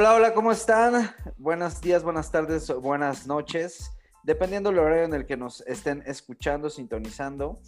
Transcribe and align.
Hola, 0.00 0.14
hola, 0.14 0.32
¿cómo 0.32 0.52
están? 0.52 1.10
Buenos 1.38 1.80
días, 1.80 2.04
buenas 2.04 2.30
tardes, 2.30 2.72
buenas 2.72 3.26
noches. 3.26 3.90
Dependiendo 4.22 4.70
del 4.70 4.78
horario 4.78 5.06
en 5.06 5.12
el 5.12 5.26
que 5.26 5.36
nos 5.36 5.60
estén 5.62 6.04
escuchando, 6.06 6.70
sintonizando, 6.70 7.58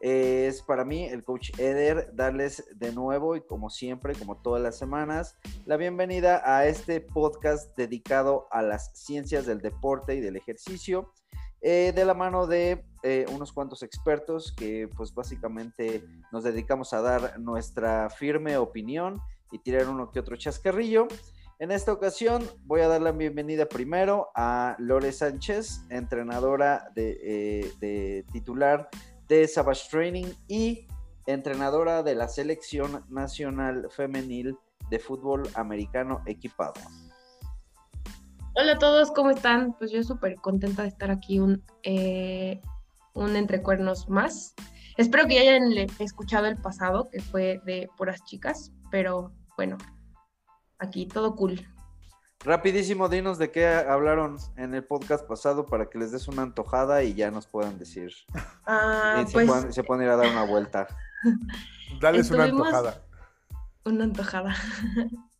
eh, 0.00 0.48
es 0.48 0.62
para 0.62 0.84
mí, 0.84 1.04
el 1.04 1.22
coach 1.22 1.56
Eder, 1.60 2.10
darles 2.12 2.64
de 2.74 2.90
nuevo 2.90 3.36
y 3.36 3.40
como 3.40 3.70
siempre, 3.70 4.16
como 4.16 4.36
todas 4.38 4.60
las 4.60 4.76
semanas, 4.76 5.36
la 5.64 5.76
bienvenida 5.76 6.42
a 6.44 6.66
este 6.66 7.00
podcast 7.00 7.76
dedicado 7.76 8.48
a 8.50 8.62
las 8.62 8.90
ciencias 8.98 9.46
del 9.46 9.60
deporte 9.60 10.16
y 10.16 10.20
del 10.20 10.34
ejercicio, 10.34 11.12
eh, 11.60 11.92
de 11.94 12.04
la 12.04 12.14
mano 12.14 12.48
de 12.48 12.84
eh, 13.04 13.26
unos 13.32 13.52
cuantos 13.52 13.84
expertos 13.84 14.52
que 14.58 14.88
pues 14.96 15.14
básicamente 15.14 16.04
nos 16.32 16.42
dedicamos 16.42 16.92
a 16.92 17.00
dar 17.00 17.38
nuestra 17.38 18.10
firme 18.10 18.56
opinión 18.56 19.20
y 19.52 19.60
tirar 19.60 19.88
uno 19.88 20.10
que 20.10 20.18
otro 20.18 20.34
chascarrillo. 20.34 21.06
En 21.58 21.70
esta 21.70 21.90
ocasión 21.90 22.44
voy 22.64 22.82
a 22.82 22.88
dar 22.88 23.00
la 23.00 23.12
bienvenida 23.12 23.64
primero 23.66 24.28
a 24.34 24.76
Lore 24.78 25.10
Sánchez, 25.10 25.86
entrenadora 25.88 26.90
de, 26.94 27.72
eh, 27.80 28.24
titular 28.30 28.90
de 29.26 29.48
Savage 29.48 29.88
Training 29.90 30.26
y 30.48 30.86
entrenadora 31.24 32.02
de 32.02 32.14
la 32.14 32.28
selección 32.28 33.06
nacional 33.08 33.88
femenil 33.88 34.58
de 34.90 34.98
fútbol 34.98 35.48
americano 35.54 36.20
equipado. 36.26 36.74
Hola 38.54 38.72
a 38.72 38.78
todos, 38.78 39.10
¿cómo 39.10 39.30
están? 39.30 39.72
Pues 39.78 39.90
yo 39.90 40.02
súper 40.02 40.34
contenta 40.36 40.82
de 40.82 40.88
estar 40.88 41.10
aquí 41.10 41.38
un, 41.40 41.64
eh, 41.84 42.60
un 43.14 43.34
entrecuernos 43.34 44.10
más. 44.10 44.54
Espero 44.98 45.26
que 45.26 45.38
hayan 45.38 45.72
escuchado 46.00 46.48
el 46.48 46.58
pasado, 46.58 47.08
que 47.10 47.22
fue 47.22 47.62
de 47.64 47.88
puras 47.96 48.22
chicas, 48.24 48.72
pero 48.90 49.32
bueno, 49.56 49.78
aquí, 50.78 51.06
todo 51.06 51.34
cool. 51.36 51.60
Rapidísimo, 52.44 53.08
dinos 53.08 53.38
de 53.38 53.50
qué 53.50 53.66
hablaron 53.66 54.36
en 54.56 54.74
el 54.74 54.84
podcast 54.84 55.26
pasado 55.26 55.66
para 55.66 55.90
que 55.90 55.98
les 55.98 56.12
des 56.12 56.28
una 56.28 56.42
antojada 56.42 57.02
y 57.02 57.14
ya 57.14 57.30
nos 57.30 57.46
puedan 57.46 57.78
decir. 57.78 58.12
Ah, 58.68 59.22
se, 59.24 59.32
pues, 59.32 59.46
pueden, 59.46 59.72
se 59.72 59.84
pueden 59.84 60.04
ir 60.04 60.10
a 60.10 60.16
dar 60.16 60.26
una 60.26 60.44
vuelta. 60.44 60.88
Dales 62.00 62.30
una 62.32 62.44
antojada. 62.44 63.00
Una 63.84 64.04
antojada. 64.04 64.56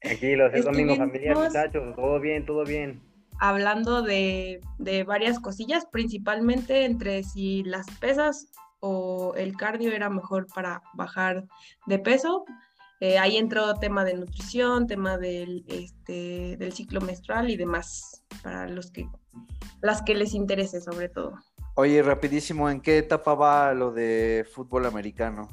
Tranquilos, 0.01 0.53
es 0.55 0.65
domingo 0.65 0.95
familiar, 0.95 1.37
muchachos. 1.37 1.97
Todo 1.97 2.21
bien, 2.21 2.47
todo 2.47 2.65
bien. 2.65 3.03
Hablando 3.41 4.03
de, 4.03 4.61
de 4.79 5.03
varias 5.03 5.41
cosillas, 5.41 5.87
principalmente 5.87 6.85
entre 6.85 7.25
si 7.25 7.65
las 7.65 7.87
pesas 7.99 8.53
o 8.79 9.35
el 9.37 9.57
cardio 9.57 9.91
era 9.93 10.09
mejor 10.09 10.47
para 10.55 10.83
bajar 10.95 11.45
de 11.87 11.99
peso. 11.99 12.45
Eh, 13.01 13.19
ahí 13.19 13.37
entró 13.37 13.75
tema 13.75 14.05
de 14.05 14.15
nutrición, 14.15 14.87
tema 14.87 15.19
del, 15.19 15.65
este, 15.69 16.57
del 16.57 16.73
ciclo 16.73 17.01
menstrual 17.01 17.51
y 17.51 17.57
demás, 17.57 18.25
para 18.43 18.69
los 18.69 18.91
que, 18.91 19.09
las 19.83 20.03
que 20.03 20.15
les 20.15 20.33
interese 20.35 20.81
sobre 20.81 21.09
todo. 21.09 21.35
Oye, 21.75 22.03
rapidísimo, 22.03 22.71
¿en 22.71 22.81
qué 22.81 22.99
etapa 22.99 23.35
va 23.35 23.75
lo 23.75 23.93
de 23.93 24.47
fútbol 24.51 24.87
americano? 24.87 25.49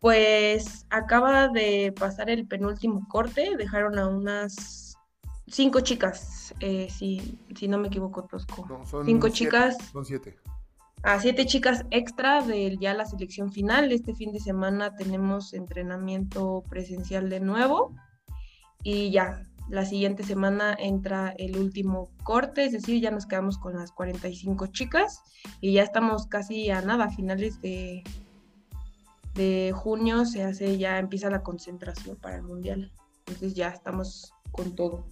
Pues 0.00 0.86
acaba 0.90 1.48
de 1.48 1.92
pasar 1.96 2.30
el 2.30 2.46
penúltimo 2.48 3.06
corte, 3.08 3.56
dejaron 3.56 3.98
a 3.98 4.08
unas 4.08 4.96
cinco 5.46 5.80
chicas, 5.80 6.52
eh, 6.60 6.88
si, 6.90 7.38
si 7.56 7.68
no 7.68 7.78
me 7.78 7.88
equivoco, 7.88 8.24
Tosco. 8.24 8.84
son 8.84 9.06
cinco 9.06 9.28
chicas. 9.28 9.76
Son 9.92 10.04
siete 10.04 10.36
a 11.02 11.20
siete 11.20 11.46
chicas 11.46 11.84
extra 11.90 12.42
de 12.42 12.76
ya 12.78 12.94
la 12.94 13.06
selección 13.06 13.52
final. 13.52 13.92
Este 13.92 14.14
fin 14.14 14.32
de 14.32 14.40
semana 14.40 14.94
tenemos 14.94 15.54
entrenamiento 15.54 16.64
presencial 16.68 17.28
de 17.30 17.40
nuevo 17.40 17.94
y 18.82 19.10
ya, 19.10 19.42
la 19.68 19.84
siguiente 19.84 20.22
semana 20.22 20.74
entra 20.78 21.34
el 21.36 21.58
último 21.58 22.10
corte, 22.22 22.64
es 22.64 22.72
decir, 22.72 23.02
ya 23.02 23.10
nos 23.10 23.26
quedamos 23.26 23.58
con 23.58 23.74
las 23.74 23.92
45 23.92 24.68
chicas 24.68 25.22
y 25.60 25.74
ya 25.74 25.82
estamos 25.82 26.26
casi 26.26 26.70
a 26.70 26.80
nada, 26.80 27.04
a 27.04 27.10
finales 27.10 27.60
de, 27.60 28.02
de 29.34 29.72
junio 29.74 30.24
se 30.24 30.42
hace, 30.42 30.78
ya 30.78 30.98
empieza 30.98 31.28
la 31.28 31.42
concentración 31.42 32.16
para 32.16 32.36
el 32.36 32.42
Mundial. 32.42 32.92
Entonces 33.20 33.54
ya 33.54 33.68
estamos 33.68 34.32
con 34.52 34.74
todo. 34.74 35.04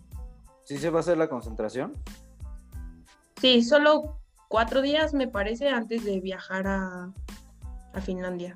¿Sí 0.65 0.79
se 0.79 0.91
va 0.91 0.99
a 0.99 1.01
hacer 1.01 1.19
la 1.19 1.29
concentración? 1.29 1.93
Sí, 3.41 3.63
solo 3.63 4.19
cuatro 4.49 4.83
días, 4.83 5.15
me 5.15 5.29
parece, 5.29 5.69
antes 5.69 6.05
de 6.05 6.21
viajar 6.21 6.67
a, 6.67 7.13
Finlandia. 8.03 8.55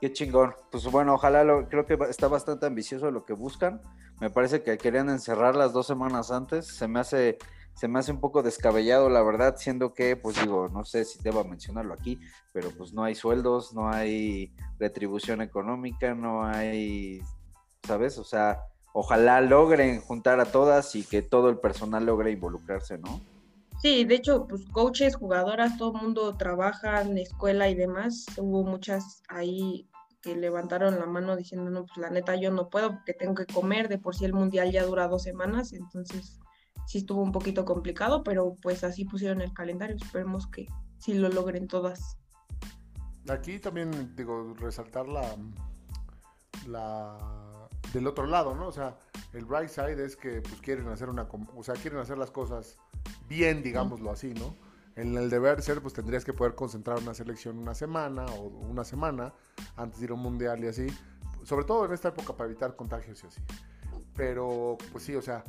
Qué 0.00 0.12
chingón. 0.12 0.52
Pues 0.72 0.84
bueno, 0.90 1.14
ojalá 1.14 1.44
lo, 1.44 1.68
creo 1.68 1.86
que 1.86 1.96
está 2.10 2.26
bastante 2.26 2.66
ambicioso 2.66 3.12
lo 3.12 3.24
que 3.24 3.34
buscan. 3.34 3.80
Me 4.20 4.30
parece 4.30 4.64
que 4.64 4.76
querían 4.76 5.08
encerrar 5.10 5.54
las 5.54 5.72
dos 5.72 5.86
semanas 5.86 6.32
antes. 6.32 6.66
Se 6.66 6.88
me 6.88 6.98
hace, 6.98 7.38
se 7.74 7.86
me 7.86 8.00
hace 8.00 8.10
un 8.10 8.18
poco 8.18 8.42
descabellado, 8.42 9.08
la 9.10 9.22
verdad, 9.22 9.54
siendo 9.56 9.94
que, 9.94 10.16
pues 10.16 10.40
digo, 10.40 10.68
no 10.68 10.84
sé 10.84 11.04
si 11.04 11.20
debo 11.22 11.44
mencionarlo 11.44 11.94
aquí, 11.94 12.18
pero 12.52 12.70
pues 12.70 12.92
no 12.92 13.04
hay 13.04 13.14
sueldos, 13.14 13.72
no 13.72 13.88
hay 13.88 14.52
retribución 14.80 15.40
económica, 15.40 16.16
no 16.16 16.44
hay, 16.44 17.20
¿sabes? 17.86 18.18
O 18.18 18.24
sea, 18.24 18.60
ojalá 18.94 19.40
logren 19.40 20.00
juntar 20.00 20.38
a 20.38 20.44
todas 20.46 20.94
y 20.94 21.02
que 21.02 21.20
todo 21.20 21.50
el 21.50 21.58
personal 21.58 22.06
logre 22.06 22.30
involucrarse, 22.30 22.96
¿no? 22.96 23.20
Sí, 23.82 24.04
de 24.04 24.14
hecho, 24.14 24.46
pues 24.46 24.64
coaches, 24.66 25.16
jugadoras, 25.16 25.76
todo 25.76 25.96
el 25.96 26.02
mundo 26.02 26.36
trabaja 26.36 27.02
en 27.02 27.18
escuela 27.18 27.68
y 27.68 27.74
demás. 27.74 28.24
Hubo 28.38 28.62
muchas 28.62 29.22
ahí 29.28 29.90
que 30.22 30.36
levantaron 30.36 30.98
la 30.98 31.06
mano 31.06 31.36
diciendo, 31.36 31.70
no, 31.70 31.84
pues 31.84 31.98
la 31.98 32.08
neta 32.08 32.36
yo 32.36 32.52
no 32.52 32.70
puedo 32.70 32.92
porque 32.92 33.14
tengo 33.14 33.34
que 33.34 33.46
comer, 33.46 33.88
de 33.88 33.98
por 33.98 34.14
sí 34.14 34.24
el 34.24 34.32
mundial 34.32 34.70
ya 34.70 34.84
dura 34.84 35.08
dos 35.08 35.24
semanas, 35.24 35.72
entonces 35.72 36.38
sí 36.86 36.98
estuvo 36.98 37.20
un 37.20 37.32
poquito 37.32 37.64
complicado, 37.64 38.22
pero 38.22 38.56
pues 38.62 38.84
así 38.84 39.04
pusieron 39.04 39.42
el 39.42 39.52
calendario, 39.52 39.96
esperemos 39.96 40.46
que 40.46 40.66
sí 40.98 41.14
lo 41.14 41.28
logren 41.28 41.66
todas. 41.66 42.16
Aquí 43.28 43.58
también, 43.58 44.14
digo, 44.14 44.54
resaltar 44.54 45.08
la, 45.08 45.36
la 46.68 47.43
del 47.94 48.06
otro 48.06 48.26
lado, 48.26 48.54
¿no? 48.54 48.66
O 48.66 48.72
sea, 48.72 48.98
el 49.32 49.44
bright 49.44 49.68
side 49.68 50.04
es 50.04 50.16
que 50.16 50.42
pues 50.42 50.60
quieren 50.60 50.88
hacer 50.88 51.08
una, 51.08 51.26
o 51.56 51.62
sea, 51.62 51.74
quieren 51.74 52.00
hacer 52.00 52.18
las 52.18 52.30
cosas 52.30 52.76
bien, 53.28 53.62
digámoslo 53.62 54.10
así, 54.10 54.34
¿no? 54.34 54.56
En 54.96 55.16
el 55.16 55.30
deber 55.30 55.62
ser, 55.62 55.80
pues 55.80 55.94
tendrías 55.94 56.24
que 56.24 56.32
poder 56.32 56.54
concentrar 56.54 56.98
una 56.98 57.14
selección 57.14 57.58
una 57.58 57.74
semana 57.74 58.26
o 58.26 58.42
una 58.42 58.84
semana 58.84 59.32
antes 59.76 60.00
de 60.00 60.06
ir 60.06 60.10
a 60.10 60.14
un 60.14 60.20
mundial 60.20 60.62
y 60.62 60.68
así, 60.68 60.86
sobre 61.44 61.64
todo 61.64 61.84
en 61.86 61.92
esta 61.92 62.08
época 62.08 62.36
para 62.36 62.50
evitar 62.50 62.76
contagios 62.76 63.22
y 63.24 63.26
así. 63.26 63.40
Pero, 64.16 64.76
pues 64.92 65.04
sí, 65.04 65.14
o 65.16 65.22
sea, 65.22 65.42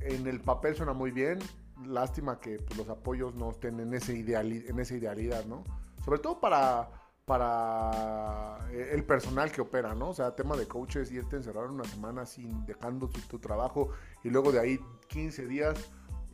en 0.00 0.26
el 0.26 0.40
papel 0.40 0.76
suena 0.76 0.92
muy 0.92 1.10
bien, 1.10 1.38
lástima 1.86 2.38
que 2.38 2.58
pues, 2.58 2.76
los 2.76 2.88
apoyos 2.88 3.34
no 3.34 3.50
estén 3.50 3.80
ese 3.94 4.12
en 4.12 4.78
esa 4.78 4.94
idealidad, 4.94 5.44
¿no? 5.46 5.64
Sobre 6.04 6.18
todo 6.18 6.40
para 6.40 6.88
para 7.24 8.58
eh, 8.70 8.90
el 8.92 9.04
personal 9.04 9.50
que 9.50 9.60
opera, 9.60 9.94
¿no? 9.94 10.10
O 10.10 10.14
sea, 10.14 10.34
tema 10.36 10.56
de 10.56 10.66
coaches, 10.66 11.10
irte 11.10 11.36
encerrar 11.36 11.70
una 11.70 11.84
semana 11.84 12.26
sin 12.26 12.66
dejando 12.66 13.08
tu, 13.08 13.38
trabajo 13.38 13.90
y 14.22 14.30
luego 14.30 14.52
de 14.52 14.60
ahí 14.60 14.80
15 15.08 15.46
días 15.46 15.78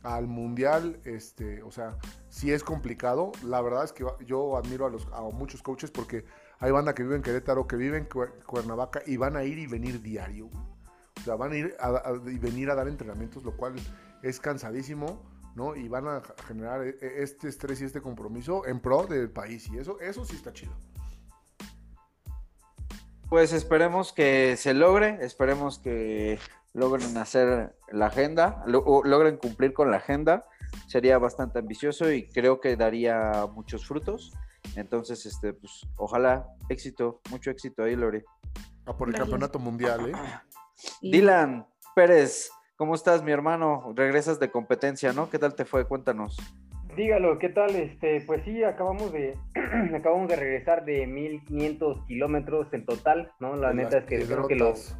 al 0.03 0.27
mundial, 0.27 0.99
este, 1.05 1.61
o 1.63 1.71
sea, 1.71 1.97
sí 2.29 2.51
es 2.51 2.63
complicado. 2.63 3.31
La 3.43 3.61
verdad 3.61 3.83
es 3.83 3.93
que 3.93 4.05
yo 4.25 4.57
admiro 4.57 4.85
a, 4.85 4.89
los, 4.89 5.07
a 5.13 5.21
muchos 5.21 5.61
coaches 5.61 5.91
porque 5.91 6.25
hay 6.59 6.71
banda 6.71 6.93
que 6.93 7.03
vive 7.03 7.15
en 7.15 7.21
Querétaro, 7.21 7.67
que 7.67 7.75
vive 7.75 7.97
en 7.97 8.07
Cuernavaca 8.45 9.01
y 9.05 9.17
van 9.17 9.35
a 9.35 9.43
ir 9.43 9.59
y 9.59 9.67
venir 9.67 10.01
diario. 10.01 10.49
O 11.17 11.23
sea, 11.23 11.35
van 11.35 11.51
a 11.51 11.55
ir 11.55 11.75
y 12.27 12.37
venir 12.39 12.69
a 12.71 12.75
dar 12.75 12.87
entrenamientos, 12.87 13.43
lo 13.43 13.55
cual 13.55 13.75
es 14.23 14.39
cansadísimo 14.39 15.21
¿no? 15.55 15.75
Y 15.75 15.87
van 15.87 16.07
a 16.07 16.21
generar 16.47 16.83
e, 16.83 16.97
e, 17.01 17.23
este 17.23 17.49
estrés 17.49 17.81
y 17.81 17.85
este 17.85 18.01
compromiso 18.01 18.65
en 18.65 18.79
pro 18.79 19.05
del 19.05 19.29
país 19.29 19.69
y 19.69 19.77
eso, 19.77 19.99
eso 19.99 20.25
sí 20.25 20.35
está 20.35 20.53
chido. 20.53 20.73
Pues 23.29 23.53
esperemos 23.53 24.11
que 24.11 24.57
se 24.57 24.73
logre, 24.73 25.19
esperemos 25.21 25.79
que 25.79 26.37
logren 26.73 27.17
hacer 27.17 27.73
la 27.89 28.07
agenda, 28.07 28.63
logren 28.67 29.37
cumplir 29.37 29.73
con 29.73 29.89
la 29.89 29.97
agenda. 29.97 30.45
Sería 30.87 31.17
bastante 31.17 31.59
ambicioso 31.59 32.11
y 32.11 32.27
creo 32.27 32.59
que 32.59 32.75
daría 32.75 33.45
muchos 33.53 33.85
frutos. 33.85 34.33
Entonces, 34.75 35.25
este, 35.25 35.53
pues, 35.53 35.87
ojalá 35.97 36.47
éxito, 36.69 37.21
mucho 37.29 37.51
éxito 37.51 37.83
ahí, 37.83 37.95
Lore. 37.95 38.25
A 38.85 38.95
por 38.95 39.09
el 39.09 39.15
campeonato 39.15 39.59
mundial, 39.59 40.09
¿eh? 40.09 40.13
Dylan 41.01 41.67
Pérez, 41.95 42.51
¿Cómo 42.81 42.95
estás, 42.95 43.23
mi 43.23 43.31
hermano? 43.31 43.93
Regresas 43.95 44.39
de 44.39 44.49
competencia, 44.49 45.13
¿no? 45.13 45.29
¿Qué 45.29 45.37
tal 45.37 45.53
te 45.53 45.65
fue? 45.65 45.85
Cuéntanos. 45.85 46.35
Dígalo, 46.95 47.37
¿qué 47.37 47.49
tal? 47.49 47.75
Este, 47.75 48.21
pues 48.21 48.41
sí, 48.43 48.63
acabamos 48.63 49.13
de, 49.13 49.37
acabamos 49.95 50.27
de 50.27 50.35
regresar 50.35 50.83
de 50.83 51.05
1500 51.05 52.07
kilómetros 52.07 52.73
en 52.73 52.87
total, 52.87 53.31
¿no? 53.39 53.55
La 53.55 53.71
neta 53.71 53.99
es 53.99 54.05
que 54.05 54.25
creo 54.25 54.47
que 54.47 54.55
los, 54.55 54.97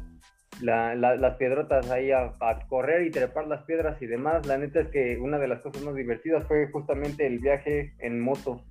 las 0.60 1.36
piedrotas 1.38 1.90
ahí 1.90 2.12
a, 2.12 2.30
correr 2.68 3.04
y 3.04 3.10
trepar 3.10 3.48
las 3.48 3.64
piedras 3.64 4.00
y 4.00 4.06
demás, 4.06 4.46
la 4.46 4.58
neta 4.58 4.78
es 4.78 4.88
que 4.90 5.18
una 5.18 5.40
de 5.40 5.48
las 5.48 5.60
cosas 5.60 5.82
más 5.82 5.96
divertidas 5.96 6.46
fue 6.46 6.70
justamente 6.70 7.26
el 7.26 7.40
viaje 7.40 7.94
en 7.98 8.20
moto, 8.20 8.62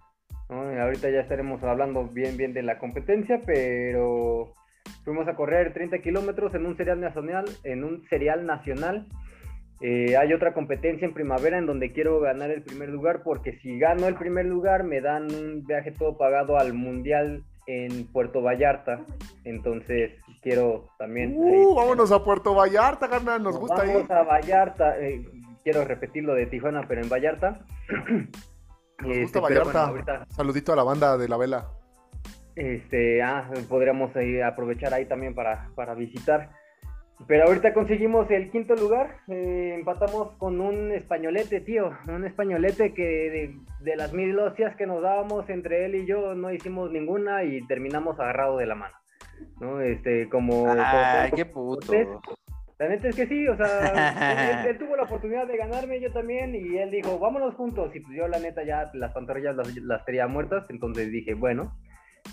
¿no? 0.50 0.62
ahorita 0.82 1.10
ya 1.10 1.20
estaremos 1.20 1.62
hablando 1.64 2.06
bien, 2.06 2.38
bien 2.38 2.54
de 2.54 2.64
la 2.64 2.80
competencia, 2.80 3.42
pero 3.46 4.54
Fuimos 5.04 5.28
a 5.28 5.36
correr 5.36 5.74
30 5.74 6.00
kilómetros 6.00 6.54
en 6.54 6.66
un 6.66 6.78
serial 6.78 7.00
nacional, 7.00 7.46
en 7.64 7.84
un 7.84 8.08
serial 8.10 8.46
nacional. 8.46 9.08
Eh, 9.82 10.16
hay 10.16 10.32
otra 10.34 10.54
competencia 10.54 11.08
en 11.08 11.14
primavera 11.14 11.58
en 11.58 11.66
donde 11.66 11.92
quiero 11.92 12.20
ganar 12.20 12.52
el 12.52 12.62
primer 12.62 12.90
lugar 12.90 13.24
porque 13.24 13.58
si 13.64 13.80
gano 13.80 14.08
el 14.08 14.16
primer 14.16 14.46
lugar 14.46 14.84
me 14.84 15.02
dan 15.02 15.24
un 15.34 15.66
viaje 15.66 15.92
todo 15.92 16.20
pagado 16.20 16.60
al 16.60 16.74
mundial 16.74 17.44
en 17.66 18.06
Puerto 18.06 18.44
Vallarta. 18.44 19.00
Entonces 19.44 20.12
quiero 20.44 20.90
también. 21.00 21.34
Uh, 21.36 21.74
vámonos 21.74 22.12
a 22.12 22.24
Puerto 22.24 22.54
Vallarta, 22.54 23.10
carnal, 23.10 23.42
nos, 23.42 23.58
gusta 23.58 23.84
vamos 23.84 24.10
a 24.12 24.22
Vallarta. 24.22 25.00
Eh, 25.00 25.26
quiero 25.64 25.84
repetir 25.84 26.24
lo 26.24 26.36
de 26.36 26.46
Tijuana, 26.46 26.86
pero 26.88 27.02
en 27.02 27.10
Vallarta. 27.10 27.66
Nos 29.00 29.18
gusta 29.18 29.40
este, 29.40 29.40
Vallarta. 29.40 30.28
Saludito 30.30 30.74
a 30.74 30.76
la 30.76 30.84
banda 30.84 31.18
de 31.18 31.28
la 31.28 31.38
vela. 31.38 31.81
Este, 32.56 33.22
ah, 33.22 33.50
podríamos 33.70 34.12
aprovechar 34.46 34.94
ahí 34.94 35.06
también 35.06 35.34
para, 35.34 35.70
para 35.76 35.94
visitar. 35.94 36.50
Pero 37.28 37.46
ahorita 37.46 37.74
conseguimos 37.74 38.30
el 38.32 38.50
quinto 38.50 38.76
lugar, 38.76 39.18
eh, 39.28 39.76
empatamos 39.78 40.32
con 40.38 40.60
un 40.60 40.92
españolete, 40.92 41.62
tío, 41.62 41.92
un 42.08 42.26
españolete 42.26 42.94
que 42.94 43.56
de, 43.82 43.96
las 43.96 44.14
mil 44.14 44.38
hostias 44.40 44.76
que 44.76 44.88
nos 44.88 45.02
dábamos 45.02 45.48
entre 45.50 45.86
él 45.86 45.96
y 45.96 46.06
yo 46.06 46.34
no 46.34 46.52
hicimos 46.52 46.92
ninguna 46.92 47.44
y 47.44 47.66
terminamos 47.68 48.20
agarrado 48.20 48.58
de 48.58 48.66
la 48.66 48.76
mano, 48.76 48.96
¿no? 49.60 49.82
Este, 49.82 50.30
como... 50.30 50.68
¡Ay, 50.68 51.32
qué 51.36 51.46
puto! 51.46 51.94
La 52.80 52.90
neta 52.90 53.10
es 53.10 53.16
que 53.16 53.28
sí, 53.28 53.48
o 53.48 53.56
sea, 53.56 54.66
él, 54.68 54.78
tuvo 54.80 54.96
la 54.96 55.04
oportunidad 55.04 55.46
de 55.46 55.58
ganarme, 55.58 56.00
yo 56.00 56.12
también, 56.12 56.56
y 56.56 56.80
él 56.80 56.90
dijo, 56.90 57.20
vámonos 57.20 57.54
juntos, 57.54 57.96
y 57.96 58.00
pues 58.00 58.18
yo 58.18 58.28
la 58.28 58.40
neta 58.40 58.64
ya 58.64 58.90
las 58.96 59.14
pantorrillas 59.14 59.56
las, 59.56 59.76
las 59.78 60.04
tenía 60.04 60.26
muertas, 60.26 60.66
entonces 60.70 61.12
dije, 61.12 61.36
bueno, 61.36 61.74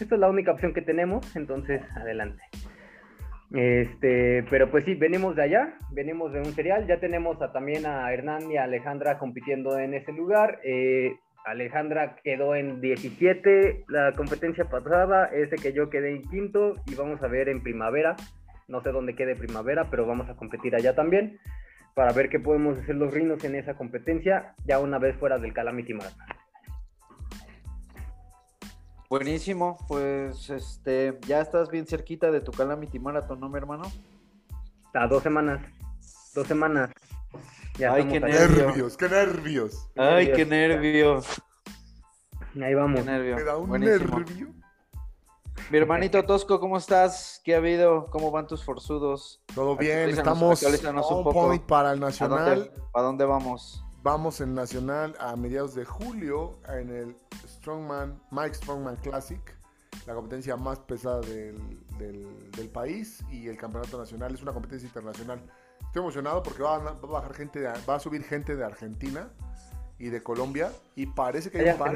esta 0.00 0.14
es 0.14 0.20
la 0.20 0.28
única 0.28 0.52
opción 0.52 0.72
que 0.72 0.82
tenemos, 0.82 1.34
entonces 1.36 1.82
adelante. 1.96 2.42
Este, 3.52 4.44
pero 4.50 4.70
pues 4.70 4.84
sí, 4.84 4.94
venimos 4.94 5.34
de 5.34 5.42
allá, 5.42 5.78
venimos 5.90 6.32
de 6.32 6.40
un 6.40 6.52
serial, 6.54 6.86
ya 6.86 7.00
tenemos 7.00 7.40
a, 7.40 7.52
también 7.52 7.86
a 7.86 8.12
Hernán 8.12 8.50
y 8.50 8.58
a 8.58 8.64
Alejandra 8.64 9.18
compitiendo 9.18 9.78
en 9.78 9.94
ese 9.94 10.12
lugar. 10.12 10.60
Eh, 10.64 11.16
Alejandra 11.46 12.16
quedó 12.22 12.54
en 12.54 12.80
17 12.80 13.84
la 13.88 14.12
competencia 14.12 14.66
pasada, 14.66 15.26
ese 15.32 15.56
que 15.56 15.72
yo 15.72 15.88
quedé 15.88 16.14
en 16.14 16.22
quinto 16.28 16.74
y 16.86 16.94
vamos 16.94 17.22
a 17.22 17.28
ver 17.28 17.48
en 17.48 17.62
primavera, 17.62 18.16
no 18.66 18.82
sé 18.82 18.90
dónde 18.90 19.16
quede 19.16 19.34
primavera, 19.34 19.86
pero 19.90 20.06
vamos 20.06 20.28
a 20.28 20.36
competir 20.36 20.74
allá 20.74 20.94
también 20.94 21.38
para 21.94 22.12
ver 22.12 22.28
qué 22.28 22.38
podemos 22.38 22.78
hacer 22.78 22.96
los 22.96 23.12
rinos 23.12 23.42
en 23.44 23.54
esa 23.54 23.74
competencia 23.74 24.54
ya 24.66 24.78
una 24.78 24.98
vez 24.98 25.16
fuera 25.16 25.38
del 25.38 25.54
Calamity 25.54 25.94
Marathon. 25.94 26.37
Buenísimo, 29.10 29.78
pues 29.88 30.50
este, 30.50 31.18
ya 31.26 31.40
estás 31.40 31.70
bien 31.70 31.86
cerquita 31.86 32.30
de 32.30 32.42
tu 32.42 32.52
Calamity 32.52 32.98
Marathon, 32.98 33.40
¿no, 33.40 33.48
mi 33.48 33.56
hermano? 33.56 33.84
A 34.92 35.06
dos 35.06 35.22
semanas, 35.22 35.66
dos 36.34 36.46
semanas. 36.46 36.90
Ay, 37.78 38.06
qué 38.06 38.20
nervios, 38.20 38.98
qué 38.98 39.08
nervios. 39.08 39.88
Ay, 39.96 40.30
qué 40.32 40.44
nervios. 40.44 41.26
Ahí 42.60 42.74
vamos. 42.74 43.00
Qué 43.00 43.06
nervio. 43.06 43.36
Me 43.36 43.44
da 43.44 43.56
un 43.56 43.70
nervio. 43.80 44.52
Mi 45.70 45.78
hermanito 45.78 46.22
Tosco, 46.24 46.60
¿cómo 46.60 46.76
estás? 46.76 47.40
¿Qué 47.44 47.54
ha 47.54 47.58
habido? 47.58 48.06
¿Cómo 48.10 48.30
van 48.30 48.46
tus 48.46 48.62
forzudos? 48.62 49.42
Todo 49.54 49.74
bien, 49.76 50.10
estamos 50.10 50.62
on 50.62 51.24
point 51.24 51.62
para 51.62 51.92
el 51.92 52.00
Nacional. 52.00 52.70
¿A 52.92 53.00
dónde 53.00 53.24
vamos? 53.24 53.82
Vamos 54.02 54.40
en 54.40 54.54
Nacional 54.54 55.16
a 55.18 55.34
mediados 55.34 55.74
de 55.74 55.84
julio 55.84 56.58
en 56.68 56.90
el 56.90 57.16
Strongman, 57.46 58.20
Mike 58.30 58.54
Strongman 58.54 58.96
Classic, 58.96 59.40
la 60.06 60.14
competencia 60.14 60.56
más 60.56 60.78
pesada 60.78 61.20
del, 61.20 61.56
del, 61.98 62.68
país 62.68 63.24
y 63.30 63.48
el 63.48 63.56
campeonato 63.56 63.98
nacional 63.98 64.32
es 64.32 64.42
una 64.42 64.52
competencia 64.52 64.86
internacional. 64.86 65.42
Estoy 65.80 66.00
emocionado 66.00 66.42
porque 66.44 66.62
va 66.62 66.76
a, 66.76 66.92
bajar 66.92 67.34
gente, 67.34 67.64
va 67.88 67.94
a 67.96 68.00
subir 68.00 68.22
gente 68.22 68.54
de 68.54 68.64
Argentina 68.64 69.30
y 69.98 70.10
de 70.10 70.22
Colombia 70.22 70.70
y 70.94 71.06
parece 71.06 71.50
que 71.50 71.58
hay 71.58 71.70
un 71.70 71.78
par 71.78 71.94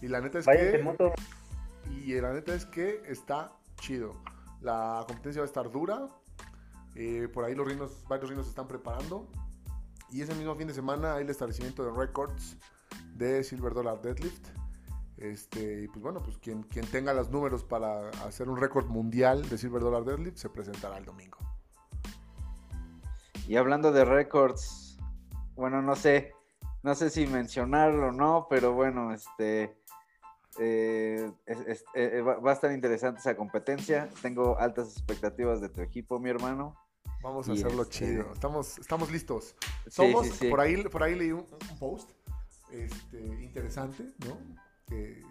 Y 0.00 0.08
la 0.08 0.20
neta 0.22 0.38
es 0.38 0.46
que 0.46 0.82
y 1.90 2.20
la 2.20 2.32
neta 2.32 2.54
es 2.54 2.64
que 2.64 3.02
está 3.06 3.52
chido. 3.76 4.14
La 4.62 5.04
competencia 5.06 5.42
va 5.42 5.44
a 5.44 5.48
estar 5.48 5.70
dura. 5.70 6.08
Eh, 6.94 7.28
por 7.32 7.44
ahí 7.44 7.54
los 7.54 7.68
rinos, 7.68 8.04
varios 8.08 8.30
rinos 8.30 8.46
se 8.46 8.50
están 8.50 8.66
preparando. 8.66 9.28
Y 10.10 10.22
ese 10.22 10.34
mismo 10.34 10.54
fin 10.54 10.68
de 10.68 10.74
semana 10.74 11.14
hay 11.14 11.22
el 11.24 11.30
establecimiento 11.30 11.84
de 11.84 11.90
records 11.92 12.56
de 13.14 13.44
Silver 13.44 13.74
Dollar 13.74 14.00
Deadlift. 14.00 14.48
Este, 15.18 15.82
y 15.82 15.88
pues 15.88 16.00
bueno, 16.00 16.22
pues 16.22 16.38
quien, 16.38 16.62
quien 16.62 16.86
tenga 16.86 17.12
los 17.12 17.30
números 17.30 17.64
para 17.64 18.08
hacer 18.24 18.48
un 18.48 18.56
récord 18.56 18.86
mundial 18.86 19.48
de 19.48 19.58
Silver 19.58 19.82
Dollar 19.82 20.04
Deadlift 20.04 20.38
se 20.38 20.48
presentará 20.48 20.96
el 20.98 21.04
domingo. 21.04 21.38
Y 23.48 23.56
hablando 23.56 23.92
de 23.92 24.04
récords, 24.04 24.98
bueno, 25.56 25.82
no 25.82 25.96
sé, 25.96 26.34
no 26.82 26.94
sé 26.94 27.10
si 27.10 27.26
mencionarlo 27.26 28.08
o 28.08 28.12
no, 28.12 28.46
pero 28.48 28.74
bueno, 28.74 29.12
este 29.12 29.76
eh, 30.60 31.30
eh, 31.94 32.20
va 32.20 32.50
a 32.50 32.54
estar 32.54 32.72
interesante 32.72 33.20
esa 33.20 33.36
competencia. 33.36 34.08
Tengo 34.22 34.58
altas 34.58 34.92
expectativas 34.92 35.60
de 35.60 35.68
tu 35.68 35.80
equipo, 35.80 36.18
mi 36.18 36.30
hermano. 36.30 36.76
Vamos 37.22 37.48
a 37.48 37.52
hacerlo 37.52 37.82
este, 37.82 38.06
chido. 38.06 38.32
Estamos, 38.32 38.78
estamos 38.78 39.10
listos. 39.10 39.54
Somos, 39.88 40.28
Por, 40.28 40.60
ahí, 40.60 40.82
por 40.84 41.02
ahí 41.02 41.14
leí 41.14 41.32
un, 41.32 41.46
post 41.78 42.10
este, 42.70 43.18
interesante, 43.42 44.04
¿no? 44.26 44.38
Que 44.86 45.22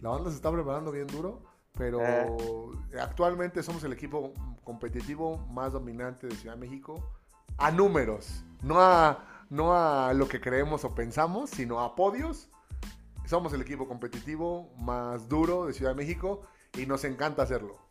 la 0.00 0.10
banda 0.10 0.30
se 0.30 0.36
está 0.36 0.50
preparando 0.50 0.90
bien 0.90 1.06
duro, 1.06 1.42
pero 1.76 2.00
ah. 2.02 3.02
actualmente 3.02 3.62
somos 3.62 3.84
el 3.84 3.92
equipo 3.92 4.32
competitivo 4.64 5.38
más 5.52 5.72
dominante 5.72 6.26
de 6.26 6.34
Ciudad 6.34 6.54
de 6.56 6.60
México 6.60 7.12
a 7.58 7.70
números, 7.70 8.44
no 8.62 8.80
a, 8.80 9.44
no 9.50 9.74
a 9.74 10.12
lo 10.14 10.28
que 10.28 10.40
creemos 10.40 10.84
o 10.84 10.94
pensamos, 10.94 11.50
sino 11.50 11.80
a 11.80 11.94
podios. 11.94 12.48
Somos 13.26 13.52
el 13.52 13.62
equipo 13.62 13.86
competitivo 13.86 14.72
más 14.78 15.28
duro 15.28 15.66
de 15.66 15.72
Ciudad 15.72 15.92
de 15.92 15.96
México 15.96 16.42
y 16.76 16.86
nos 16.86 17.04
encanta 17.04 17.42
hacerlo 17.42 17.83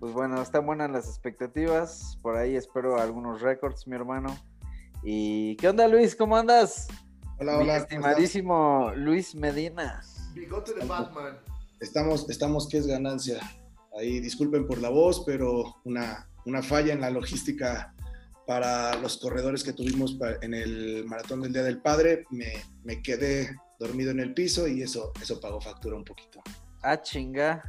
pues 0.00 0.12
bueno, 0.12 0.40
están 0.42 0.66
buenas 0.66 0.90
las 0.90 1.08
expectativas. 1.08 2.18
Por 2.22 2.36
ahí 2.36 2.56
espero 2.56 3.00
algunos 3.00 3.40
récords, 3.40 3.86
mi 3.86 3.96
hermano. 3.96 4.36
¿Y 5.02 5.56
qué 5.56 5.68
onda, 5.68 5.88
Luis? 5.88 6.14
¿Cómo 6.14 6.36
andas? 6.36 6.88
Hola, 7.38 7.58
hola. 7.58 7.76
estimadísimo 7.76 8.92
Luis 8.94 9.34
Medina. 9.34 10.02
Bigote 10.34 10.74
de 10.74 10.84
Batman. 10.84 11.38
Estamos, 11.80 12.28
estamos 12.28 12.68
que 12.68 12.78
es 12.78 12.86
ganancia. 12.86 13.38
Ahí 13.98 14.20
disculpen 14.20 14.66
por 14.66 14.78
la 14.78 14.88
voz, 14.88 15.22
pero 15.24 15.76
una, 15.84 16.28
una 16.44 16.62
falla 16.62 16.92
en 16.92 17.00
la 17.00 17.10
logística 17.10 17.94
para 18.46 18.94
los 18.96 19.18
corredores 19.18 19.64
que 19.64 19.72
tuvimos 19.72 20.18
en 20.42 20.54
el 20.54 21.04
maratón 21.06 21.42
del 21.42 21.52
Día 21.52 21.62
del 21.62 21.80
Padre. 21.80 22.24
Me, 22.30 22.52
me 22.84 23.02
quedé 23.02 23.56
dormido 23.78 24.10
en 24.10 24.20
el 24.20 24.34
piso 24.34 24.68
y 24.68 24.82
eso, 24.82 25.12
eso 25.20 25.40
pagó 25.40 25.60
factura 25.60 25.96
un 25.96 26.04
poquito. 26.04 26.40
Ah, 26.82 27.00
chinga. 27.00 27.62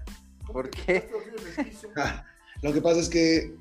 ¿Por 0.51 0.69
qué? 0.69 1.09
lo 2.61 2.73
que 2.73 2.81
pasa 2.81 2.99
es 2.99 3.09
que 3.09 3.55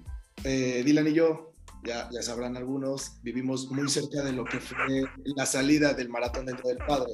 eh, 0.44 0.82
Dylan 0.84 1.08
y 1.08 1.14
yo, 1.14 1.52
ya, 1.84 2.08
ya 2.12 2.22
sabrán 2.22 2.56
algunos, 2.56 3.22
vivimos 3.22 3.70
muy 3.70 3.88
cerca 3.88 4.22
de 4.22 4.32
lo 4.32 4.44
que 4.44 4.60
fue 4.60 5.02
la 5.24 5.46
salida 5.46 5.94
del 5.94 6.08
Maratón 6.08 6.46
dentro 6.46 6.68
del 6.68 6.78
Padre. 6.78 7.12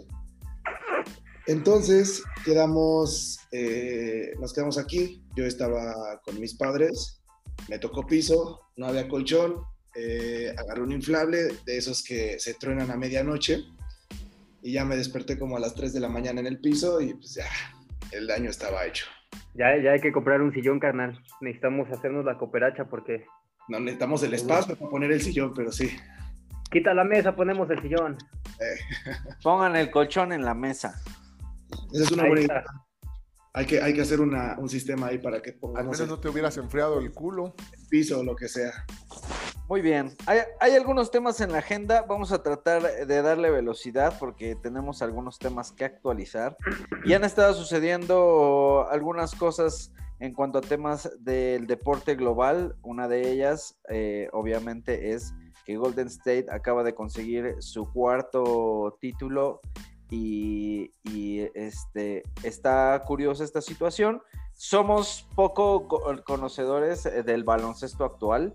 Entonces 1.46 2.22
quedamos, 2.44 3.40
eh, 3.50 4.32
nos 4.40 4.52
quedamos 4.52 4.78
aquí. 4.78 5.22
Yo 5.36 5.44
estaba 5.44 6.20
con 6.24 6.38
mis 6.38 6.54
padres, 6.54 7.20
me 7.68 7.78
tocó 7.78 8.06
piso, 8.06 8.60
no 8.76 8.86
había 8.86 9.08
colchón, 9.08 9.62
eh, 9.94 10.54
agarré 10.56 10.82
un 10.82 10.92
inflable 10.92 11.48
de 11.66 11.76
esos 11.76 12.02
que 12.02 12.38
se 12.38 12.54
truenan 12.54 12.90
a 12.90 12.96
medianoche 12.96 13.64
y 14.62 14.72
ya 14.72 14.84
me 14.84 14.96
desperté 14.96 15.38
como 15.38 15.56
a 15.56 15.60
las 15.60 15.74
3 15.74 15.92
de 15.92 16.00
la 16.00 16.08
mañana 16.08 16.40
en 16.40 16.46
el 16.46 16.60
piso 16.60 17.00
y 17.00 17.14
pues 17.14 17.34
ya 17.34 17.46
el 18.12 18.26
daño 18.26 18.48
estaba 18.48 18.86
hecho. 18.86 19.06
Ya, 19.54 19.76
ya 19.76 19.92
hay 19.92 20.00
que 20.00 20.12
comprar 20.12 20.40
un 20.40 20.52
sillón, 20.52 20.80
carnal. 20.80 21.22
Necesitamos 21.40 21.90
hacernos 21.90 22.24
la 22.24 22.38
cooperacha 22.38 22.86
porque... 22.86 23.26
No 23.68 23.78
necesitamos 23.78 24.22
el 24.22 24.34
espacio 24.34 24.76
para 24.76 24.90
poner 24.90 25.12
el 25.12 25.20
sillón, 25.20 25.52
pero 25.54 25.70
sí. 25.70 25.90
Quita 26.70 26.94
la 26.94 27.04
mesa, 27.04 27.36
ponemos 27.36 27.70
el 27.70 27.80
sillón. 27.82 28.16
Eh. 28.60 28.78
Pongan 29.42 29.76
el 29.76 29.90
colchón 29.90 30.32
en 30.32 30.44
la 30.44 30.54
mesa. 30.54 31.00
Esa 31.92 32.04
es 32.04 32.12
una 32.12 32.26
buena 32.26 32.40
idea. 32.40 32.64
Hay 33.54 33.66
que, 33.66 33.82
hay 33.82 33.92
que 33.92 34.00
hacer 34.00 34.20
un 34.20 34.68
sistema 34.70 35.08
ahí 35.08 35.18
para 35.18 35.42
que 35.42 35.52
pongamos... 35.52 36.00
Al 36.00 36.06
menos 36.06 36.16
no 36.16 36.20
te 36.20 36.30
hubieras 36.30 36.56
enfriado 36.56 36.98
el 36.98 37.12
culo. 37.12 37.54
El 37.78 37.86
piso 37.88 38.20
o 38.20 38.24
lo 38.24 38.34
que 38.34 38.48
sea. 38.48 38.72
Muy 39.72 39.80
bien, 39.80 40.14
hay, 40.26 40.40
hay, 40.60 40.72
algunos 40.74 41.10
temas 41.10 41.40
en 41.40 41.50
la 41.50 41.60
agenda, 41.60 42.04
vamos 42.06 42.30
a 42.30 42.42
tratar 42.42 42.82
de 42.82 43.22
darle 43.22 43.48
velocidad 43.48 44.14
porque 44.20 44.54
tenemos 44.54 45.00
algunos 45.00 45.38
temas 45.38 45.72
que 45.72 45.86
actualizar. 45.86 46.58
Y 47.06 47.14
han 47.14 47.24
estado 47.24 47.54
sucediendo 47.54 48.86
algunas 48.90 49.34
cosas 49.34 49.90
en 50.20 50.34
cuanto 50.34 50.58
a 50.58 50.60
temas 50.60 51.10
del 51.20 51.66
deporte 51.66 52.16
global. 52.16 52.76
Una 52.82 53.08
de 53.08 53.32
ellas, 53.32 53.78
eh, 53.88 54.28
obviamente, 54.34 55.14
es 55.14 55.32
que 55.64 55.78
Golden 55.78 56.08
State 56.08 56.48
acaba 56.50 56.82
de 56.82 56.94
conseguir 56.94 57.54
su 57.60 57.90
cuarto 57.90 58.98
título 59.00 59.62
y, 60.10 60.90
y 61.02 61.48
este, 61.54 62.24
está 62.42 63.02
curiosa 63.06 63.42
esta 63.42 63.62
situación 63.62 64.20
somos 64.54 65.26
poco 65.34 65.88
conocedores 66.24 67.04
del 67.24 67.42
baloncesto 67.42 68.04
actual, 68.04 68.54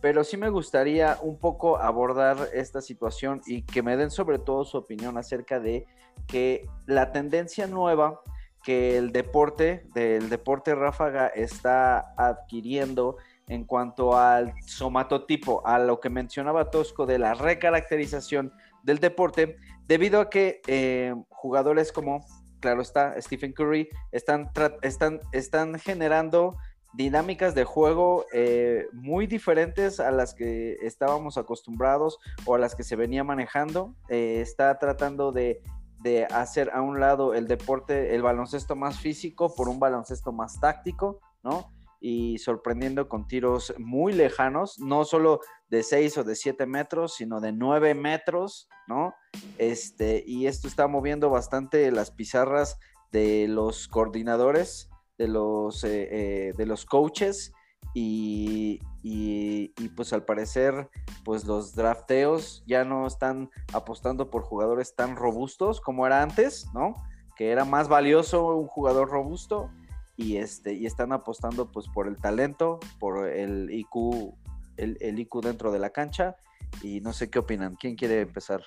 pero 0.00 0.24
sí 0.24 0.36
me 0.36 0.50
gustaría 0.50 1.18
un 1.22 1.38
poco 1.38 1.78
abordar 1.78 2.48
esta 2.52 2.80
situación 2.80 3.40
y 3.46 3.62
que 3.62 3.82
me 3.82 3.96
den 3.96 4.10
sobre 4.10 4.38
todo 4.38 4.64
su 4.64 4.76
opinión 4.76 5.16
acerca 5.18 5.60
de 5.60 5.86
que 6.26 6.66
la 6.86 7.12
tendencia 7.12 7.66
nueva 7.66 8.20
que 8.62 8.98
el 8.98 9.12
deporte, 9.12 9.86
del 9.94 10.28
deporte 10.28 10.74
ráfaga 10.74 11.28
está 11.28 12.12
adquiriendo 12.16 13.16
en 13.48 13.64
cuanto 13.64 14.16
al 14.16 14.54
somatotipo, 14.66 15.66
a 15.66 15.78
lo 15.78 15.98
que 15.98 16.10
mencionaba 16.10 16.70
Tosco 16.70 17.06
de 17.06 17.18
la 17.18 17.34
recaracterización 17.34 18.52
del 18.82 18.98
deporte, 18.98 19.56
debido 19.86 20.20
a 20.20 20.30
que 20.30 20.60
eh, 20.66 21.14
jugadores 21.30 21.90
como, 21.90 22.24
claro 22.60 22.82
está, 22.82 23.20
Stephen 23.20 23.52
Curry, 23.52 23.88
están, 24.12 24.50
están, 24.82 25.20
están 25.32 25.78
generando 25.80 26.56
dinámicas 26.92 27.54
de 27.54 27.64
juego 27.64 28.26
eh, 28.32 28.88
muy 28.92 29.26
diferentes 29.26 30.00
a 30.00 30.10
las 30.10 30.34
que 30.34 30.76
estábamos 30.82 31.38
acostumbrados 31.38 32.18
o 32.46 32.54
a 32.54 32.58
las 32.58 32.74
que 32.74 32.82
se 32.82 32.96
venía 32.96 33.24
manejando. 33.24 33.94
Eh, 34.08 34.40
está 34.40 34.78
tratando 34.78 35.32
de, 35.32 35.62
de, 36.02 36.24
hacer 36.26 36.70
a 36.72 36.82
un 36.82 36.98
lado 37.00 37.34
el 37.34 37.46
deporte, 37.46 38.14
el 38.14 38.22
baloncesto 38.22 38.74
más 38.74 38.98
físico 38.98 39.54
por 39.54 39.68
un 39.68 39.78
baloncesto 39.78 40.32
más 40.32 40.58
táctico, 40.60 41.20
¿no? 41.42 41.70
Y 42.00 42.38
sorprendiendo 42.38 43.08
con 43.08 43.28
tiros 43.28 43.74
muy 43.78 44.14
lejanos, 44.14 44.78
no 44.78 45.04
solo 45.04 45.40
de 45.68 45.82
6 45.82 46.18
o 46.18 46.24
de 46.24 46.34
7 46.34 46.66
metros, 46.66 47.14
sino 47.14 47.40
de 47.40 47.52
9 47.52 47.94
metros, 47.94 48.68
¿no? 48.88 49.14
Este, 49.58 50.24
y 50.26 50.46
esto 50.46 50.66
está 50.66 50.88
moviendo 50.88 51.28
bastante 51.28 51.90
las 51.92 52.10
pizarras 52.10 52.78
de 53.12 53.46
los 53.48 53.86
coordinadores 53.86 54.89
de 55.20 55.28
los, 55.28 55.84
eh, 55.84 56.08
eh, 56.10 56.52
de 56.56 56.64
los 56.64 56.86
coaches 56.86 57.52
y, 57.92 58.80
y, 59.02 59.68
pues 59.94 60.14
al 60.14 60.24
parecer 60.24 60.88
pues 61.24 61.44
los 61.44 61.74
drafteos 61.74 62.64
ya 62.66 62.84
no 62.84 63.06
están 63.06 63.50
apostando 63.74 64.30
por 64.30 64.42
jugadores 64.42 64.94
tan 64.96 65.16
robustos 65.16 65.82
como 65.82 66.06
era 66.06 66.22
antes, 66.22 66.68
¿no? 66.72 66.94
Que 67.36 67.50
era 67.50 67.66
más 67.66 67.88
valioso 67.88 68.56
un 68.56 68.66
jugador 68.66 69.10
robusto 69.10 69.70
y, 70.16 70.38
este, 70.38 70.72
y 70.72 70.86
están 70.86 71.12
apostando 71.12 71.70
pues 71.70 71.86
por 71.88 72.08
el 72.08 72.16
talento, 72.16 72.80
por 72.98 73.28
el 73.28 73.70
IQ, 73.70 74.32
el, 74.78 74.96
el 75.00 75.18
IQ 75.18 75.42
dentro 75.42 75.70
de 75.70 75.80
la 75.80 75.90
cancha 75.90 76.36
y 76.82 77.02
no 77.02 77.12
sé 77.12 77.28
qué 77.28 77.40
opinan. 77.40 77.76
¿Quién 77.76 77.94
quiere 77.94 78.22
empezar? 78.22 78.64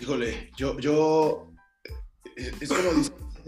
Híjole, 0.00 0.50
yo, 0.56 0.76
yo, 0.80 1.52
eh, 2.36 2.52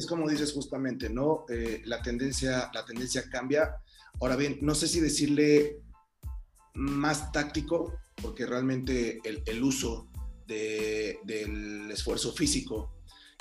es 0.00 0.06
como 0.06 0.28
dices 0.28 0.52
justamente, 0.52 1.10
¿no? 1.10 1.44
Eh, 1.48 1.82
la, 1.84 2.00
tendencia, 2.02 2.70
la 2.72 2.84
tendencia 2.86 3.28
cambia. 3.30 3.76
Ahora 4.20 4.34
bien, 4.34 4.58
no 4.62 4.74
sé 4.74 4.88
si 4.88 4.98
decirle 4.98 5.78
más 6.74 7.30
táctico, 7.32 7.94
porque 8.22 8.46
realmente 8.46 9.20
el, 9.24 9.62
uso 9.62 10.08
del 10.46 11.90
esfuerzo 11.90 12.32
físico 12.32 12.94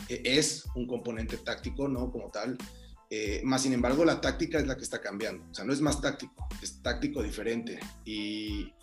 eh, 0.09 0.21
es 0.25 0.65
un 0.75 0.85
componente 0.85 1.37
táctico, 1.37 1.87
¿no? 1.87 2.11
Como 2.11 2.29
tal. 2.29 2.57
Eh, 3.09 3.41
más 3.45 3.63
sin 3.63 3.73
embargo, 3.73 4.03
la 4.03 4.19
táctica 4.19 4.59
es 4.59 4.67
la 4.67 4.75
que 4.75 4.83
está 4.83 4.99
cambiando. 5.01 5.45
O 5.49 5.53
sea, 5.53 5.63
no 5.63 5.71
es 5.71 5.79
más 5.79 6.01
táctico, 6.01 6.47
es 6.61 6.81
táctico 6.81 7.23
diferente. 7.23 7.79
Y, 8.03 8.73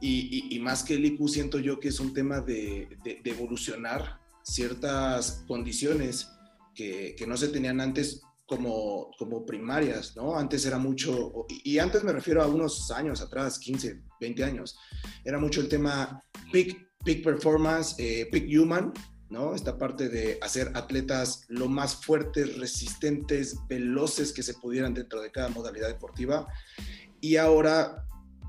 y, 0.00 0.58
más 0.60 0.84
que 0.84 0.94
el 0.94 1.04
IQ, 1.04 1.28
siento 1.28 1.58
yo 1.58 1.80
que 1.80 1.88
es 1.88 1.98
un 1.98 2.14
tema 2.14 2.40
de, 2.40 2.96
de 3.04 3.30
evolucionar 3.30 4.20
ciertas 4.42 5.42
condiciones 5.48 6.35
que, 6.76 7.24
no 7.26 7.36
se 7.36 7.48
tenían 7.48 7.80
antes 7.80 8.22
como, 8.44 9.10
como 9.18 9.44
primarias, 9.44 10.14
¿no? 10.14 10.36
Antes 10.36 10.64
era 10.66 10.78
mucho, 10.78 11.46
y 11.48 11.78
antes 11.78 12.04
me 12.04 12.12
refiero 12.12 12.42
a 12.42 12.46
unos 12.46 12.90
años 12.92 13.20
atrás, 13.20 13.58
15, 13.58 14.02
20 14.20 14.44
años, 14.44 14.78
era 15.24 15.38
mucho 15.40 15.60
el 15.60 15.68
tema 15.68 16.22
peak, 16.52 16.88
peak 17.04 17.24
performance, 17.24 17.96
eh, 17.98 18.28
peak 18.30 18.44
human, 18.48 18.92
¿no? 19.30 19.54
Esta 19.54 19.76
parte 19.76 20.08
de 20.08 20.38
hacer 20.40 20.70
atletas 20.74 21.44
lo 21.48 21.68
más 21.68 21.96
fuertes, 21.96 22.58
resistentes, 22.58 23.56
veloces 23.68 24.32
que 24.32 24.44
se 24.44 24.54
pudieran 24.54 24.94
dentro 24.94 25.20
de 25.20 25.32
cada 25.32 25.48
modalidad 25.48 25.88
deportiva. 25.88 26.46
Y 27.20 27.36
ahora, 27.36 28.06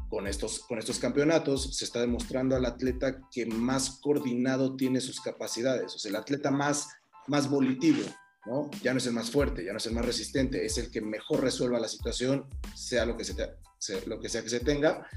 con 0.09 0.27
estos, 0.27 0.59
con 0.59 0.77
estos 0.77 0.99
campeonatos, 0.99 1.75
se 1.75 1.85
está 1.85 2.01
demostrando 2.01 2.55
al 2.55 2.65
atleta 2.65 3.21
que 3.31 3.47
más 3.47 3.99
coordinado 4.01 4.75
tiene 4.75 5.01
sus 5.01 5.19
capacidades, 5.19 5.95
o 5.95 5.99
sea, 5.99 6.09
el 6.09 6.15
atleta 6.15 6.51
más 6.51 6.87
más 7.27 7.49
volitivo, 7.49 8.03
¿no? 8.45 8.69
Ya 8.81 8.93
no 8.93 8.99
es 8.99 9.07
el 9.07 9.13
más 9.13 9.29
fuerte, 9.31 9.63
ya 9.63 9.71
no 9.71 9.77
es 9.77 9.85
el 9.85 9.93
más 9.93 10.05
resistente, 10.05 10.65
es 10.65 10.77
el 10.77 10.89
que 10.89 11.01
mejor 11.01 11.41
resuelva 11.41 11.79
la 11.79 11.87
situación, 11.87 12.45
sea 12.75 13.05
lo 13.05 13.17
que, 13.17 13.23
se 13.23 13.33
sea, 13.77 13.99
que, 14.21 14.29
se 14.49 14.59
tenga. 14.61 15.07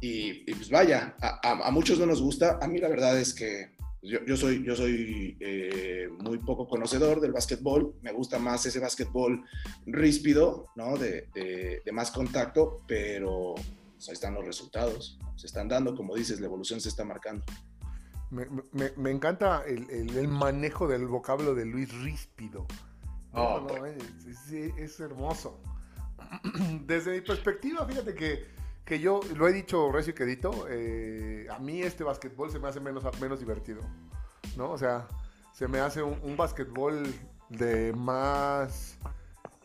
Y, 0.00 0.44
pues 0.52 0.70
vaya, 0.70 1.16
a, 1.20 1.70
muchos 1.70 1.98
no 1.98 2.06
nos 2.06 2.20
gusta, 2.20 2.58
a 2.60 2.68
mí 2.68 2.78
la 2.78 2.88
verdad 2.88 3.18
es 3.18 3.32
que 3.32 3.74
yo, 4.02 4.18
yo 4.26 4.36
soy, 4.36 4.62
yo 4.62 4.76
soy 4.76 5.36
eh, 5.40 6.08
muy 6.18 6.38
poco 6.38 6.68
conocedor 6.68 7.20
del 7.20 7.32
básquetbol, 7.32 7.94
me 8.02 8.12
gusta 8.12 8.38
más 8.38 8.66
ese 8.66 8.80
básquetbol 8.80 9.42
ríspido, 9.86 10.68
¿no? 10.76 10.98
De, 10.98 11.28
de, 11.34 11.92
más 11.92 12.10
contacto, 12.10 12.82
pero 12.86 13.54
pues, 13.94 14.08
ahí 14.08 14.12
están 14.12 14.34
los 14.34 14.44
resultados, 14.44 15.18
se 15.36 15.46
están 15.46 15.68
dando, 15.68 15.94
como 15.94 16.14
dices, 16.14 16.38
la 16.38 16.46
evolución 16.46 16.82
se 16.82 16.90
está 16.90 17.04
marcando. 17.04 17.46
Me, 18.34 19.10
encanta 19.10 19.62
el, 19.64 20.28
manejo 20.28 20.88
del 20.88 21.06
vocablo 21.06 21.54
de 21.54 21.64
Luis 21.66 21.92
Ríspido. 22.02 22.66
Oh, 23.32 23.66
es, 24.76 25.00
hermoso. 25.00 25.60
Desde 26.86 27.12
mi 27.12 27.20
perspectiva, 27.20 27.86
fíjate 27.86 28.14
que, 28.14 28.44
que 28.84 28.98
yo 28.98 29.20
lo 29.36 29.46
he 29.46 29.52
dicho 29.52 29.92
recio 29.92 30.14
que 30.14 30.24
edito, 30.24 30.66
eh, 30.68 31.46
a 31.50 31.58
mí 31.60 31.82
este 31.82 32.02
básquetbol 32.02 32.50
se 32.50 32.58
me 32.58 32.68
hace 32.68 32.80
menos, 32.80 33.04
menos 33.20 33.38
divertido. 33.38 33.82
¿No? 34.56 34.70
O 34.72 34.78
sea, 34.78 35.06
se 35.52 35.68
me 35.68 35.78
hace 35.78 36.02
un, 36.02 36.18
un 36.22 36.36
básquetbol 36.36 37.04
de 37.50 37.92
más 37.92 38.98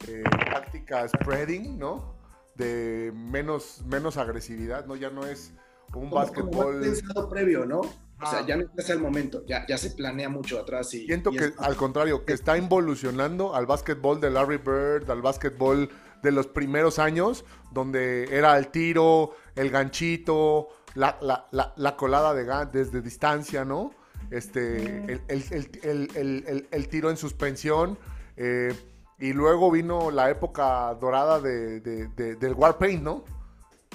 eh, 0.08 0.24
táctica 0.52 1.08
spreading, 1.08 1.78
¿no? 1.78 2.14
De 2.56 3.12
menos, 3.16 3.82
menos 3.86 4.18
agresividad, 4.18 4.86
¿no? 4.86 4.96
Ya 4.96 5.10
no 5.10 5.26
es 5.26 5.54
un 5.94 6.10
básquetbol. 6.10 6.82
pensado 6.82 7.30
previo, 7.30 7.66
¿no? 7.66 7.82
O 8.22 8.30
sea, 8.30 8.46
ya 8.46 8.58
no 8.58 8.66
es 8.78 8.90
el 8.90 9.00
momento, 9.00 9.46
ya, 9.46 9.66
ya 9.68 9.78
se 9.78 9.92
planea 9.92 10.28
mucho 10.28 10.60
atrás. 10.60 10.94
Y, 10.94 11.06
Siento 11.06 11.32
que, 11.32 11.54
al 11.58 11.76
contrario, 11.76 12.26
que 12.26 12.34
está 12.34 12.58
involucionando 12.58 13.56
al 13.56 13.66
básquetbol 13.66 14.20
de 14.20 14.30
Larry 14.30 14.58
Bird, 14.58 15.10
al 15.10 15.22
básquetbol 15.22 15.90
de 16.22 16.32
los 16.32 16.48
primeros 16.48 17.00
años, 17.00 17.46
donde 17.72 18.26
era 18.36 18.58
el 18.58 18.68
tiro, 18.68 19.32
el 19.56 19.70
ganchito, 19.70 20.68
la, 20.96 21.96
colada 21.98 22.34
de 22.34 22.66
desde 22.72 23.02
distancia, 23.02 23.64
¿no? 23.64 23.92
Este, 24.32 25.22
el, 25.30 26.88
tiro 26.90 27.10
en 27.10 27.18
suspensión. 27.18 27.98
Eh, 28.36 28.76
y 29.18 29.34
luego 29.34 29.70
vino 29.70 30.12
la 30.12 30.30
época 30.30 30.94
dorada 31.00 31.40
de, 31.40 31.80
del 31.80 32.54
Warpaint, 32.54 33.04
¿no? 33.04 33.24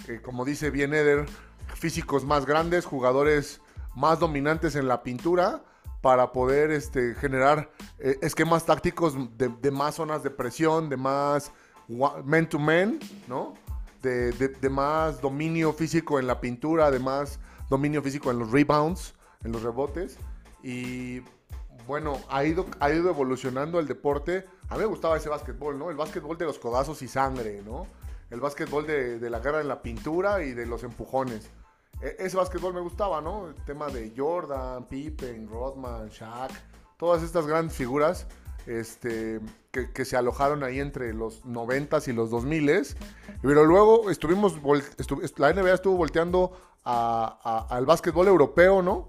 Eh, 0.09 0.21
como 0.23 0.45
dice 0.45 0.71
bien 0.71 0.93
Eder, 0.93 1.26
físicos 1.75 2.25
más 2.25 2.45
grandes, 2.45 2.85
jugadores 2.85 3.61
más 3.94 4.18
dominantes 4.18 4.76
en 4.76 4.88
la 4.88 5.02
pintura 5.02 5.62
para 6.04 6.32
poder 6.32 6.70
este, 6.70 7.14
generar 7.14 7.70
eh, 7.98 8.18
esquemas 8.20 8.66
tácticos 8.66 9.14
de, 9.38 9.70
más 9.70 9.94
zonas 9.94 10.22
de 10.22 10.30
presión, 10.30 10.90
de 10.90 10.98
más 10.98 11.50
man 11.88 12.46
to 12.48 12.58
man, 12.58 12.98
¿no? 13.26 13.54
De, 14.02 14.32
de, 14.32 14.68
más 14.68 15.22
dominio 15.22 15.72
físico 15.72 16.18
en 16.18 16.26
la 16.26 16.42
pintura, 16.42 16.90
de 16.90 16.98
más 16.98 17.40
dominio 17.70 18.02
físico 18.02 18.30
en 18.30 18.38
los 18.38 18.50
rebounds, 18.50 19.14
en 19.44 19.52
los 19.52 19.62
rebotes. 19.62 20.18
Y 20.62 21.20
bueno, 21.86 22.20
ha 22.28 22.44
ido, 22.44 22.66
ha 22.80 22.90
ido 22.90 23.08
evolucionando 23.08 23.80
el 23.80 23.86
deporte. 23.86 24.46
A 24.68 24.74
mí 24.74 24.80
me 24.80 24.86
gustaba 24.86 25.16
ese 25.16 25.30
básquetbol, 25.30 25.78
¿no? 25.78 25.88
El 25.88 25.96
básquetbol 25.96 26.36
de 26.36 26.44
los 26.44 26.58
codazos 26.58 27.00
y 27.00 27.08
sangre, 27.08 27.62
¿no? 27.64 27.86
El 28.28 28.40
básquetbol 28.40 28.86
de, 28.86 29.18
de 29.18 29.30
la 29.30 29.38
guerra 29.38 29.62
en 29.62 29.68
la 29.68 29.80
pintura 29.80 30.42
y 30.42 30.52
de 30.52 30.66
los 30.66 30.84
empujones. 30.84 31.50
E, 32.04 32.16
ese 32.18 32.37
básquetbol 32.37 32.75
me 32.75 32.80
gustaba, 32.80 33.23
¿no? 33.23 33.49
El 33.49 33.54
tema 33.64 33.88
de 33.88 34.12
Jordan, 34.14 34.87
Pippen, 34.87 35.49
Rodman, 35.49 36.11
Shaq, 36.11 36.52
todas 36.99 37.23
estas 37.23 37.46
grandes 37.46 37.75
figuras 37.75 38.26
este, 38.66 39.40
que, 39.70 40.04
se 40.04 40.16
alojaron 40.16 40.62
ahí 40.62 40.80
entre 40.80 41.14
los 41.14 41.44
90s 41.44 42.08
y 42.08 42.12
los 42.12 42.30
2000s. 42.30 42.96
Pero 43.40 43.64
luego 43.64 44.11
estuvimos, 44.11 44.54
la 45.37 45.52
NBA 45.52 45.75
estuvo 45.75 45.96
volteando 45.96 46.52
al 46.84 47.87
básquetbol 47.87 48.28
europeo, 48.28 48.82
¿no? 48.82 49.08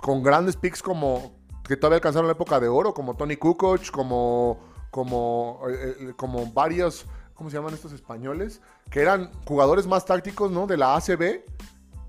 Con 0.00 0.22
grandes 0.22 0.56
picks 0.56 0.82
como 0.82 1.36
que 1.66 1.76
todavía 1.76 1.96
alcanzaron 1.96 2.26
la 2.26 2.34
época 2.34 2.60
de 2.60 2.68
oro, 2.68 2.92
como 2.92 3.16
Tony 3.16 3.36
Kukoc, 3.36 3.90
como, 3.90 4.60
como, 4.90 5.62
eh, 5.68 5.96
eh, 5.98 6.12
como 6.16 6.52
varios, 6.52 7.06
¿cómo 7.34 7.50
se 7.50 7.56
llaman 7.56 7.74
estos 7.74 7.92
españoles? 7.92 8.60
Que 8.90 9.00
eran 9.00 9.32
jugadores 9.46 9.86
más 9.86 10.04
tácticos, 10.04 10.50
¿no? 10.50 10.66
De 10.66 10.76
la 10.76 10.96
ACB 10.96 11.42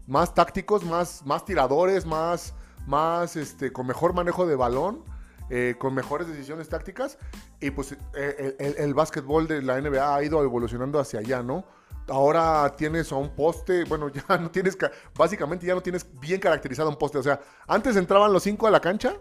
más 0.07 0.33
tácticos, 0.33 0.83
más, 0.83 1.25
más 1.25 1.45
tiradores, 1.45 2.05
más, 2.05 2.53
más 2.87 3.35
este, 3.35 3.71
con 3.71 3.85
mejor 3.85 4.13
manejo 4.13 4.47
de 4.47 4.55
balón. 4.55 5.03
eh, 5.49 5.75
con 5.77 5.93
mejores 5.93 6.27
decisiones 6.27 6.67
tácticas. 6.67 7.17
Y 7.61 7.71
pues 7.71 7.95
eh, 8.15 8.55
el, 8.59 8.75
el, 8.77 8.93
básquetbol 8.93 9.47
de 9.47 9.61
la 9.61 9.79
NBA 9.79 10.15
ha 10.15 10.21
ido 10.21 10.43
evolucionando 10.43 10.99
hacia 10.99 11.19
allá, 11.21 11.41
¿no? 11.41 11.63
Ahora 12.09 12.73
tienes 12.77 13.11
a 13.11 13.15
un 13.15 13.35
poste, 13.35 13.83
bueno, 13.85 14.09
ya 14.29 14.37
no 14.37 14.51
tienes, 14.51 14.77
básicamente 15.15 15.65
ya 15.65 15.75
no 15.75 15.81
tienes 15.81 16.05
bien 16.19 16.39
caracterizado 16.39 16.89
un 16.89 16.97
poste. 16.97 17.17
O 17.17 17.23
sea, 17.23 17.39
antes 17.67 17.95
entraban 17.95 18.33
los 18.33 18.43
cinco 18.43 18.67
a 18.67 18.71
la 18.71 18.79
cancha 18.79 19.15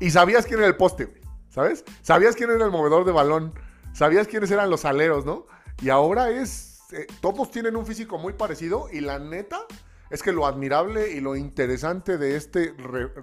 y 0.00 0.10
sabías 0.10 0.46
quién 0.46 0.58
era 0.60 0.68
el 0.68 0.76
poste, 0.76 1.12
¿sabes? 1.48 1.84
Sabías 2.02 2.36
quién 2.36 2.50
era 2.50 2.64
el 2.64 2.70
movedor 2.70 3.04
de 3.04 3.12
balón, 3.12 3.52
sabías 3.92 4.28
quiénes 4.28 4.50
eran 4.50 4.70
los 4.70 4.84
aleros, 4.84 5.24
¿no? 5.24 5.46
Y 5.80 5.90
ahora 5.90 6.30
es, 6.30 6.80
eh, 6.92 7.06
todos 7.20 7.50
tienen 7.50 7.76
un 7.76 7.86
físico 7.86 8.18
muy 8.18 8.32
parecido 8.32 8.88
y 8.92 9.00
la 9.00 9.18
neta 9.18 9.60
es 10.10 10.22
que 10.22 10.32
lo 10.32 10.46
admirable 10.46 11.12
y 11.12 11.20
lo 11.20 11.36
interesante 11.36 12.18
de 12.18 12.36
este, 12.36 12.74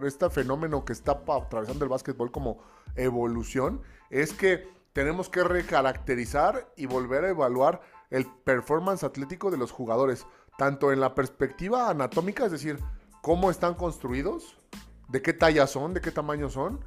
este 0.06 0.30
fenómeno 0.30 0.86
que 0.86 0.94
está 0.94 1.24
atravesando 1.28 1.86
el 1.86 1.90
básquetbol 1.90 2.32
como 2.32 2.60
evolución 2.96 3.82
es 4.10 4.34
que 4.34 4.68
tenemos 4.94 5.30
que 5.30 5.44
recaracterizar 5.44 6.72
y 6.76 6.86
volver 6.86 7.26
a 7.26 7.30
evaluar 7.30 7.82
el 8.10 8.28
performance 8.44 9.04
atlético 9.04 9.50
de 9.50 9.58
los 9.58 9.72
jugadores, 9.72 10.28
tanto 10.58 10.92
en 10.92 11.00
la 11.00 11.16
perspectiva 11.16 11.90
anatómica, 11.90 12.46
es 12.46 12.52
decir, 12.52 12.78
cómo 13.22 13.50
están 13.50 13.74
construidos, 13.74 14.56
de 15.10 15.22
qué 15.22 15.34
talla 15.34 15.66
son, 15.66 15.94
de 15.94 16.02
qué 16.02 16.12
tamaño 16.12 16.50
son, 16.50 16.84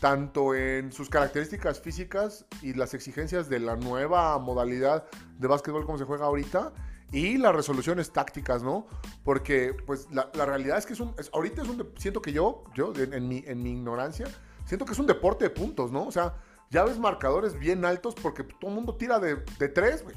tanto 0.00 0.54
en 0.54 0.92
sus 0.92 1.10
características 1.10 1.80
físicas 1.80 2.46
y 2.62 2.74
las 2.74 2.94
exigencias 2.94 3.48
de 3.48 3.58
la 3.58 3.74
nueva 3.74 4.38
modalidad 4.38 5.06
de 5.38 5.48
básquetbol 5.48 5.84
como 5.84 5.98
se 5.98 6.04
juega 6.04 6.26
ahorita, 6.26 6.72
y 7.12 7.38
las 7.38 7.54
resoluciones 7.54 8.12
tácticas, 8.12 8.62
¿no? 8.62 8.86
Porque, 9.24 9.74
pues, 9.86 10.08
la, 10.10 10.30
realidad 10.44 10.78
es 10.78 10.86
que 10.86 10.92
es 10.92 11.00
un. 11.00 11.14
ahorita 11.32 11.62
es 11.62 11.68
un. 11.68 11.90
Siento 11.96 12.22
que 12.22 12.32
yo, 12.32 12.64
yo, 12.74 12.92
en, 12.96 13.28
mi, 13.28 13.42
en 13.46 13.62
mi 13.62 13.72
ignorancia, 13.72 14.28
siento 14.64 14.84
que 14.84 14.92
es 14.92 14.98
un 14.98 15.06
deporte 15.06 15.44
de 15.44 15.50
puntos, 15.50 15.90
¿no? 15.90 16.06
O 16.06 16.12
sea, 16.12 16.36
ya 16.70 16.84
ves 16.84 16.98
marcadores 16.98 17.58
bien 17.58 17.84
altos 17.84 18.14
porque 18.14 18.44
todo 18.44 18.70
el 18.70 18.76
mundo 18.76 18.94
tira 18.94 19.18
de, 19.18 19.36
de 19.58 19.68
tres, 19.68 20.04
güey. 20.04 20.16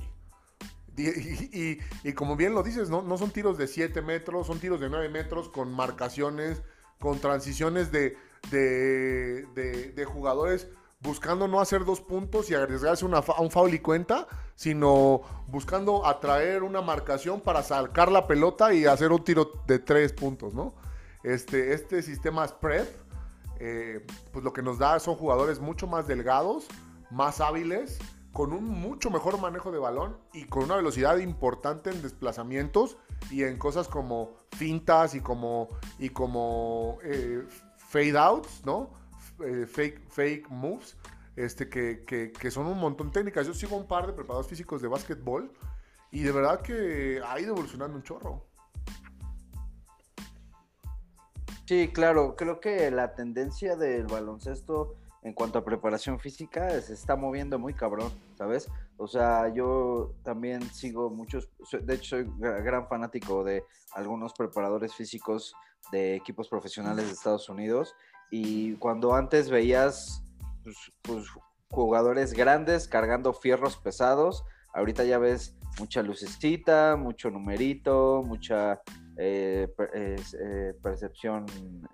Y, 0.95 1.79
y, 2.03 2.13
como 2.13 2.35
bien 2.35 2.53
lo 2.53 2.61
dices, 2.61 2.91
¿no? 2.91 3.01
no 3.01 3.17
son 3.17 3.31
tiros 3.31 3.57
de 3.57 3.65
7 3.65 4.03
metros, 4.03 4.45
son 4.45 4.59
tiros 4.59 4.79
de 4.79 4.91
9 4.91 5.09
metros 5.09 5.49
con 5.49 5.73
marcaciones, 5.73 6.61
con 6.99 7.17
transiciones 7.17 7.91
de, 7.91 8.15
de, 8.51 9.47
de, 9.55 9.91
de 9.91 10.05
jugadores 10.05 10.67
buscando 11.03 11.47
no 11.47 11.59
hacer 11.59 11.83
dos 11.83 12.01
puntos 12.01 12.49
y 12.49 12.55
arriesgarse 12.55 13.05
a 13.05 13.41
un 13.41 13.51
foul 13.51 13.73
y 13.73 13.79
cuenta, 13.79 14.27
sino 14.55 15.21
buscando 15.47 16.05
atraer 16.05 16.63
una 16.63 16.81
marcación 16.81 17.41
para 17.41 17.61
sacar 17.61 18.11
la 18.11 18.25
pelota 18.25 18.73
y 18.73 18.85
hacer 18.85 19.11
un 19.11 19.23
tiro 19.23 19.51
de 19.67 19.79
tres 19.79 20.13
puntos, 20.13 20.53
¿no? 20.53 20.73
Este, 21.23 21.73
este 21.73 22.01
sistema 22.01 22.47
spread, 22.47 22.87
eh, 23.59 24.05
pues 24.31 24.43
lo 24.43 24.53
que 24.53 24.61
nos 24.61 24.79
da 24.79 24.99
son 24.99 25.15
jugadores 25.15 25.59
mucho 25.59 25.87
más 25.87 26.07
delgados, 26.07 26.67
más 27.11 27.41
hábiles, 27.41 27.99
con 28.31 28.51
un 28.51 28.65
mucho 28.65 29.11
mejor 29.11 29.39
manejo 29.39 29.71
de 29.71 29.79
balón 29.79 30.17
y 30.33 30.45
con 30.45 30.63
una 30.63 30.77
velocidad 30.77 31.17
importante 31.17 31.91
en 31.91 32.01
desplazamientos 32.01 32.97
y 33.29 33.43
en 33.43 33.57
cosas 33.57 33.87
como 33.87 34.33
fintas 34.51 35.13
y 35.15 35.21
como, 35.21 35.67
y 35.99 36.09
como 36.09 36.97
eh, 37.03 37.45
fade 37.77 38.17
outs, 38.17 38.65
¿no? 38.65 39.02
Eh, 39.45 39.65
fake, 39.65 40.09
fake 40.09 40.49
moves, 40.49 40.97
este, 41.35 41.69
que, 41.69 42.03
que, 42.05 42.51
son 42.51 42.67
un 42.67 42.79
montón 42.79 43.07
de 43.07 43.13
técnicas. 43.13 43.47
Yo 43.47 43.53
sigo 43.53 43.75
un 43.75 43.87
par 43.87 44.07
de 44.07 44.13
preparados 44.13 44.47
físicos 44.47 44.81
de 44.81 44.87
básquetbol 44.87 45.51
y 46.11 46.21
de 46.23 46.31
verdad 46.31 46.61
que 46.61 47.21
ha 47.25 47.39
ido 47.39 47.53
evolucionando 47.53 47.97
un 47.97 48.03
chorro. 48.03 48.45
Sí, 51.65 51.89
claro, 51.93 52.35
creo 52.35 52.59
que 52.59 52.91
la 52.91 53.15
tendencia 53.15 53.75
del 53.75 54.05
baloncesto 54.05 54.95
en 55.23 55.33
cuanto 55.33 55.57
a 55.57 55.63
preparación 55.63 56.19
física 56.19 56.69
se 56.81 56.93
está 56.93 57.15
moviendo 57.15 57.57
muy 57.57 57.73
cabrón, 57.73 58.11
¿sabes? 58.37 58.69
O 58.97 59.07
sea, 59.07 59.47
yo 59.53 60.13
también 60.23 60.61
sigo 60.73 61.09
muchos, 61.09 61.49
de 61.71 61.95
hecho 61.95 62.17
soy 62.17 62.29
gran 62.39 62.87
fanático 62.87 63.43
de 63.43 63.63
algunos 63.93 64.33
preparadores 64.33 64.93
físicos 64.93 65.55
de 65.91 66.15
equipos 66.15 66.49
profesionales 66.49 67.05
de 67.05 67.13
Estados 67.13 67.47
Unidos 67.49 67.95
y 68.35 68.73
cuando 68.77 69.13
antes 69.13 69.51
veías 69.51 70.23
pues, 70.63 70.75
pues, 71.03 71.27
jugadores 71.69 72.33
grandes 72.33 72.87
cargando 72.87 73.31
fierros 73.31 73.77
pesados, 73.77 74.43
ahorita 74.73 75.03
ya 75.03 75.19
ves 75.19 75.55
mucha 75.79 76.01
lucecita, 76.01 76.95
mucho 76.95 77.29
numerito, 77.29 78.23
mucha 78.25 78.81
eh, 79.17 79.67
eh, 79.93 80.73
percepción 80.81 81.45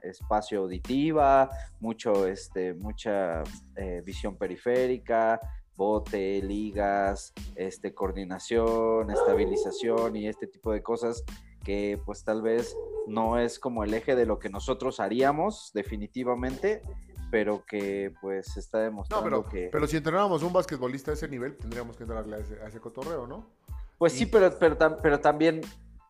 espacio 0.02 0.62
auditiva, 0.62 1.50
mucho, 1.82 2.26
este, 2.26 2.74
mucha 2.74 3.44
eh, 3.76 4.02
visión 4.06 4.38
periférica, 4.38 5.42
bote, 5.76 6.42
ligas, 6.42 7.34
este, 7.56 7.94
coordinación, 7.94 9.12
estabilización 9.12 10.16
y 10.16 10.30
este 10.30 10.48
tipo 10.48 10.72
de 10.72 10.82
cosas 10.82 11.22
que 11.64 12.00
pues 12.06 12.24
tal 12.24 12.42
vez 12.42 12.76
no 13.08 13.40
es 13.40 13.60
como 13.60 13.84
el 13.84 13.94
eje 13.94 14.16
de 14.16 14.26
lo 14.26 14.40
que 14.40 14.50
nosotros 14.50 15.00
haríamos 15.00 15.72
definitivamente, 15.74 16.82
pero 17.32 17.66
que 17.66 18.14
pues 18.22 18.58
está 18.58 18.80
demostrando 18.80 19.24
pero, 19.24 19.50
que... 19.50 19.70
Pero 19.72 19.88
si 19.88 19.98
entrenáramos 19.98 20.44
un 20.44 20.54
basquetbolista 20.54 21.12
a 21.12 21.14
ese 21.14 21.28
nivel, 21.28 21.58
tendríamos 21.58 21.96
que 21.98 22.04
entrarle 22.04 22.38
a 22.38 22.68
ese, 22.68 22.80
cotorreo, 22.80 23.28
¿no? 23.28 23.48
Pues 23.98 24.14
sí, 24.14 24.26
pero, 24.26 24.58
pero, 24.58 24.78
pero 25.02 25.20
también, 25.20 25.62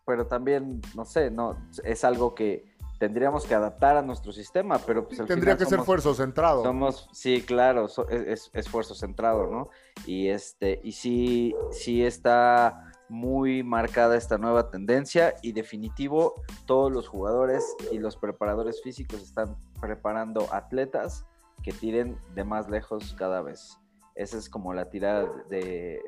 pero 0.06 0.28
también, 0.28 0.82
no 0.96 1.06
sé, 1.06 1.32
no, 1.32 1.58
es 1.84 2.04
algo 2.04 2.36
que 2.36 2.70
tendríamos 3.00 3.46
que 3.46 3.56
adaptar 3.56 3.98
a 3.98 4.02
nuestro 4.02 4.32
sistema, 4.32 4.78
pero 4.80 5.08
pues 5.08 5.26
tendría 5.26 5.58
que 5.58 5.66
ser 5.66 5.80
esfuerzo 5.80 6.14
centrado. 6.14 6.64
Somos, 6.64 7.10
sí, 7.14 7.42
claro, 7.42 7.88
es, 8.10 8.52
esfuerzo 8.54 8.94
centrado, 8.94 9.48
¿no? 9.48 9.70
Y 10.06 10.28
este, 10.28 10.80
y 10.84 10.92
sí, 10.92 11.56
sí 11.72 12.04
está 12.04 12.89
muy 13.10 13.64
marcada 13.64 14.16
esta 14.16 14.38
nueva 14.38 14.70
tendencia 14.70 15.36
y 15.42 15.52
definitivo 15.52 16.36
todos 16.66 16.92
los 16.92 17.08
jugadores 17.08 17.76
y 17.92 17.98
los 17.98 18.16
preparadores 18.16 18.82
físicos 18.82 19.22
están 19.22 19.58
preparando 19.82 20.48
atletas 20.54 21.26
que 21.64 21.72
tiren 21.72 22.18
de 22.36 22.44
más 22.44 22.70
lejos 22.70 23.16
cada 23.18 23.42
vez. 23.42 23.80
Esa 24.16 24.38
es 24.38 24.50
como 24.50 24.74
la 24.74 24.90
tirada 24.90 25.28
de, 25.50 26.02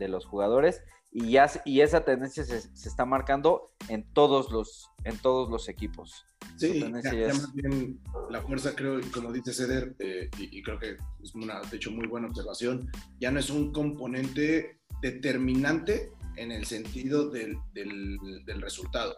los 0.00 0.26
jugadores 0.26 0.82
y, 1.18 1.30
ya, 1.30 1.50
y 1.64 1.80
esa 1.80 2.04
tendencia 2.04 2.44
se, 2.44 2.58
está 2.58 3.06
marcando 3.06 3.70
en 3.88 4.04
todos 4.12 4.52
los, 4.52 4.90
en 5.04 5.16
todos 5.16 5.48
los 5.48 5.70
equipos. 5.70 6.26
Sí, 6.58 6.80
ya, 6.80 6.90
más 6.90 7.54
bien 7.54 7.98
la 8.28 8.42
fuerza 8.42 8.76
creo, 8.76 9.00
como 9.14 9.32
dice 9.32 9.54
Ceder, 9.54 9.96
eh, 9.98 10.28
y, 10.38 10.58
y, 10.58 10.62
creo 10.62 10.78
que 10.78 10.98
es 11.22 11.34
una, 11.34 11.62
de 11.62 11.78
hecho, 11.78 11.90
muy 11.90 12.06
buena 12.06 12.28
observación, 12.28 12.90
ya 13.18 13.30
no 13.30 13.40
es 13.40 13.48
un 13.48 13.72
componente 13.72 14.78
determinante 15.00 16.12
en 16.36 16.52
el 16.52 16.66
sentido 16.66 17.30
del, 17.30 17.56
del, 17.72 18.60
resultado, 18.60 19.16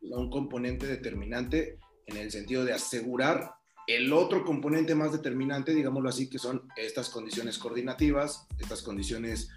sino 0.00 0.16
un 0.16 0.30
componente 0.30 0.86
determinante 0.86 1.78
en 2.06 2.16
el 2.16 2.30
sentido 2.30 2.64
de 2.64 2.72
asegurar 2.72 3.52
el 3.86 4.12
otro 4.14 4.42
componente 4.44 4.94
más 4.94 5.12
determinante, 5.12 5.74
digámoslo 5.74 6.08
así, 6.08 6.30
que 6.30 6.38
son 6.38 6.66
estas 6.76 7.10
condiciones 7.10 7.58
coordinativas, 7.58 8.46
estas 8.58 8.82
condiciones, 8.82 9.50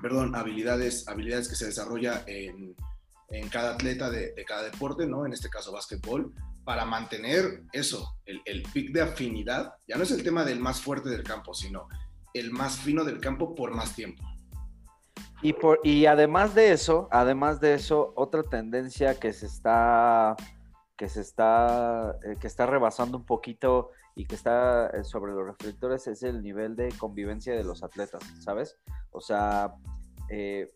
perdón, 0.00 0.34
habilidades, 0.34 1.08
habilidades 1.08 1.48
que 1.48 1.56
se 1.56 1.66
desarrolla 1.66 2.24
en, 2.26 2.74
en 3.30 3.48
cada 3.48 3.74
atleta 3.74 4.10
de, 4.10 4.34
cada 4.46 4.62
deporte, 4.64 5.06
¿no? 5.06 5.26
En 5.26 5.32
este 5.32 5.48
caso, 5.48 5.72
básquetbol, 5.72 6.32
para 6.64 6.84
mantener 6.84 7.62
eso, 7.72 8.16
el, 8.26 8.40
el 8.44 8.62
pic 8.62 8.92
de 8.92 9.02
afinidad. 9.02 9.74
Ya 9.86 9.96
no 9.96 10.02
es 10.02 10.10
el 10.10 10.22
tema 10.22 10.44
del 10.44 10.60
más 10.60 10.80
fuerte 10.80 11.08
del 11.08 11.22
campo, 11.22 11.54
sino 11.54 11.88
el 12.34 12.50
más 12.50 12.78
fino 12.78 13.04
del 13.04 13.20
campo 13.20 13.54
por 13.54 13.72
más 13.72 13.94
tiempo. 13.94 14.22
Y, 15.40 15.52
por, 15.52 15.80
y 15.84 16.06
además 16.06 16.54
de 16.54 16.72
eso, 16.72 17.08
además 17.10 17.60
de 17.60 17.74
eso, 17.74 18.12
otra 18.16 18.42
tendencia 18.42 19.18
que 19.18 19.32
se 19.32 19.46
está, 19.46 20.36
que 20.96 21.08
se 21.08 21.20
está, 21.20 22.18
eh, 22.24 22.36
que 22.40 22.48
está 22.48 22.66
rebasando 22.66 23.18
un 23.18 23.24
poquito 23.24 23.92
y 24.18 24.26
que 24.26 24.34
está 24.34 24.88
eh, 24.88 25.04
sobre 25.04 25.32
los 25.32 25.46
reflectores 25.46 26.08
es 26.08 26.24
el 26.24 26.42
nivel 26.42 26.74
de 26.74 26.88
convivencia 26.98 27.54
de 27.54 27.62
los 27.62 27.84
atletas, 27.84 28.20
¿sabes? 28.40 28.76
O 29.12 29.20
sea, 29.20 29.76
eh, 30.28 30.68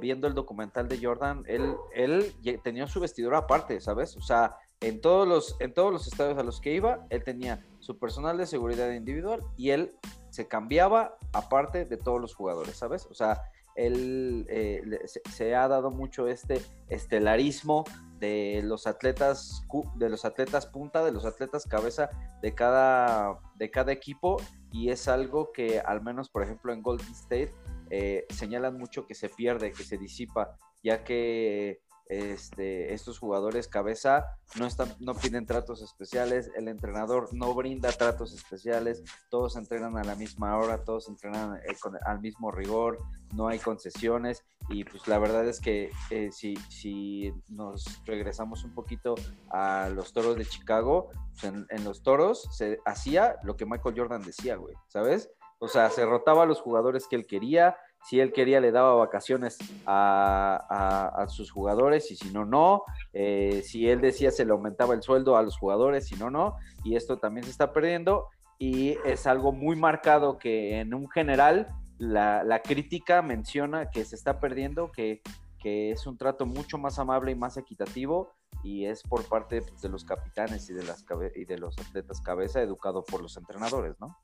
viendo 0.00 0.26
el 0.26 0.32
documental 0.32 0.88
de 0.88 0.98
Jordan, 0.98 1.44
él, 1.46 1.76
él 1.94 2.34
tenía 2.64 2.86
su 2.86 2.98
vestidura 2.98 3.38
aparte, 3.38 3.82
¿sabes? 3.82 4.16
O 4.16 4.22
sea, 4.22 4.56
en 4.80 5.02
todos, 5.02 5.28
los, 5.28 5.56
en 5.60 5.74
todos 5.74 5.92
los 5.92 6.06
estadios 6.06 6.38
a 6.38 6.42
los 6.42 6.58
que 6.58 6.72
iba, 6.72 7.06
él 7.10 7.22
tenía 7.22 7.66
su 7.80 7.98
personal 7.98 8.38
de 8.38 8.46
seguridad 8.46 8.90
individual 8.90 9.42
y 9.58 9.70
él 9.70 9.94
se 10.30 10.48
cambiaba 10.48 11.18
aparte 11.34 11.84
de 11.84 11.98
todos 11.98 12.18
los 12.18 12.34
jugadores, 12.34 12.78
¿sabes? 12.78 13.04
O 13.10 13.14
sea, 13.14 13.42
él 13.76 14.46
eh, 14.48 14.82
se, 15.04 15.54
ha 15.54 15.68
dado 15.68 15.90
mucho 15.90 16.28
este 16.28 16.60
estelarismo 16.88 17.84
de 18.18 18.62
los 18.64 18.86
atletas 18.86 19.62
de 19.96 20.08
los 20.08 20.24
atletas 20.24 20.66
punta 20.66 21.04
de 21.04 21.12
los 21.12 21.26
atletas 21.26 21.66
cabeza 21.66 22.08
de 22.42 22.54
cada 22.54 23.38
de 23.56 23.70
cada 23.70 23.92
equipo 23.92 24.38
y 24.72 24.88
es 24.88 25.06
algo 25.06 25.52
que 25.52 25.80
al 25.80 26.02
menos 26.02 26.30
por 26.30 26.42
ejemplo 26.42 26.72
en 26.72 26.82
Golden 26.82 27.12
State 27.12 27.52
eh, 27.90 28.24
señalan 28.30 28.78
mucho 28.78 29.06
que 29.06 29.14
se 29.14 29.28
pierde 29.28 29.72
que 29.72 29.84
se 29.84 29.98
disipa 29.98 30.56
ya 30.82 31.04
que 31.04 31.80
este, 32.08 32.94
estos 32.94 33.18
jugadores 33.18 33.68
cabeza 33.68 34.26
no, 34.56 34.66
están, 34.66 34.94
no 35.00 35.14
piden 35.14 35.46
tratos 35.46 35.82
especiales, 35.82 36.50
el 36.56 36.68
entrenador 36.68 37.28
no 37.32 37.52
brinda 37.54 37.90
tratos 37.90 38.32
especiales, 38.32 39.02
todos 39.28 39.56
entrenan 39.56 39.98
a 39.98 40.04
la 40.04 40.14
misma 40.14 40.56
hora, 40.56 40.84
todos 40.84 41.08
entrenan 41.08 41.56
eh, 41.56 41.76
al 42.04 42.20
mismo 42.20 42.50
rigor, 42.50 42.98
no 43.34 43.48
hay 43.48 43.58
concesiones 43.58 44.44
y 44.68 44.84
pues 44.84 45.06
la 45.08 45.18
verdad 45.18 45.46
es 45.46 45.60
que 45.60 45.90
eh, 46.10 46.30
si, 46.32 46.56
si 46.68 47.32
nos 47.48 48.04
regresamos 48.04 48.64
un 48.64 48.72
poquito 48.72 49.14
a 49.50 49.88
los 49.92 50.12
toros 50.12 50.36
de 50.36 50.46
Chicago, 50.46 51.10
pues 51.32 51.44
en, 51.44 51.66
en 51.70 51.84
los 51.84 52.02
toros 52.02 52.48
se 52.52 52.78
hacía 52.84 53.36
lo 53.42 53.56
que 53.56 53.66
Michael 53.66 53.94
Jordan 53.96 54.22
decía, 54.22 54.56
güey, 54.56 54.74
¿sabes? 54.88 55.30
O 55.58 55.68
sea, 55.68 55.88
se 55.90 56.04
rotaba 56.04 56.42
a 56.42 56.46
los 56.46 56.60
jugadores 56.60 57.06
que 57.08 57.16
él 57.16 57.26
quería, 57.26 57.76
si 58.06 58.20
él 58.20 58.32
quería 58.32 58.60
le 58.60 58.70
daba 58.70 58.94
vacaciones 58.94 59.58
a, 59.84 61.26
sus 61.28 61.50
jugadores 61.50 62.10
y 62.12 62.16
si 62.16 62.30
no, 62.30 62.44
no. 62.44 62.84
Eh, 63.12 63.62
si 63.64 63.88
él 63.88 64.00
decía 64.00 64.30
se 64.30 64.44
le 64.44 64.52
aumentaba 64.52 64.94
el 64.94 65.02
sueldo 65.02 65.36
a 65.36 65.42
los 65.42 65.58
jugadores, 65.58 66.06
si 66.06 66.14
no, 66.14 66.30
no. 66.30 66.56
Y 66.84 66.94
esto 66.94 67.18
también 67.18 67.44
se 67.44 67.50
está 67.50 67.72
perdiendo 67.72 68.28
y 68.58 68.96
es 69.04 69.26
algo 69.26 69.50
muy 69.52 69.74
marcado 69.74 70.38
que 70.38 70.78
en 70.78 70.94
un 70.94 71.10
general 71.10 71.68
la, 71.98 72.62
crítica 72.62 73.22
menciona 73.22 73.90
que 73.90 74.04
se 74.04 74.14
está 74.14 74.38
perdiendo, 74.38 74.92
que, 74.92 75.20
es 75.68 76.06
un 76.06 76.16
trato 76.16 76.46
mucho 76.46 76.78
más 76.78 77.00
amable 77.00 77.32
y 77.32 77.34
más 77.34 77.56
equitativo 77.56 78.30
y 78.62 78.84
es 78.84 79.02
por 79.02 79.24
parte 79.24 79.62
pues, 79.62 79.82
de 79.82 79.88
los 79.88 80.04
capitanes 80.04 80.70
y 80.70 80.74
de, 80.74 80.84
las 80.84 81.04
y 81.34 81.44
de 81.44 81.58
los 81.58 81.76
atletas 81.76 82.20
cabeza 82.20 82.62
educado 82.62 83.02
por 83.04 83.20
los 83.20 83.36
entrenadores, 83.36 83.96
¿no? 83.98 84.16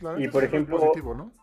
Pues 0.00 0.24
y 0.24 0.28
por 0.28 0.42
ejemplo, 0.42 0.78
¿no? 1.14 1.34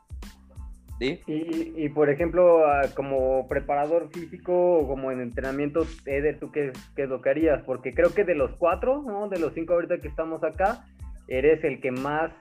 Y, 1.00 1.90
por 1.90 2.10
ejemplo, 2.10 2.66
ah, 2.66 2.82
como 2.96 3.48
preparador 3.48 4.10
físico 4.12 4.80
o 4.80 4.88
como 4.88 5.12
en 5.12 5.22
entrenamiento, 5.22 5.86
Eder, 6.06 6.40
¿tú 6.40 6.52
qué, 6.52 6.74
qué, 6.96 7.04
es? 7.04 7.62
Porque 7.66 7.94
creo 7.94 8.14
que 8.14 8.26
de 8.26 8.36
los 8.36 8.52
cuatro, 8.58 9.02
¿no? 9.02 9.30
de 9.30 9.40
los 9.40 9.54
cinco 9.54 9.74
ahorita 9.74 10.00
que 10.00 10.10
estamos 10.10 10.44
acá, 10.44 10.86
eres 11.28 11.64
el 11.64 11.80
que 11.80 11.92
más 11.92 12.32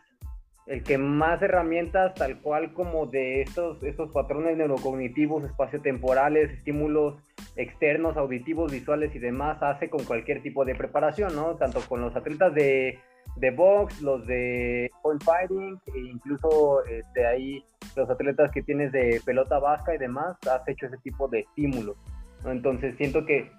el 0.66 0.82
que 0.82 0.98
más 0.98 1.40
herramientas 1.40 2.14
tal 2.14 2.42
cual 2.42 2.74
como 2.74 3.06
de 3.06 3.40
estos, 3.40 3.82
estos 3.82 4.12
patrones 4.12 4.54
neurocognitivos, 4.58 5.42
espaciotemporales, 5.44 6.50
estímulos 6.50 7.16
externos, 7.56 8.16
auditivos, 8.16 8.70
visuales 8.70 9.14
y 9.14 9.18
demás 9.18 9.62
hace 9.62 9.88
con 9.88 10.04
cualquier 10.04 10.42
tipo 10.42 10.64
de 10.64 10.74
preparación, 10.74 11.34
¿no? 11.34 11.56
Tanto 11.56 11.80
con 11.80 12.00
los 12.00 12.14
atletas 12.14 12.54
de 12.54 12.98
de 13.36 13.50
box, 13.50 14.02
los 14.02 14.26
de 14.26 14.90
point 15.02 15.22
fighting, 15.22 15.78
e 15.94 15.98
incluso 16.12 16.84
este, 16.86 17.26
ahí 17.26 17.64
los 17.96 18.08
atletas 18.10 18.50
que 18.52 18.62
tienes 18.62 18.92
de 18.92 19.20
pelota 19.24 19.58
vasca 19.58 19.94
y 19.94 19.98
demás, 19.98 20.36
has 20.50 20.66
hecho 20.68 20.86
ese 20.86 20.98
tipo 20.98 21.28
de 21.28 21.40
estímulos. 21.40 21.96
Entonces 22.44 22.96
siento 22.96 23.24
que 23.26 23.50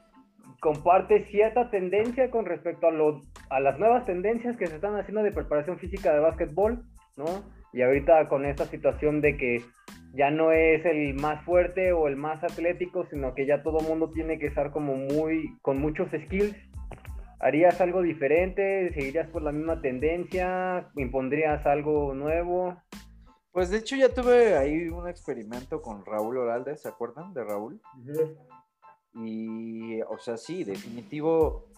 comparte 0.59 1.25
cierta 1.25 1.69
tendencia 1.69 2.29
con 2.31 2.45
respecto 2.45 2.87
a, 2.87 2.91
lo, 2.91 3.21
a 3.49 3.59
las 3.59 3.79
nuevas 3.79 4.05
tendencias 4.05 4.57
que 4.57 4.67
se 4.67 4.75
están 4.75 4.95
haciendo 4.95 5.23
de 5.23 5.31
preparación 5.31 5.77
física 5.79 6.13
de 6.13 6.19
básquetbol, 6.19 6.83
¿no? 7.17 7.25
Y 7.71 7.81
ahorita 7.81 8.27
con 8.27 8.45
esta 8.45 8.65
situación 8.65 9.21
de 9.21 9.37
que 9.37 9.61
ya 10.13 10.31
no 10.31 10.51
es 10.51 10.83
el 10.85 11.13
más 11.13 11.43
fuerte 11.45 11.93
o 11.93 12.07
el 12.07 12.15
más 12.15 12.43
atlético, 12.43 13.05
sino 13.05 13.35
que 13.35 13.45
ya 13.45 13.61
todo 13.61 13.79
mundo 13.79 14.09
tiene 14.11 14.39
que 14.39 14.47
estar 14.47 14.71
como 14.71 14.95
muy, 14.95 15.57
con 15.61 15.79
muchos 15.79 16.09
skills 16.09 16.55
¿Harías 17.39 17.79
algo 17.79 18.01
diferente? 18.01 18.91
¿Seguirías 18.93 19.29
por 19.29 19.41
la 19.41 19.51
misma 19.51 19.81
tendencia? 19.81 20.89
¿Impondrías 20.97 21.65
algo 21.65 22.13
nuevo? 22.13 22.75
Pues 23.51 23.69
de 23.69 23.77
hecho 23.77 23.95
ya 23.95 24.13
tuve 24.13 24.57
ahí 24.57 24.89
un 24.89 25.07
experimento 25.07 25.81
con 25.81 26.05
Raúl 26.05 26.37
Oralde, 26.37 26.75
¿se 26.77 26.89
acuerdan 26.89 27.33
de 27.33 27.43
Raúl? 27.43 27.81
Y, 29.13 30.01
o 30.01 30.17
sea, 30.19 30.37
sí, 30.37 30.63
definitivo. 30.63 31.69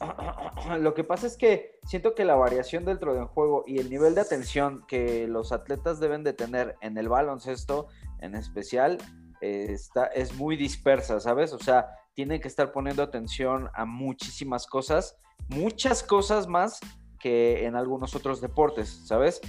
Lo 0.80 0.94
que 0.94 1.04
pasa 1.04 1.26
es 1.26 1.36
que 1.36 1.78
siento 1.84 2.14
que 2.14 2.24
la 2.24 2.34
variación 2.34 2.84
dentro 2.84 3.14
del 3.14 3.26
juego 3.26 3.64
y 3.66 3.78
el 3.78 3.90
nivel 3.90 4.14
de 4.14 4.22
atención 4.22 4.84
que 4.88 5.28
los 5.28 5.52
atletas 5.52 6.00
deben 6.00 6.24
de 6.24 6.32
tener 6.32 6.76
en 6.80 6.98
el 6.98 7.08
baloncesto, 7.08 7.88
en 8.20 8.34
especial, 8.34 8.98
está, 9.40 10.06
es 10.06 10.34
muy 10.34 10.56
dispersa, 10.56 11.20
¿sabes? 11.20 11.52
O 11.52 11.58
sea, 11.58 11.90
tienen 12.14 12.40
que 12.40 12.48
estar 12.48 12.72
poniendo 12.72 13.02
atención 13.02 13.68
a 13.74 13.84
muchísimas 13.84 14.66
cosas, 14.66 15.16
muchas 15.48 16.02
cosas 16.02 16.46
más 16.46 16.80
que 17.18 17.66
en 17.66 17.76
algunos 17.76 18.14
otros 18.14 18.40
deportes, 18.40 19.02
¿sabes? 19.06 19.40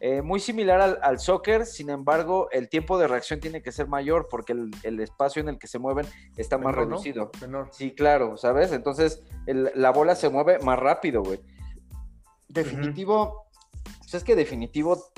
Eh, 0.00 0.22
muy 0.22 0.38
similar 0.38 1.00
al, 1.02 1.18
soccer, 1.18 1.66
sin 1.66 1.90
embargo, 1.90 2.48
el 2.52 2.68
tiempo 2.68 2.98
de 2.98 3.08
reacción 3.08 3.40
tiene 3.40 3.62
que 3.62 3.72
ser 3.72 3.88
mayor 3.88 4.28
porque 4.30 4.52
el, 4.52 5.00
espacio 5.00 5.42
en 5.42 5.48
el 5.48 5.58
que 5.58 5.66
se 5.66 5.80
mueven 5.80 6.06
está 6.36 6.56
más 6.56 6.74
reducido. 6.74 7.32
Sí, 7.72 7.92
claro, 7.92 8.36
¿sabes? 8.36 8.70
Entonces 8.70 9.24
la 9.46 9.90
bola 9.90 10.14
se 10.14 10.28
mueve 10.28 10.60
más 10.60 10.78
rápido, 10.78 11.22
güey. 11.24 11.40
Definitivo, 12.48 13.46
pues 13.98 14.14
es 14.14 14.24
que 14.24 14.36
definitivo 14.36 15.10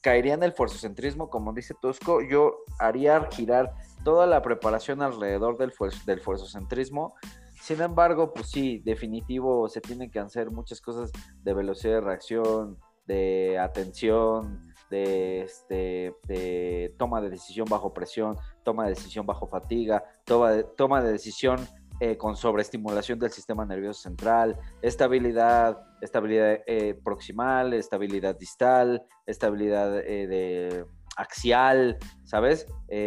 caería 0.00 0.34
en 0.34 0.44
el 0.44 0.52
forzocentrismo, 0.52 1.28
como 1.28 1.52
dice 1.52 1.74
Tosco, 1.80 2.22
yo 2.22 2.58
haría 2.78 3.26
girar 3.32 3.72
toda 4.04 4.26
la 4.26 4.42
preparación 4.42 5.02
alrededor 5.02 5.58
del, 5.58 5.72
del 6.06 6.20
fuerzocentrismo. 6.20 7.14
Sin 7.60 7.80
embargo, 7.80 8.32
pues 8.32 8.50
sí, 8.50 8.80
definitivo, 8.84 9.68
se 9.68 9.80
tienen 9.80 10.10
que 10.10 10.18
hacer 10.18 10.50
muchas 10.50 10.80
cosas 10.80 11.12
de 11.42 11.54
velocidad 11.54 11.94
de 11.94 12.00
reacción, 12.00 12.78
de 13.06 13.58
atención, 13.58 14.72
de, 14.90 15.42
este, 15.42 16.14
de 16.26 16.94
toma 16.98 17.20
de 17.20 17.30
decisión 17.30 17.66
bajo 17.68 17.94
presión, 17.94 18.36
toma 18.62 18.84
de 18.84 18.90
decisión 18.90 19.26
bajo 19.26 19.46
fatiga, 19.46 20.04
toma 20.24 20.50
de, 20.50 20.64
toma 20.64 21.02
de 21.02 21.12
decisión 21.12 21.58
eh, 22.00 22.16
con 22.16 22.34
sobreestimulación 22.34 23.18
del 23.20 23.30
sistema 23.30 23.64
nervioso 23.64 24.02
central, 24.02 24.58
estabilidad, 24.82 25.78
estabilidad 26.00 26.58
eh, 26.66 26.98
proximal, 27.02 27.74
estabilidad 27.74 28.36
distal, 28.36 29.04
estabilidad 29.24 30.00
eh, 30.00 30.26
de 30.26 30.84
axial, 31.16 31.98
¿sabes? 32.24 32.66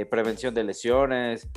prevención 0.09 0.53
de 0.53 0.63
lesiones, 0.63 1.49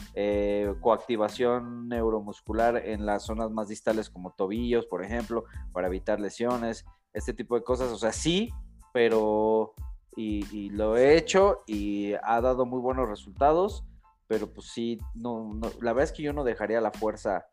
coactivación 0.80 1.88
neuromuscular 1.88 2.76
en 2.76 3.06
las 3.06 3.24
zonas 3.24 3.50
más 3.50 3.68
distales 3.68 4.10
como 4.10 4.32
tobillos, 4.32 4.86
por 4.86 5.04
ejemplo, 5.04 5.44
para 5.72 5.88
evitar 5.88 6.20
lesiones, 6.20 6.84
este 7.12 7.32
tipo 7.32 7.54
de 7.54 7.62
cosas. 7.62 7.90
O 7.90 7.98
sea, 7.98 8.12
sí, 8.12 8.50
pero 8.92 9.74
y 10.16 10.70
lo 10.70 10.96
he 10.96 11.16
hecho 11.16 11.62
y 11.66 12.12
ha 12.22 12.40
dado 12.40 12.66
muy 12.66 12.80
buenos 12.80 13.08
resultados 13.08 13.84
pero 14.28 14.52
pues 14.52 14.68
sí, 14.68 14.98
no, 15.14 15.58
la 15.80 15.92
verdad 15.92 16.04
es 16.04 16.12
que 16.12 16.22
yo 16.22 16.32
no 16.34 16.44
dejaría 16.44 16.82
la 16.82 16.92
fuerza, 16.92 17.46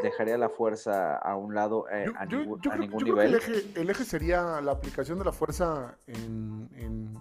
dejaría 0.00 0.38
la 0.38 0.48
fuerza 0.48 1.16
a 1.16 1.36
un 1.36 1.54
lado 1.54 1.86
eh, 1.90 2.06
a, 2.16 2.24
ningún, 2.24 2.60
nivel. 3.02 3.34
el, 3.74 3.90
eje, 3.90 4.04
sería 4.04 4.60
la 4.60 4.72
aplicación 4.72 5.18
de 5.18 5.24
la 5.24 5.32
fuerza 5.32 5.98
en, 6.06 7.18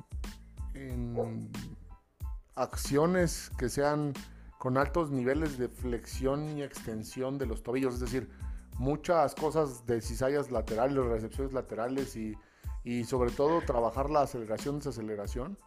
acciones 2.56 3.52
que 3.58 3.70
sean 3.70 4.14
con 4.58 4.78
altos 4.78 5.12
niveles 5.12 5.58
de 5.58 5.70
flexión 5.70 6.58
y 6.58 6.64
extensión 6.64 7.38
de 7.38 7.46
los 7.46 7.64
tobillos, 7.64 7.96
es 7.96 8.00
decir, 8.00 8.30
muchas 8.78 9.36
cosas 9.36 9.86
de 9.86 10.02
cizallas 10.02 10.52
laterales, 10.52 11.06
recepciones 11.06 11.54
laterales 11.54 12.16
y, 12.16 12.36
y 12.84 13.04
sobre 13.04 13.32
todo 13.32 13.62
trabajar 13.62 14.10
la 14.10 14.22
aceleración, 14.22 14.78
desaceleración 14.78 15.58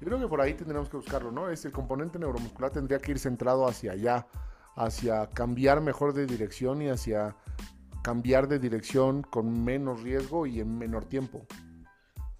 yo 0.00 0.08
creo 0.08 0.18
que 0.18 0.28
por 0.28 0.40
ahí 0.40 0.54
tendríamos 0.54 0.88
que 0.88 0.96
buscarlo, 0.96 1.30
¿no? 1.30 1.48
Es 1.48 1.64
el 1.64 1.72
componente 1.72 2.18
neuromuscular 2.18 2.72
tendría 2.72 2.98
que 2.98 3.12
ir 3.12 3.18
centrado 3.18 3.66
hacia 3.66 3.92
allá, 3.92 4.26
hacia 4.74 5.28
cambiar 5.30 5.80
mejor 5.80 6.12
de 6.12 6.26
dirección 6.26 6.82
y 6.82 6.88
hacia 6.88 7.36
cambiar 8.02 8.48
de 8.48 8.58
dirección 8.58 9.22
con 9.22 9.64
menos 9.64 10.02
riesgo 10.02 10.46
y 10.46 10.60
en 10.60 10.76
menor 10.76 11.04
tiempo. 11.04 11.46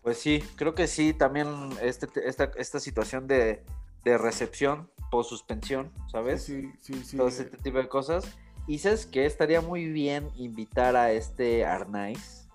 Pues 0.03 0.19
sí, 0.19 0.43
creo 0.57 0.75
que 0.75 0.87
sí, 0.87 1.13
también 1.13 1.49
este, 1.81 2.09
esta, 2.29 2.51
esta 2.57 2.81
situación 2.81 3.27
de, 3.27 3.65
de 4.05 4.19
recepción 4.19 4.91
post 5.11 5.31
suspensión, 5.31 5.93
¿sabes? 6.11 6.45
Sí, 6.45 6.73
sí, 6.81 7.05
sí. 7.05 7.17
Todo 7.17 7.29
este 7.29 7.45
tipo 7.45 7.79
de 7.79 7.89
cosas. 7.89 8.27
Y 8.67 8.79
sabes 8.79 9.07
que 9.07 9.27
estaría 9.27 9.61
muy 9.61 9.87
bien 9.87 10.29
invitar 10.37 10.97
a 10.97 11.13
este 11.13 11.65
Arnaiz 11.65 12.49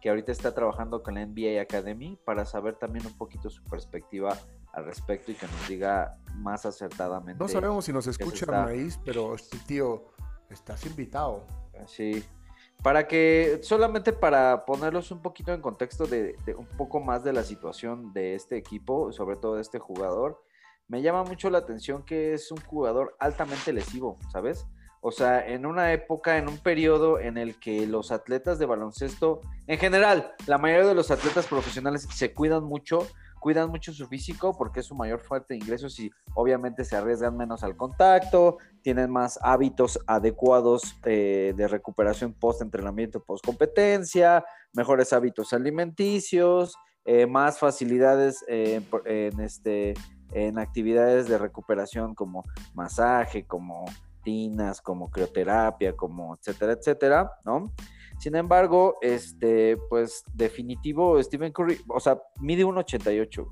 que 0.00 0.10
ahorita 0.10 0.30
está 0.30 0.54
trabajando 0.54 1.02
con 1.02 1.14
la 1.14 1.26
NBA 1.26 1.60
Academy 1.60 2.18
para 2.24 2.44
saber 2.44 2.76
también 2.76 3.06
un 3.06 3.16
poquito 3.16 3.50
su 3.50 3.64
perspectiva 3.64 4.38
al 4.72 4.84
respecto 4.84 5.32
y 5.32 5.34
que 5.34 5.46
nos 5.46 5.68
diga 5.68 6.18
más 6.34 6.66
acertadamente. 6.66 7.42
No 7.42 7.48
sabemos 7.48 7.86
si 7.86 7.92
nos 7.92 8.06
escucha 8.06 8.46
Maíz, 8.46 9.00
pero 9.04 9.34
este 9.34 9.58
tío, 9.66 10.04
estás 10.50 10.84
invitado. 10.86 11.44
Sí. 11.86 12.24
Para 12.82 13.08
que, 13.08 13.60
solamente 13.62 14.12
para 14.12 14.64
ponerlos 14.64 15.10
un 15.10 15.20
poquito 15.22 15.52
en 15.52 15.60
contexto 15.60 16.06
de, 16.06 16.36
un 16.56 16.66
poco 16.66 17.00
más 17.00 17.24
de 17.24 17.32
la 17.32 17.42
situación 17.42 18.12
de 18.12 18.34
este 18.34 18.56
equipo, 18.56 19.12
sobre 19.12 19.36
todo 19.36 19.56
de 19.56 19.62
este 19.62 19.78
jugador, 19.78 20.42
me 20.88 21.02
llama 21.02 21.24
mucho 21.24 21.50
la 21.50 21.58
atención 21.58 22.04
que 22.04 22.32
es 22.34 22.52
un 22.52 22.60
jugador 22.60 23.16
altamente 23.18 23.72
lesivo, 23.72 24.18
¿sabes? 24.30 24.66
O 25.00 25.10
sea, 25.10 25.46
en 25.46 25.66
una 25.66 25.92
época, 25.92 26.38
en 26.38 26.48
un 26.48 26.58
periodo 26.58 27.18
en 27.18 27.38
el 27.38 27.58
que 27.58 27.86
los 27.86 28.12
atletas 28.12 28.58
de 28.58 28.66
baloncesto, 28.66 29.40
en 29.66 29.78
general, 29.78 30.34
la 30.46 30.58
mayoría 30.58 30.86
de 30.86 30.94
los 30.94 31.10
atletas 31.10 31.46
profesionales 31.46 32.08
se 32.12 32.32
cuidan 32.32 32.64
mucho, 32.64 33.06
cuidan 33.46 33.70
mucho 33.70 33.92
su 33.92 34.08
físico 34.08 34.58
porque 34.58 34.80
es 34.80 34.86
su 34.86 34.96
mayor 34.96 35.20
fuente 35.20 35.54
de 35.54 35.58
ingresos 35.58 36.00
y 36.00 36.10
obviamente 36.34 36.84
se 36.84 36.96
arriesgan 36.96 37.36
menos 37.36 37.62
al 37.62 37.76
contacto, 37.76 38.58
tienen 38.82 39.08
más 39.08 39.38
hábitos 39.40 40.00
adecuados 40.08 40.96
eh, 41.04 41.54
de 41.56 41.68
recuperación 41.68 42.32
post-entrenamiento, 42.32 43.22
post-competencia, 43.22 44.44
mejores 44.72 45.12
hábitos 45.12 45.52
alimenticios, 45.52 46.74
eh, 47.04 47.28
más 47.28 47.60
facilidades 47.60 48.44
en, 48.48 49.38
este, 49.38 49.94
en 50.32 50.58
actividades 50.58 51.28
de 51.28 51.38
recuperación 51.38 52.16
como 52.16 52.42
masaje, 52.74 53.46
como 53.46 53.84
tinas, 54.24 54.80
como 54.80 55.08
crioterapia, 55.08 55.94
como 55.94 56.34
etcétera, 56.34 56.72
etcétera, 56.72 57.30
¿no? 57.44 57.72
Sin 58.18 58.34
embargo, 58.34 58.96
este, 59.02 59.76
pues 59.88 60.24
definitivo, 60.34 61.22
Stephen 61.22 61.52
Curry, 61.52 61.80
o 61.88 62.00
sea, 62.00 62.18
mide 62.40 62.64
1.88, 62.64 63.46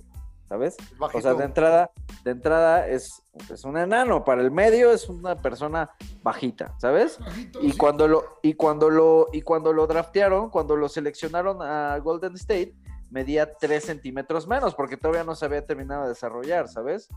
¿sabes? 0.48 0.77
O 0.98 1.20
sea, 1.20 1.35
de 1.35 1.44
entrada, 1.44 1.90
de 2.24 2.31
entrada 2.31 2.88
es, 2.88 3.22
es, 3.50 3.64
un 3.64 3.77
enano, 3.77 4.24
para 4.24 4.40
el 4.40 4.50
medio 4.50 4.90
es 4.90 5.09
una 5.09 5.37
persona 5.37 5.90
bajita, 6.22 6.74
¿sabes? 6.79 7.18
y 7.61 7.77
cuando 7.77 8.09
lo, 8.09 8.38
y 8.42 8.55
cuando 8.55 8.90
lo, 8.90 9.29
y 9.33 9.42
cuando 9.42 9.72
lo 9.72 9.87
draftearon, 9.87 10.50
cuando 10.50 10.77
lo 10.77 10.88
seleccionaron 10.88 11.61
a 11.62 11.98
Golden 11.98 12.35
State, 12.35 12.74
medía 13.11 13.55
3 13.55 13.85
centímetros 13.85 14.48
menos, 14.48 14.74
porque 14.74 14.96
todavía 14.96 15.24
no 15.24 15.35
se 15.35 15.44
había 15.44 15.64
terminado 15.64 16.03
de 16.05 16.09
desarrollar, 16.09 16.68
¿sabes? 16.68 17.09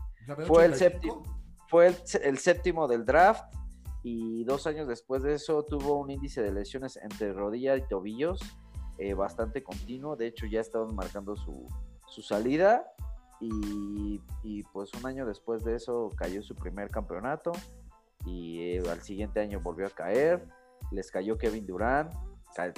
Fue 0.46 0.66
el 0.66 0.74
séptimo, 0.74 1.22
fue 1.66 1.94
el 2.22 2.38
séptimo 2.38 2.86
del 2.86 3.04
draft 3.04 3.44
y 4.02 4.44
dos 4.44 4.66
años 4.66 4.86
después 4.86 5.22
de 5.22 5.34
eso 5.34 5.64
tuvo 5.64 5.98
un 5.98 6.10
índice 6.10 6.42
de 6.42 6.52
lesiones 6.52 6.96
entre 6.96 7.32
rodilla 7.32 7.76
y 7.76 7.82
tobillos 7.82 8.40
eh, 8.98 9.14
bastante 9.14 9.62
continuo. 9.62 10.16
De 10.16 10.26
hecho, 10.26 10.46
ya 10.46 10.60
estaban 10.60 10.94
marcando 10.94 11.36
su, 11.36 11.66
salida. 12.22 12.84
Y, 13.40 14.20
pues 14.72 14.92
un 14.94 15.06
año 15.06 15.24
después 15.24 15.62
de 15.64 15.76
eso 15.76 16.10
cayó 16.16 16.42
su 16.42 16.54
primer 16.54 16.90
campeonato. 16.90 17.52
Y 18.24 18.60
eh, 18.60 18.82
al 18.90 19.00
siguiente 19.02 19.40
año 19.40 19.60
volvió 19.60 19.86
a 19.86 19.90
caer. 19.90 20.46
Les 20.90 21.10
cayó 21.10 21.38
Kevin 21.38 21.66
Durant. 21.66 22.12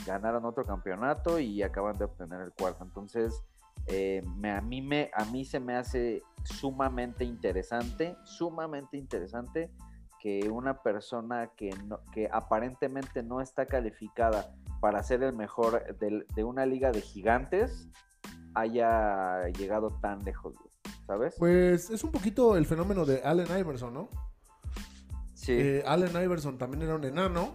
Ganaron 0.06 0.44
otro 0.44 0.64
campeonato 0.64 1.38
y 1.38 1.62
acaban 1.62 1.96
de 1.96 2.04
obtener 2.04 2.42
el 2.42 2.52
cuarto. 2.52 2.84
Entonces, 2.84 3.42
eh, 3.86 4.22
a, 4.44 4.60
mí 4.60 4.82
me, 4.82 5.10
a 5.14 5.24
mí 5.26 5.46
se 5.46 5.58
me 5.58 5.74
hace 5.74 6.22
sumamente 6.44 7.24
interesante, 7.24 8.14
sumamente 8.24 8.98
interesante 8.98 9.70
que 10.20 10.50
una 10.50 10.82
persona 10.82 11.50
que, 11.56 11.70
que 12.12 12.28
aparentemente 12.30 13.22
no 13.22 13.40
está 13.40 13.66
calificada 13.66 14.54
para 14.80 15.02
ser 15.02 15.22
el 15.22 15.34
mejor 15.34 15.96
de, 15.98 16.44
una 16.44 16.66
liga 16.66 16.92
de 16.92 17.00
gigantes 17.00 17.88
haya 18.54 19.48
llegado 19.48 19.98
tan 20.00 20.22
lejos, 20.24 20.54
¿sabes? 21.06 21.34
Pues 21.38 21.90
es 21.90 22.04
un 22.04 22.12
poquito 22.12 22.56
el 22.56 22.66
fenómeno 22.66 23.06
de 23.06 23.22
Allen 23.22 23.46
Iverson, 23.58 23.94
¿no? 23.94 24.08
Sí. 25.34 25.52
Eh, 25.52 25.84
Allen 25.86 26.22
Iverson 26.22 26.58
también 26.58 26.82
era 26.82 26.96
un 26.96 27.04
enano, 27.04 27.54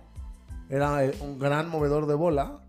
era 0.69 1.06
eh, 1.06 1.15
un 1.21 1.38
gran 1.38 1.69
movedor 1.69 2.08
de 2.08 2.15
bola, 2.15 2.62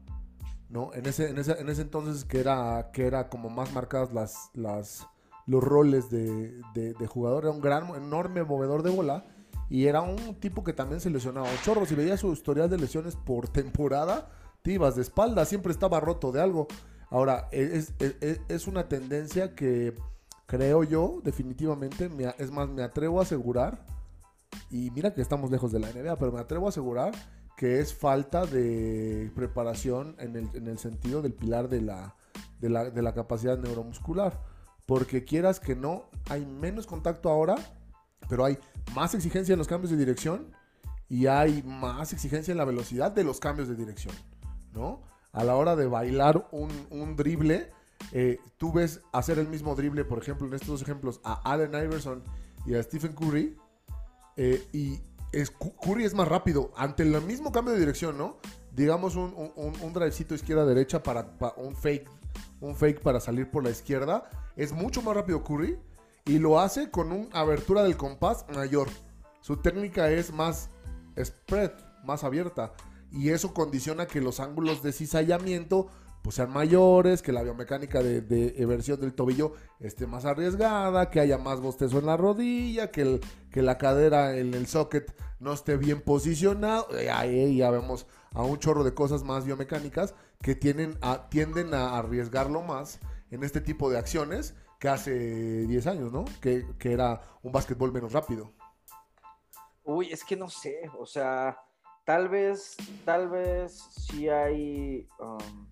¿no? 0.68 0.92
En 0.92 1.06
ese, 1.06 1.30
en 1.30 1.38
ese, 1.38 1.59
en 1.59 1.68
ese 1.70 1.82
entonces 1.82 2.24
que 2.24 2.40
era, 2.40 2.90
que 2.92 3.06
era 3.06 3.30
como 3.30 3.48
más 3.48 3.72
marcadas 3.72 4.12
las, 4.12 4.50
las, 4.52 5.06
los 5.46 5.62
roles 5.62 6.11
de, 6.11 6.61
de, 6.74 6.92
de 6.92 7.06
jugador, 7.06 7.44
era 7.44 7.52
un 7.52 7.62
gran, 7.62 7.94
enorme 7.94 8.42
movedor 8.42 8.82
de 8.82 8.90
bola 8.90 9.24
y 9.68 9.87
era 9.87 10.02
un 10.02 10.37
tipo 10.37 10.62
que 10.62 10.72
también 10.72 11.00
se 11.00 11.11
lesionaba 11.11 11.50
un 11.50 11.59
chorro. 11.62 11.87
Si 11.87 11.94
veías 11.94 12.20
su 12.20 12.33
historial 12.33 12.70
de 12.70 12.79
lesiones 12.79 13.16
por 13.16 13.48
temporada, 13.48 14.29
te 14.62 14.72
ibas 14.72 14.96
de 14.96 15.02
espalda, 15.02 15.44
siempre 15.44 15.72
estaba 15.72 16.00
roto 16.00 16.33
de 16.33 16.40
algo. 16.40 16.68
Ahora, 17.11 17.48
e, 17.52 17.85
e, 18.00 18.16
e, 18.20 18.40
es, 18.48 18.66
una 18.66 18.88
tendencia 18.88 19.55
que 19.55 19.94
creo 20.46 20.85
yo, 20.85 21.20
definitivamente, 21.22 22.11
es 22.38 22.50
más, 22.50 22.68
me 22.68 22.83
atrevo 22.83 23.20
a 23.20 23.22
asegurar, 23.22 23.85
y 24.70 24.90
mira 24.90 25.14
que 25.14 25.20
estamos 25.20 25.50
lejos 25.50 25.72
de 25.72 25.81
la 25.81 25.90
NBA, 25.90 26.16
pero 26.16 26.33
me 26.33 26.40
atrevo 26.40 26.66
a 26.66 26.70
asegurar 26.70 27.12
que 27.57 27.81
es 27.81 27.94
falta 27.94 28.44
de 28.44 29.31
preparación 29.35 30.14
en 30.18 30.37
el, 30.37 30.50
en 30.55 30.66
el 30.66 30.79
sentido 30.79 31.22
del 31.22 31.33
pilar 31.33 31.68
de 31.68 31.81
la, 31.81 32.14
de 32.61 32.68
la, 32.68 32.90
de 32.90 33.02
la 33.02 33.14
capacidad 33.14 33.59
neuromuscular. 33.59 34.42
Porque 34.85 35.24
quieras 35.24 35.59
que 35.59 35.74
no, 35.74 36.05
hay 36.29 36.44
menos 36.44 36.87
contacto 36.87 37.31
ahora 37.31 37.57
pero 38.29 38.44
hay 38.44 38.59
más 38.94 39.14
exigencia 39.14 39.52
en 39.52 39.59
los 39.59 39.68
cambios 39.68 39.90
de 39.90 39.96
dirección 39.96 40.52
y 41.09 41.26
hay 41.26 41.62
más 41.62 42.12
exigencia 42.12 42.52
en 42.52 42.59
la 42.59 42.64
velocidad 42.64 43.12
de 43.12 43.24
los 43.24 43.40
cambios 43.40 43.68
de 43.68 43.76
dirección, 43.76 44.14
¿no? 44.72 45.02
A 45.33 45.44
la 45.44 45.55
hora 45.57 45.76
de 45.76 45.87
bailar 45.87 46.48
un, 46.50 46.70
un 46.90 47.14
drible, 47.14 47.70
eh, 48.12 48.38
tú 48.57 48.72
ves 48.72 49.00
hacer 49.12 49.38
el 49.38 49.48
mismo 49.48 49.74
drible, 49.74 50.05
por 50.05 50.18
ejemplo, 50.18 50.46
en 50.46 50.55
estos 50.55 50.68
dos 50.68 50.83
ejemplos, 50.83 51.20
a 51.24 51.35
Allen 51.50 51.74
Iverson 51.74 52.22
y 52.64 52.74
a 52.74 52.83
Stephen 52.83 53.12
Curry, 53.12 53.57
eh, 54.37 54.66
y 54.72 55.00
Curry 55.83 56.05
es 56.05 56.14
más 56.14 56.29
rápido 56.29 56.72
ante 56.76 57.02
el 57.02 57.20
mismo 57.22 57.52
cambio 57.52 57.74
de 57.74 57.81
dirección, 57.81 58.16
¿no? 58.16 58.38
Digamos 58.72 59.16
un, 59.16 59.35
un, 59.57 59.72
un 59.81 59.92
drivecito 59.92 60.35
izquierda-derecha 60.35 61.02
para, 61.02 61.38
para, 61.38 61.55
un 61.57 61.76
fake, 61.76 62.09
un 62.61 62.74
fake 62.74 63.00
para 63.00 63.20
salir 63.20 63.50
por 63.50 63.62
la 63.62 63.70
izquierda, 63.70 64.29
es 64.57 64.72
mucho 64.72 65.02
más 65.02 65.14
rápido 65.14 65.44
Curry 65.44 65.79
y 66.26 66.38
lo 66.40 66.60
hace 66.60 66.90
con 66.90 67.12
una 67.12 67.28
abertura 67.32 67.84
del 67.84 67.96
compás 67.96 68.44
mayor. 68.54 68.88
Su 69.40 69.58
técnica 69.58 70.10
es 70.10 70.32
más 70.32 70.68
spread, 71.22 71.70
más 72.04 72.24
abierta. 72.24 72.72
Y 73.12 73.30
eso 73.30 73.54
condiciona 73.54 74.06
que 74.06 74.20
los 74.20 74.40
ángulos 74.40 74.82
de 74.82 74.92
cizallamiento 74.92 75.86
pues, 76.22 76.34
sean 76.34 76.52
mayores, 76.52 77.22
que 77.22 77.30
la 77.30 77.44
biomecánica 77.44 78.02
de, 78.02 78.20
de 78.20 78.54
eversión 78.58 79.00
del 79.00 79.14
tobillo 79.14 79.52
esté 79.78 80.08
más 80.08 80.24
arriesgada, 80.24 81.08
que 81.08 81.20
haya 81.20 81.38
más 81.38 81.60
bostezo 81.60 82.00
en 82.00 82.06
la 82.06 82.16
rodilla, 82.16 82.90
que, 82.90 83.02
el, 83.02 83.20
que 83.52 83.62
la 83.62 83.78
cadera 83.78 84.36
en 84.36 84.52
el 84.54 84.66
socket 84.66 85.14
no 85.38 85.52
esté 85.52 85.76
bien 85.76 86.00
posicionado. 86.00 86.88
Ahí 87.12 87.58
ya 87.58 87.70
vemos 87.70 88.06
a 88.32 88.42
un 88.42 88.58
chorro 88.58 88.82
de 88.82 88.94
cosas 88.94 89.22
más 89.22 89.44
biomecánicas 89.44 90.16
que 90.42 90.56
tienden 90.56 90.98
a, 91.00 91.28
tienden 91.28 91.72
a 91.72 91.96
arriesgarlo 91.96 92.62
más 92.62 92.98
en 93.30 93.44
este 93.44 93.60
tipo 93.60 93.88
de 93.88 93.98
acciones 93.98 94.54
que 94.78 94.88
hace 94.88 95.66
10 95.66 95.86
años, 95.86 96.12
¿no? 96.12 96.24
Que, 96.40 96.64
era 96.80 97.20
un 97.42 97.52
básquetbol 97.52 97.92
menos 97.92 98.12
rápido. 98.12 98.52
Uy, 99.84 100.12
es 100.12 100.24
que 100.24 100.36
no 100.36 100.48
sé, 100.48 100.90
o 100.98 101.06
sea, 101.06 101.58
tal 102.04 102.28
vez, 102.28 102.76
tal 103.04 103.28
vez 103.28 103.72
si 103.90 104.28
hay, 104.28 105.08
um, 105.20 105.66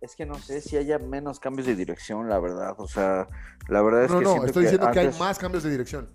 es 0.00 0.14
que 0.14 0.24
no 0.24 0.36
sé 0.36 0.60
si 0.60 0.76
haya 0.76 0.98
menos 0.98 1.40
cambios 1.40 1.66
de 1.66 1.74
dirección, 1.74 2.28
la 2.28 2.38
verdad, 2.38 2.74
o 2.78 2.86
sea, 2.86 3.28
la 3.68 3.82
verdad 3.82 4.04
es 4.04 4.12
que... 4.12 4.20
No, 4.20 4.36
no, 4.36 4.44
estoy 4.44 4.64
diciendo 4.64 4.90
que 4.92 5.00
hay 5.00 5.10
más 5.18 5.38
cambios 5.38 5.64
de 5.64 5.70
dirección. 5.70 6.08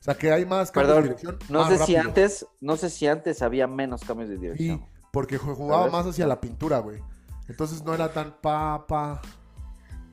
O 0.00 0.04
sea, 0.04 0.14
que 0.14 0.32
hay 0.32 0.44
más 0.44 0.70
cambios 0.70 0.96
de 0.96 1.02
dirección. 1.02 1.38
No 1.48 1.66
sé 1.66 1.78
si 1.78 1.96
antes, 1.96 2.46
no 2.60 2.76
sé 2.76 2.90
si 2.90 3.06
antes 3.06 3.40
había 3.40 3.66
menos 3.66 4.04
cambios 4.04 4.28
de 4.28 4.36
dirección. 4.36 4.78
Sí, 4.78 4.84
porque 5.12 5.38
jugaba 5.38 5.88
más 5.88 6.06
hacia 6.06 6.26
la 6.26 6.40
pintura, 6.40 6.80
güey. 6.80 7.00
Entonces 7.48 7.82
no 7.84 7.94
era 7.94 8.12
tan 8.12 8.32
pa, 8.40 8.86
pa. 8.86 9.22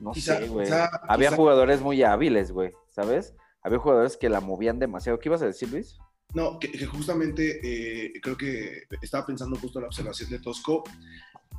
No 0.02 0.12
sé, 0.14 0.48
güey. 0.48 0.68
Había 1.08 1.30
jugadores 1.30 1.80
muy 1.80 2.02
hábiles, 2.02 2.50
güey, 2.50 2.72
¿sabes? 2.88 3.34
Había 3.62 3.78
jugadores 3.78 4.16
que 4.16 4.28
la 4.28 4.40
movían 4.40 4.80
demasiado. 4.80 5.20
¿Qué 5.20 5.28
ibas 5.28 5.42
a 5.42 5.46
decir, 5.46 5.70
Luis? 5.70 5.96
No, 6.34 6.58
que, 6.58 6.84
justamente 6.86 7.60
eh, 7.62 8.12
creo 8.20 8.36
que 8.36 8.82
estaba 9.00 9.24
pensando 9.24 9.56
justo 9.60 9.78
en 9.78 9.84
la 9.84 9.88
observación 9.88 10.28
de 10.28 10.40
Tosco. 10.40 10.82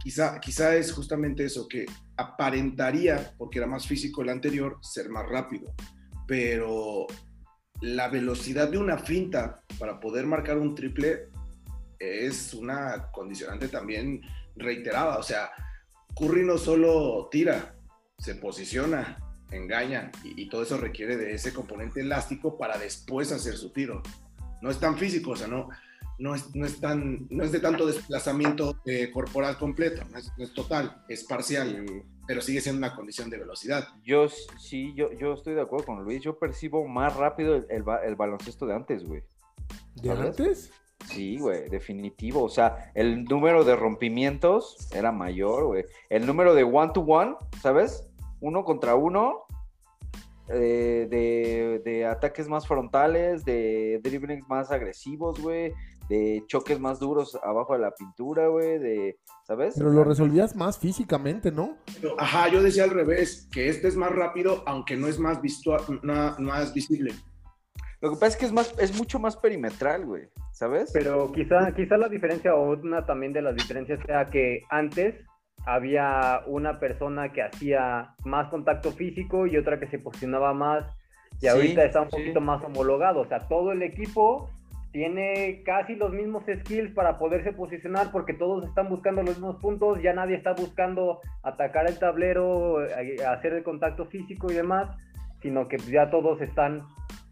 Quizá, 0.04 0.42
quizá 0.42 0.76
es 0.76 0.92
justamente 0.92 1.46
eso, 1.46 1.70
que 1.70 1.86
aparentaría, 2.18 3.34
porque 3.38 3.60
era 3.60 3.68
más 3.68 3.88
físico 3.88 4.22
el 4.22 4.30
anterior, 4.30 4.78
ser 4.82 5.10
más 5.10 5.26
rápido. 5.30 5.74
Pero 6.28 7.08
la 7.80 8.10
velocidad 8.10 8.68
de 8.68 8.78
una 8.78 8.98
finta 8.98 9.64
para 9.80 10.02
poder 10.02 10.26
marcar 10.26 10.58
un 10.58 10.76
triple 10.76 11.30
es 11.98 12.54
una 12.54 13.10
condicionante 13.10 13.70
también 13.70 14.20
reiterada. 14.58 15.18
O 15.18 15.24
sea, 15.24 15.50
Curry 16.14 16.44
no 16.44 16.58
solo 16.58 17.30
tira, 17.32 17.74
se 18.24 18.36
posiciona, 18.36 19.18
engaña 19.52 20.12
y, 20.24 20.48
todo 20.48 20.64
eso 20.64 20.78
requiere 20.78 21.18
de 21.18 21.34
ese 21.34 21.54
componente 21.54 22.00
elástico 22.00 22.58
para 22.58 22.78
después 22.78 23.32
hacer 23.34 23.58
su 23.58 23.72
tiro. 23.72 24.02
No 24.62 24.72
es 24.72 24.80
tan 24.80 24.98
físico, 24.98 25.32
o 25.32 25.36
sea, 25.36 25.48
no, 25.48 25.68
no, 26.20 26.34
es, 26.34 26.56
no 26.56 26.66
es, 26.66 26.80
tan, 26.80 27.28
no 27.30 27.44
es 27.44 27.52
de 27.52 27.60
tanto 27.60 27.86
desplazamiento 27.86 28.80
eh, 28.86 29.12
corporal 29.12 29.58
completo, 29.58 30.04
no 30.10 30.18
es, 30.18 30.54
total, 30.54 31.04
es 31.10 31.26
parcial, 31.26 31.86
pero 32.26 32.40
sigue 32.40 32.62
siendo 32.62 32.78
una 32.78 32.96
condición 32.96 33.30
de 33.30 33.40
velocidad. 33.40 33.90
Yo 34.06 34.30
sí, 34.30 34.94
yo, 34.96 35.12
yo 35.12 35.34
estoy 35.34 35.56
de 35.56 35.62
acuerdo 35.62 35.88
con 35.88 36.04
Luis, 36.06 36.22
yo 36.22 36.40
percibo 36.40 36.88
más 36.88 37.14
rápido 37.18 37.56
el, 37.56 37.66
el, 37.70 38.16
baloncesto 38.16 38.66
de 38.66 38.76
antes, 38.76 39.04
güey. 39.04 39.22
¿De 40.02 40.12
antes? 40.12 40.72
Sí, 41.10 41.38
güey, 41.38 41.70
definitivo. 41.70 42.44
O 42.44 42.50
sea, 42.50 42.92
el 42.96 43.26
número 43.26 43.66
de 43.66 43.76
rompimientos 43.76 44.88
era 44.94 45.12
mayor, 45.12 45.66
güey. 45.66 45.86
El 46.10 46.26
número 46.26 46.56
de 46.56 46.64
one 46.64 46.92
to 46.94 47.02
one, 47.02 47.36
¿sabes? 47.62 48.10
Uno 48.44 48.66
contra 48.66 48.96
uno 48.96 49.46
eh, 50.50 51.08
de, 51.10 51.82
de, 51.90 52.06
ataques 52.06 52.50
más 52.50 52.68
frontales, 52.68 53.46
de 53.46 54.02
dribblings 54.04 54.50
más 54.50 54.70
agresivos, 54.70 55.40
güey, 55.42 55.74
de 56.10 56.44
choques 56.48 56.78
más 56.78 57.00
duros 57.00 57.40
abajo 57.42 57.72
de 57.72 57.80
la 57.80 57.92
pintura, 57.96 58.50
güey, 58.50 58.80
de, 58.80 59.18
¿sabes? 59.48 59.76
Pero 59.78 59.92
lo 59.92 60.04
resolvías 60.04 60.58
más 60.58 60.78
físicamente, 60.78 61.54
¿no? 61.54 61.78
Ajá, 62.18 62.50
yo 62.50 62.62
decía 62.62 62.84
al 62.84 62.90
revés, 62.90 63.48
que 63.50 63.70
este 63.70 63.88
es 63.88 63.96
más 63.96 64.12
rápido, 64.12 64.62
aunque 64.66 64.98
no 64.98 65.08
es 65.08 65.18
más, 65.20 65.42
visual, 65.42 65.82
no, 66.02 66.36
más 66.40 66.74
visible. 66.74 67.14
Lo 68.02 68.10
que 68.10 68.16
pasa 68.16 68.28
es 68.28 68.36
que 68.36 68.46
es, 68.46 68.52
más, 68.52 68.76
es 68.80 68.98
mucho 68.98 69.20
más 69.20 69.38
perimetral, 69.38 70.06
güey, 70.06 70.28
¿sabes? 70.52 70.92
Pero 70.92 71.32
quizá, 71.32 71.74
quizá 71.74 71.96
la 71.96 72.10
diferencia, 72.10 72.54
o 72.54 72.74
una 72.74 73.06
también 73.06 73.32
de 73.32 73.42
las 73.42 73.56
diferencias, 73.56 74.02
sea 74.06 74.26
que 74.26 74.64
antes 74.70 75.16
había 75.66 76.42
una 76.46 76.80
persona 76.80 77.32
que 77.32 77.42
hacía 77.42 78.16
más 78.26 78.50
contacto 78.50 78.92
físico 78.92 79.48
y 79.48 79.58
otra 79.58 79.80
que 79.80 79.88
se 79.88 80.00
posicionaba 80.00 80.54
más, 80.54 80.86
y 81.42 81.48
ahorita 81.48 81.84
está 81.84 82.02
un 82.02 82.10
poquito 82.10 82.42
más 82.42 82.64
homologado, 82.64 83.22
o 83.22 83.26
sea, 83.26 83.40
todo 83.40 83.72
el 83.72 83.82
equipo 83.82 84.50
tiene 84.92 85.64
casi 85.66 85.96
los 85.96 86.14
mismos 86.14 86.44
skills 86.46 86.94
para 86.94 87.18
poderse 87.18 87.52
posicionar 87.52 88.12
porque 88.12 88.34
todos 88.34 88.64
están 88.64 88.90
buscando 88.90 89.24
los 89.24 89.38
mismos 89.38 89.60
puntos, 89.60 90.00
ya 90.04 90.14
nadie 90.14 90.36
está 90.36 90.54
buscando 90.54 91.20
atacar 91.42 91.88
el 91.88 91.98
tablero, 91.98 92.86
eh, 92.86 93.18
hacer 93.26 93.54
el 93.54 93.64
contacto 93.64 94.06
físico 94.06 94.52
y 94.52 94.56
demás, 94.56 94.96
sino 95.42 95.68
que 95.68 95.78
ya 95.78 96.12
todos 96.12 96.40
están 96.42 96.84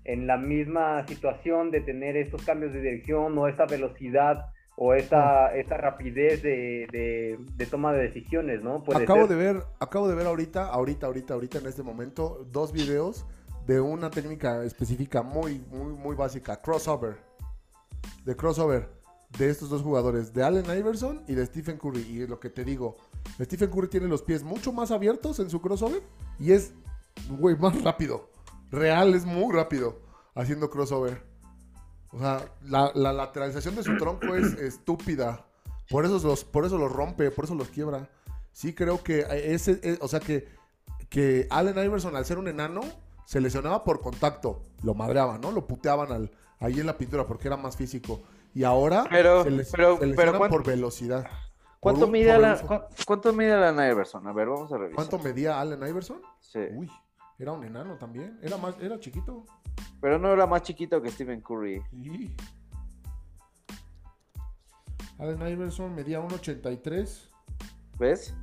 en 0.05 0.25
la 0.25 0.37
misma 0.37 1.05
situación 1.07 1.69
de 1.69 1.81
tener 1.81 2.17
estos 2.17 2.43
cambios 2.43 2.73
de 2.73 2.81
dirección 2.81 3.37
o 3.37 3.47
esta 3.47 3.67
velocidad 3.67 4.47
o 4.75 4.93
esta, 4.93 5.55
esta 5.55 5.77
rapidez 5.77 6.41
de, 6.41 7.37
toma 7.69 7.93
de 7.93 8.03
decisiones, 8.03 8.63
¿no? 8.63 8.83
acabo 8.95 9.27
de 9.27 9.35
ver, 9.35 9.63
acabo 9.79 10.07
de 10.07 10.15
ver 10.15 10.27
ahorita, 10.27 10.65
ahorita, 10.65 11.05
ahorita, 11.05 11.33
ahorita 11.33 11.57
en 11.59 11.67
este 11.67 11.83
momento, 11.83 12.45
dos 12.51 12.71
videos 12.71 13.25
de 13.67 13.79
una 13.79 14.09
técnica 14.09 14.63
específica 14.63 15.21
muy, 15.21 15.59
muy, 15.69 15.93
muy 15.93 16.15
básica, 16.15 16.61
crossover 16.61 17.31
de 18.25 18.35
crossover 18.35 18.89
de 19.37 19.49
estos 19.49 19.69
dos 19.69 19.81
jugadores, 19.81 20.33
de 20.33 20.43
Allen 20.43 20.65
Iverson 20.77 21.23
y 21.27 21.35
de 21.35 21.45
Stephen 21.45 21.77
Curry. 21.77 22.01
Y 22.01 22.21
es 22.23 22.29
lo 22.29 22.39
que 22.39 22.49
te 22.49 22.65
digo, 22.65 22.97
Stephen 23.39 23.69
Curry 23.69 23.87
tiene 23.87 24.07
los 24.07 24.21
pies 24.21 24.43
mucho 24.43 24.73
más 24.73 24.91
abiertos 24.91 25.39
en 25.39 25.49
su 25.49 25.61
crossover 25.61 26.01
y 26.37 26.51
es, 26.51 26.73
güey, 27.29 27.55
más 27.57 27.81
rápido. 27.81 28.29
Real 28.71 29.13
es 29.13 29.25
muy 29.25 29.53
rápido 29.53 29.99
haciendo 30.35 30.69
crossover. 30.69 31.30
O 32.11 32.19
sea, 32.19 32.45
la, 32.63 32.91
lateralización 32.93 33.75
de 33.75 33.83
su 33.83 33.97
tronco 33.97 34.35
es 34.35 34.53
estúpida. 34.59 35.45
Por 35.89 36.05
eso, 36.05 36.19
los, 36.19 36.43
por 36.43 36.65
eso 36.65 36.77
los 36.77 36.91
rompe, 36.91 37.31
por 37.31 37.45
eso 37.45 37.55
los 37.55 37.69
quiebra. 37.69 38.09
Sí 38.51 38.73
creo 38.73 39.01
que 39.03 39.25
ese, 39.29 39.79
eh, 39.83 39.97
o 40.01 40.07
sea 40.07 40.19
que, 40.19 40.47
que 41.09 41.47
Allen 41.49 41.77
Iverson 41.77 42.15
al 42.15 42.25
ser 42.25 42.37
un 42.37 42.47
enano 42.47 42.81
se 43.25 43.39
lesionaba 43.39 43.83
por 43.83 44.01
contacto. 44.01 44.61
Lo 44.83 44.93
madreaban, 44.93 45.39
¿no? 45.39 45.51
Lo 45.51 45.67
puteaban 45.67 46.11
al, 46.11 46.31
ahí 46.59 46.79
en 46.79 46.85
la 46.85 46.97
pintura 46.97 47.25
porque 47.25 47.47
era 47.47 47.57
más 47.57 47.77
físico. 47.77 48.21
Y 48.53 48.63
ahora 48.63 49.05
pero, 49.09 49.43
se, 49.43 49.51
les, 49.51 49.71
pero, 49.71 49.97
por 50.49 50.65
velocidad. 50.65 51.25
¿Cuánto, 51.79 52.07
mide 52.07 52.31
Alan, 52.31 52.59
¿Cuánto 53.07 53.33
mide 53.33 53.53
Allen 53.53 53.91
Iverson? 53.91 54.27
A 54.27 54.33
ver, 54.33 54.47
vamos 54.47 54.71
a 54.71 54.77
revisar. 54.77 54.95
¿Cuánto 54.95 55.17
medía 55.17 55.59
Allen 55.59 55.81
Iverson? 55.87 56.21
Sí. 56.39 56.59
Uy, 56.75 56.91
era 57.39 57.53
un 57.53 57.63
enano 57.63 57.97
también. 57.97 58.37
Era 58.43 58.57
más, 58.57 58.75
era 58.79 58.99
chiquito. 58.99 59.45
Pero 59.99 60.17
no 60.17 60.33
era 60.33 60.47
más 60.47 60.63
chiquito 60.63 61.01
que 61.01 61.09
Stephen 61.11 61.41
Curry. 61.41 61.81
Sí. 61.91 62.35
Allen 65.19 65.47
Iverson 65.47 65.93
medía 65.93 66.19
1.83. 66.19 67.29
¿Ves? 67.99 68.33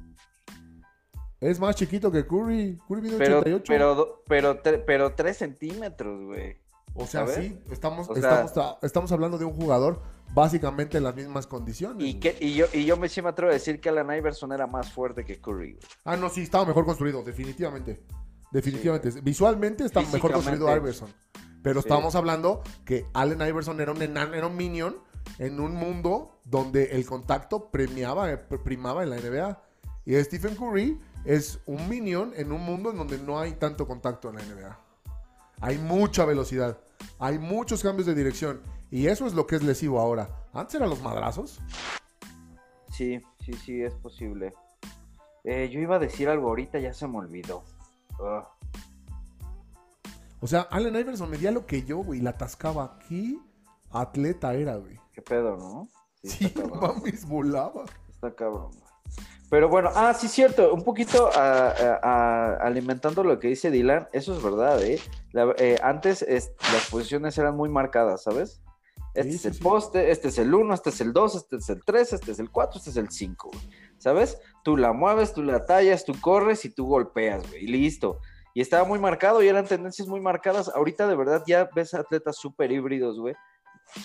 Es 1.41 1.59
más 1.59 1.75
chiquito 1.77 2.11
que 2.11 2.27
Curry. 2.27 2.79
Curry 2.87 3.03
mide 3.03 3.19
pero, 3.19 3.38
88. 3.41 3.64
Pero, 3.67 4.23
pero, 4.27 4.62
pero, 4.62 4.85
pero 4.87 5.14
3 5.14 5.37
centímetros, 5.37 6.25
güey. 6.25 6.57
O 6.95 7.07
sea, 7.07 7.27
sí, 7.29 7.57
estamos, 7.71 8.09
estamos, 8.11 8.53
estamos 8.83 9.12
hablando 9.12 9.38
de 9.38 9.45
un 9.45 9.53
jugador 9.53 10.03
básicamente 10.35 10.99
en 10.99 11.05
las 11.05 11.14
mismas 11.14 11.47
condiciones. 11.47 12.05
Y, 12.05 12.14
que, 12.19 12.37
y, 12.41 12.55
yo, 12.55 12.67
y 12.73 12.85
yo 12.85 12.97
me, 12.97 13.09
sí 13.09 13.23
me 13.23 13.29
atrevo 13.29 13.51
a 13.51 13.55
decir 13.55 13.81
que 13.81 13.88
Alan 13.88 14.17
Iverson 14.17 14.53
era 14.53 14.67
más 14.67 14.91
fuerte 14.91 15.25
que 15.25 15.41
Curry. 15.41 15.79
Ah, 16.05 16.17
no, 16.17 16.29
sí, 16.29 16.43
estaba 16.43 16.64
mejor 16.64 16.85
construido, 16.85 17.23
definitivamente. 17.23 18.03
Definitivamente. 18.51 19.21
Visualmente 19.21 19.85
está 19.85 20.01
mejor 20.01 20.33
construido 20.33 20.75
Iverson. 20.75 21.09
Pero 21.63 21.81
estábamos 21.81 22.15
hablando 22.15 22.63
que 22.85 23.07
Allen 23.15 23.41
Iverson 23.41 23.81
era 23.81 23.93
un 23.93 24.01
enano, 24.01 24.35
era 24.35 24.47
un 24.47 24.57
minion 24.57 24.97
en 25.39 25.61
un 25.61 25.75
mundo 25.75 26.41
donde 26.45 26.93
el 26.93 27.05
contacto 27.05 27.71
premiaba, 27.71 28.31
eh, 28.33 28.39
primaba 28.39 29.03
en 29.03 29.11
la 29.11 29.17
NBA. 29.17 29.63
Y 30.07 30.15
Stephen 30.25 30.55
Curry 30.55 30.99
es 31.25 31.61
un 31.67 31.89
minion 31.89 32.33
en 32.37 32.53
un 32.53 32.63
mundo 32.63 32.91
en 32.91 32.97
donde 32.97 33.19
no 33.19 33.39
hay 33.39 33.53
tanto 33.53 33.87
contacto 33.87 34.31
en 34.31 34.37
la 34.37 34.43
NBA. 34.43 34.79
Hay 35.61 35.79
mucha 35.79 36.25
velocidad. 36.25 36.79
Hay 37.19 37.39
muchos 37.39 37.83
cambios 37.83 38.07
de 38.07 38.15
dirección. 38.15 38.63
Y 38.91 39.09
eso 39.09 39.27
es 39.27 39.35
lo 39.35 39.47
que 39.47 39.57
es 39.57 39.63
lesivo 39.63 40.01
ahora. 40.01 40.47
Antes 40.53 40.77
eran 40.77 40.89
los 40.89 41.03
madrazos. 41.03 41.61
Sí, 42.91 43.21
sí, 43.45 43.53
sí, 43.53 43.83
es 43.83 43.95
posible. 43.95 44.55
Eh, 45.45 45.69
yo 45.71 45.81
iba 45.81 45.97
a 45.97 45.99
decir 45.99 46.29
algo 46.29 46.49
ahorita, 46.49 46.79
ya 46.79 46.95
se 46.95 47.07
me 47.07 47.19
olvidó. 47.19 47.63
O 50.40 50.46
sea, 50.46 50.62
Allen 50.62 50.96
Iverson 50.96 51.31
medía 51.31 51.50
lo 51.50 51.66
que 51.66 51.83
yo, 51.85 51.98
güey, 51.98 52.20
la 52.20 52.31
atascaba 52.31 52.85
aquí. 52.85 53.40
Atleta 53.90 54.54
era, 54.54 54.76
güey. 54.76 55.00
Qué 55.12 55.22
pedo, 55.22 55.57
¿no? 55.57 55.88
Sí, 56.22 56.48
sí 56.48 56.54
mames, 56.81 57.26
volaba. 57.26 57.85
Está 58.11 58.35
cabrón, 58.35 58.70
pero 59.50 59.68
bueno, 59.68 59.90
ah, 59.94 60.12
sí, 60.12 60.28
cierto, 60.28 60.74
un 60.74 60.85
poquito 60.85 61.31
alimentando 61.33 63.24
lo 63.24 63.38
que 63.38 63.48
dice 63.48 63.70
Dylan, 63.70 64.09
eso 64.12 64.37
es 64.37 64.42
verdad, 64.42 64.83
¿eh? 64.83 65.00
eh 65.59 65.78
antes 65.83 66.24
las 66.28 66.90
posiciones 66.90 67.38
eran 67.38 67.57
muy 67.57 67.70
marcadas, 67.70 68.22
¿sabes? 68.24 68.61
Este 69.14 69.37
es 69.37 69.46
el 69.46 69.59
poste, 69.59 70.11
este 70.11 70.28
es 70.28 70.38
el 70.38 70.54
1, 70.54 70.74
este 70.74 70.90
es 70.90 71.00
el 71.00 71.12
2, 71.14 71.35
este 71.35 71.57
es 71.57 71.68
el 71.70 71.83
3, 71.83 72.12
este 72.12 72.33
es 72.33 72.38
el 72.38 72.50
4, 72.50 72.78
este 72.78 72.90
es 72.90 72.96
el 72.96 73.11
5, 73.11 73.50
¿sabes? 73.96 74.38
Tú 74.62 74.77
la 74.77 74.92
mueves, 74.92 75.33
tú 75.33 75.42
la 75.42 75.64
tallas, 75.64 76.05
tú 76.05 76.14
corres 76.21 76.64
y 76.64 76.71
tú 76.71 76.87
golpeas, 76.87 77.49
güey, 77.51 77.66
listo. 77.66 78.21
Y 78.55 78.61
estaba 78.61 78.85
muy 78.85 78.99
marcado 78.99 79.42
y 79.42 79.49
eran 79.49 79.66
tendencias 79.66 80.09
muy 80.09 80.21
marcadas. 80.21 80.68
Ahorita 80.75 81.07
de 81.07 81.16
verdad 81.16 81.42
ya 81.47 81.68
ves 81.75 81.94
atletas 81.94 82.37
súper 82.37 82.73
híbridos, 82.73 83.18
güey. 83.18 83.35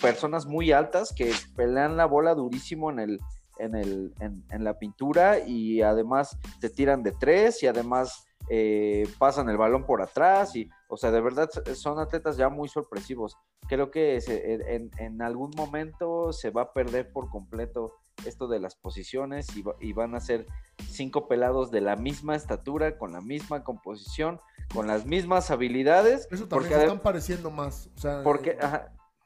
Personas 0.00 0.46
muy 0.46 0.72
altas 0.72 1.12
que 1.12 1.32
pelean 1.56 1.96
la 1.96 2.06
bola 2.06 2.34
durísimo 2.34 2.90
en 2.90 3.00
el, 3.00 3.20
en, 3.58 3.74
el, 3.74 4.14
en, 4.20 4.64
la 4.64 4.78
pintura 4.78 5.40
y 5.40 5.82
además 5.82 6.38
te 6.60 6.70
tiran 6.70 7.02
de 7.02 7.12
tres 7.12 7.62
y 7.62 7.66
además 7.66 8.26
eh, 8.48 9.08
pasan 9.18 9.48
el 9.48 9.56
balón 9.56 9.84
por 9.84 10.02
atrás 10.02 10.54
y, 10.56 10.68
o 10.88 10.96
sea, 10.96 11.10
de 11.10 11.20
verdad 11.20 11.48
son 11.74 11.98
atletas 11.98 12.36
ya 12.36 12.48
muy 12.48 12.68
sorpresivos. 12.68 13.36
Creo 13.68 13.90
que 13.90 14.18
en, 14.26 15.22
algún 15.22 15.50
momento 15.56 16.32
se 16.32 16.50
va 16.50 16.62
a 16.62 16.72
perder 16.72 17.10
por 17.12 17.30
completo 17.30 17.94
esto 18.26 18.48
de 18.48 18.60
las 18.60 18.74
posiciones 18.76 19.48
y, 19.80 19.92
van 19.92 20.14
a 20.14 20.20
ser 20.20 20.46
cinco 20.88 21.28
pelados 21.28 21.70
de 21.70 21.80
la 21.80 21.96
misma 21.96 22.36
estatura, 22.36 22.96
con 22.98 23.12
la 23.12 23.20
misma 23.20 23.64
composición, 23.64 24.40
con 24.72 24.86
las 24.86 25.06
mismas 25.06 25.50
habilidades. 25.50 26.28
Eso 26.30 26.46
también 26.48 26.70
porque 26.70 26.74
están 26.74 27.00
pareciendo 27.00 27.50
más. 27.50 27.90
porque, 28.22 28.50
eh, 28.50 28.80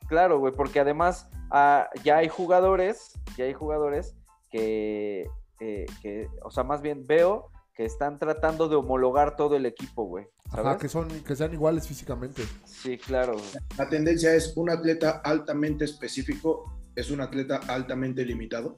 claro, 0.08 0.38
güey, 0.38 0.52
porque 0.52 0.80
además 0.80 1.28
ah, 1.50 1.88
ya 2.02 2.18
hay 2.18 2.28
jugadores, 2.28 3.12
ya 3.36 3.44
hay 3.44 3.54
jugadores 3.54 4.14
que, 4.50 5.28
eh, 5.60 5.86
que, 6.02 6.28
o 6.42 6.50
sea, 6.50 6.64
más 6.64 6.82
bien 6.82 7.06
veo 7.06 7.50
que 7.74 7.84
están 7.84 8.18
tratando 8.18 8.68
de 8.68 8.74
homologar 8.74 9.36
todo 9.36 9.54
el 9.54 9.64
equipo, 9.64 10.04
güey. 10.04 10.26
Ajá, 10.50 10.78
que, 10.78 10.88
son, 10.88 11.08
que 11.22 11.36
sean 11.36 11.52
iguales 11.52 11.86
físicamente. 11.86 12.42
Sí, 12.64 12.98
claro. 12.98 13.36
La 13.76 13.88
tendencia 13.88 14.34
es 14.34 14.52
un 14.56 14.70
atleta 14.70 15.20
altamente 15.22 15.84
específico, 15.84 16.72
es 16.98 17.10
un 17.10 17.20
atleta 17.20 17.60
altamente 17.68 18.24
limitado. 18.24 18.76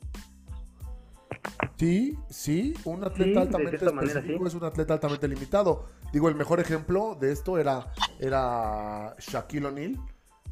Sí, 1.77 2.19
sí, 2.29 2.75
un 2.85 3.03
atleta 3.05 3.41
altamente 3.41 3.85
específico 3.85 4.47
es 4.47 4.55
un 4.55 4.65
atleta 4.65 4.95
altamente 4.95 5.27
limitado. 5.29 5.87
Digo, 6.13 6.29
el 6.29 6.35
mejor 6.35 6.61
ejemplo 6.61 7.17
de 7.19 7.33
esto 7.33 7.57
era, 7.59 7.93
era 8.19 9.17
Shaquille 9.19 9.67
O'Neal 9.67 9.99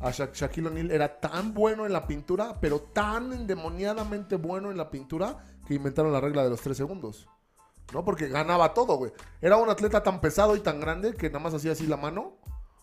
a 0.01 0.13
Shaquille 0.13 0.69
O'Neal 0.69 0.91
era 0.91 1.21
tan 1.21 1.55
bueno 1.55 1.85
en 1.85 1.93
la 1.93 2.07
pintura, 2.07 2.55
pero 2.61 2.81
tan 2.81 3.33
endemoniadamente 3.33 4.37
bueno 4.37 4.71
en 4.71 4.77
la 4.77 4.91
pintura, 4.91 5.39
que 5.67 5.75
inventaron 5.75 6.13
la 6.13 6.21
regla 6.21 6.45
de 6.45 6.51
los 6.51 6.61
tres 6.61 6.77
segundos. 6.77 7.29
¿No? 7.93 8.05
Porque 8.05 8.29
ganaba 8.29 8.75
todo, 8.75 8.97
güey. 8.97 9.13
Era 9.41 9.57
un 9.57 9.69
atleta 9.69 10.03
tan 10.03 10.21
pesado 10.21 10.55
y 10.55 10.61
tan 10.61 10.79
grande 10.79 11.15
que 11.15 11.29
nada 11.29 11.41
más 11.41 11.55
hacía 11.55 11.73
así 11.73 11.87
la 11.87 11.97
mano, 11.97 12.37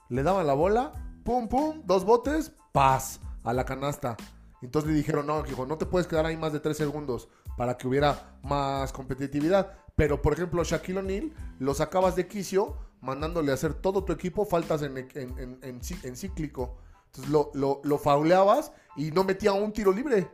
le 0.09 0.23
daban 0.23 0.47
la 0.47 0.53
bola, 0.53 0.91
pum, 1.23 1.47
pum, 1.47 1.83
dos 1.85 2.03
botes, 2.03 2.51
paz, 2.73 3.21
a 3.43 3.53
la 3.53 3.65
canasta. 3.65 4.17
Entonces 4.61 4.91
le 4.91 4.97
dijeron, 4.97 5.27
no, 5.27 5.45
hijo, 5.45 5.65
no 5.65 5.77
te 5.77 5.85
puedes 5.85 6.07
quedar 6.07 6.25
ahí 6.25 6.37
más 6.37 6.53
de 6.53 6.59
tres 6.59 6.77
segundos 6.77 7.27
para 7.57 7.77
que 7.77 7.87
hubiera 7.87 8.37
más 8.43 8.91
competitividad. 8.91 9.77
Pero, 9.95 10.21
por 10.21 10.33
ejemplo, 10.33 10.63
Shaquille 10.63 10.99
O'Neal 10.99 11.31
lo 11.59 11.73
sacabas 11.73 12.15
de 12.15 12.27
quicio 12.27 12.77
mandándole 13.01 13.51
a 13.51 13.53
hacer 13.53 13.73
todo 13.73 14.03
tu 14.03 14.11
equipo 14.13 14.45
faltas 14.45 14.81
en, 14.81 15.81
cíclico. 16.15 16.77
Entonces 17.07 17.31
lo, 17.31 17.81
lo, 17.83 17.97
fauleabas 17.97 18.73
y 18.97 19.11
no 19.11 19.23
metía 19.23 19.53
un 19.53 19.71
tiro 19.71 19.91
libre. 19.91 20.29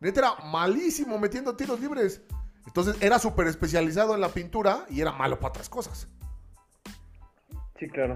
Neta 0.00 0.20
era 0.20 0.34
malísimo 0.46 1.18
metiendo 1.18 1.54
tiros 1.54 1.80
libres. 1.80 2.22
Entonces 2.66 2.96
era 3.00 3.18
súper 3.18 3.46
especializado 3.46 4.14
en 4.14 4.20
la 4.20 4.30
pintura 4.30 4.86
y 4.88 5.00
era 5.00 5.12
malo 5.12 5.38
para 5.38 5.50
otras 5.50 5.68
cosas. 5.68 6.08
Sí, 7.78 7.88
claro. 7.88 8.14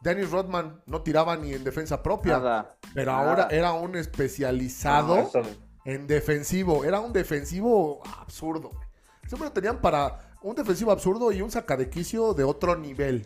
Dennis 0.00 0.30
Rodman 0.30 0.82
no 0.86 1.02
tiraba 1.02 1.36
ni 1.36 1.52
en 1.52 1.62
defensa 1.64 2.02
propia. 2.02 2.68
Pero 2.94 3.12
ahora 3.12 3.48
era 3.50 3.72
un 3.72 3.96
especializado 3.96 5.30
en 5.84 6.06
defensivo. 6.06 6.84
Era 6.84 7.00
un 7.00 7.12
defensivo 7.12 8.00
absurdo. 8.18 8.70
Siempre 9.26 9.48
lo 9.48 9.52
tenían 9.52 9.80
para 9.80 10.36
un 10.42 10.54
defensivo 10.56 10.90
absurdo 10.90 11.30
y 11.32 11.42
un 11.42 11.50
sacadequicio 11.50 12.34
de 12.34 12.44
otro 12.44 12.76
nivel. 12.76 13.24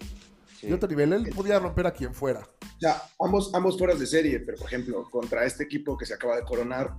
De 0.61 0.75
otro 0.75 0.89
nivel. 0.89 1.13
Él 1.13 1.31
podía 1.35 1.59
romper 1.59 1.87
a 1.87 1.93
quien 1.93 2.15
fuera. 2.15 2.47
Sea, 2.81 3.03
ambos, 3.21 3.55
ambos 3.55 3.79
fueras 3.79 4.01
de 4.01 4.07
serie, 4.07 4.41
pero 4.41 4.59
por 4.59 4.67
ejemplo, 4.67 5.09
contra 5.11 5.45
este 5.45 5.65
equipo 5.65 5.97
que 5.97 6.07
se 6.07 6.15
acaba 6.15 6.37
de 6.37 6.43
coronar, 6.43 6.95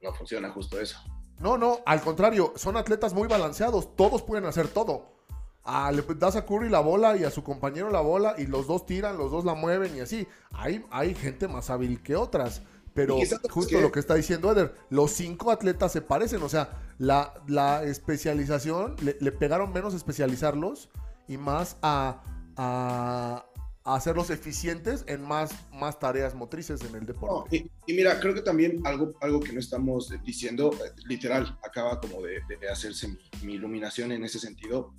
no 0.00 0.14
funciona 0.14 0.50
justo 0.50 0.80
eso. 0.80 0.98
No, 1.38 1.58
no, 1.58 1.80
al 1.84 2.00
contrario, 2.00 2.52
son 2.56 2.76
atletas 2.76 3.12
muy 3.14 3.26
balanceados. 3.26 3.96
Todos 3.96 4.22
pueden 4.22 4.44
hacer 4.46 4.68
todo. 4.68 5.21
Ah, 5.64 5.92
le 5.92 6.02
das 6.16 6.36
a 6.36 6.44
Curry 6.44 6.68
la 6.68 6.80
bola 6.80 7.16
y 7.16 7.24
a 7.24 7.30
su 7.30 7.44
compañero 7.44 7.90
la 7.90 8.00
bola 8.00 8.34
y 8.36 8.46
los 8.46 8.66
dos 8.66 8.84
tiran, 8.84 9.16
los 9.16 9.30
dos 9.30 9.44
la 9.44 9.54
mueven 9.54 9.96
y 9.96 10.00
así. 10.00 10.26
Hay, 10.50 10.84
hay 10.90 11.14
gente 11.14 11.46
más 11.48 11.70
hábil 11.70 12.02
que 12.02 12.16
otras. 12.16 12.62
Pero 12.94 13.16
justo 13.50 13.80
lo 13.80 13.90
que 13.90 14.00
está 14.00 14.14
diciendo 14.14 14.52
Eder, 14.52 14.74
los 14.90 15.12
cinco 15.12 15.50
atletas 15.50 15.92
se 15.92 16.02
parecen, 16.02 16.42
o 16.42 16.48
sea, 16.48 16.78
la, 16.98 17.32
la 17.46 17.84
especialización, 17.84 18.96
le, 19.00 19.32
pegaron 19.32 19.72
menos 19.72 19.94
especializarlos 19.94 20.90
y 21.26 21.38
más 21.38 21.78
a, 21.80 22.22
a, 22.56 23.46
hacerlos 23.84 24.30
eficientes 24.30 25.04
en 25.06 25.22
más, 25.22 25.52
más 25.72 25.98
tareas 25.98 26.34
motrices 26.34 26.82
en 26.82 26.94
el 26.94 27.06
deporte. 27.06 27.70
y, 27.86 27.92
mira, 27.92 28.20
creo 28.20 28.34
que 28.34 28.42
también 28.42 28.80
algo, 28.86 29.14
algo 29.20 29.40
que 29.40 29.52
no 29.52 29.60
estamos 29.60 30.12
diciendo, 30.24 30.70
eh, 30.74 30.92
literal, 31.06 31.58
acaba 31.66 32.00
como 32.00 32.22
de, 32.22 32.40
hacerse 32.70 33.08
mi, 33.42 33.54
iluminación 33.54 34.12
en 34.12 34.22
ese 34.24 34.38
sentido, 34.38 34.92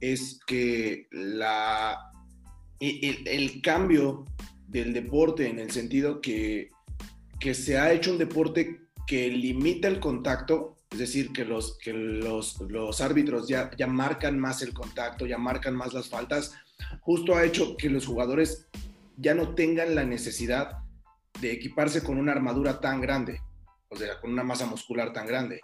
es 0.00 0.40
que 0.46 1.08
la, 1.10 2.10
el, 2.80 3.26
el 3.26 3.62
cambio 3.62 4.24
del 4.68 4.92
deporte 4.92 5.48
en 5.48 5.58
el 5.58 5.70
sentido 5.70 6.20
que 6.20 6.70
que 7.38 7.54
se 7.54 7.78
ha 7.78 7.92
hecho 7.92 8.12
un 8.12 8.18
deporte 8.18 8.80
que 9.06 9.28
limita 9.28 9.88
el 9.88 10.00
contacto, 10.00 10.76
es 10.90 10.98
decir, 10.98 11.32
que 11.32 11.44
los, 11.44 11.78
que 11.78 11.92
los, 11.92 12.60
los 12.62 13.00
árbitros 13.00 13.48
ya, 13.48 13.70
ya 13.76 13.86
marcan 13.86 14.38
más 14.38 14.62
el 14.62 14.72
contacto, 14.72 15.26
ya 15.26 15.38
marcan 15.38 15.74
más 15.74 15.92
las 15.92 16.08
faltas, 16.08 16.54
justo 17.00 17.34
ha 17.36 17.44
hecho 17.44 17.76
que 17.76 17.90
los 17.90 18.06
jugadores 18.06 18.66
ya 19.16 19.34
no 19.34 19.54
tengan 19.54 19.94
la 19.94 20.04
necesidad 20.04 20.78
de 21.40 21.52
equiparse 21.52 22.02
con 22.02 22.18
una 22.18 22.32
armadura 22.32 22.80
tan 22.80 23.00
grande, 23.00 23.40
o 23.88 23.96
sea, 23.96 24.20
con 24.20 24.32
una 24.32 24.42
masa 24.42 24.66
muscular 24.66 25.12
tan 25.12 25.26
grande. 25.26 25.60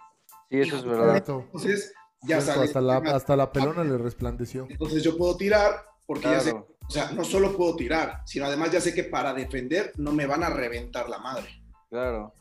Sí, 0.49 0.59
eso 0.59 0.77
es 0.77 0.85
verdad. 0.85 1.17
Entonces, 1.17 1.93
ya. 2.23 2.37
Hasta 2.37 2.81
la, 2.81 2.97
hasta 2.97 3.35
la 3.35 3.51
pelona 3.51 3.83
le 3.83 3.97
resplandeció. 3.97 4.67
Entonces 4.69 5.03
yo 5.03 5.17
puedo 5.17 5.35
tirar 5.37 5.85
porque 6.05 6.25
ya 6.25 6.39
sé, 6.39 6.51
o 6.51 6.89
sea, 6.89 7.11
no 7.11 7.23
solo 7.23 7.55
puedo 7.55 7.75
tirar, 7.75 8.21
sino 8.25 8.45
además 8.45 8.71
ya 8.71 8.81
sé 8.81 8.93
que 8.93 9.05
para 9.05 9.33
defender 9.33 9.93
no 9.97 10.11
me 10.11 10.25
van 10.25 10.43
a 10.43 10.49
reventar 10.49 11.09
la 11.09 11.19
madre. 11.19 11.47
Claro. 11.89 12.33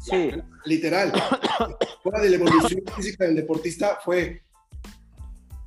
sí. 0.00 0.30
literal, 0.64 1.12
fuera 2.02 2.20
de 2.22 2.30
la 2.30 2.36
evolución 2.36 2.82
física 2.96 3.26
del 3.26 3.36
deportista 3.36 3.98
fue 4.02 4.42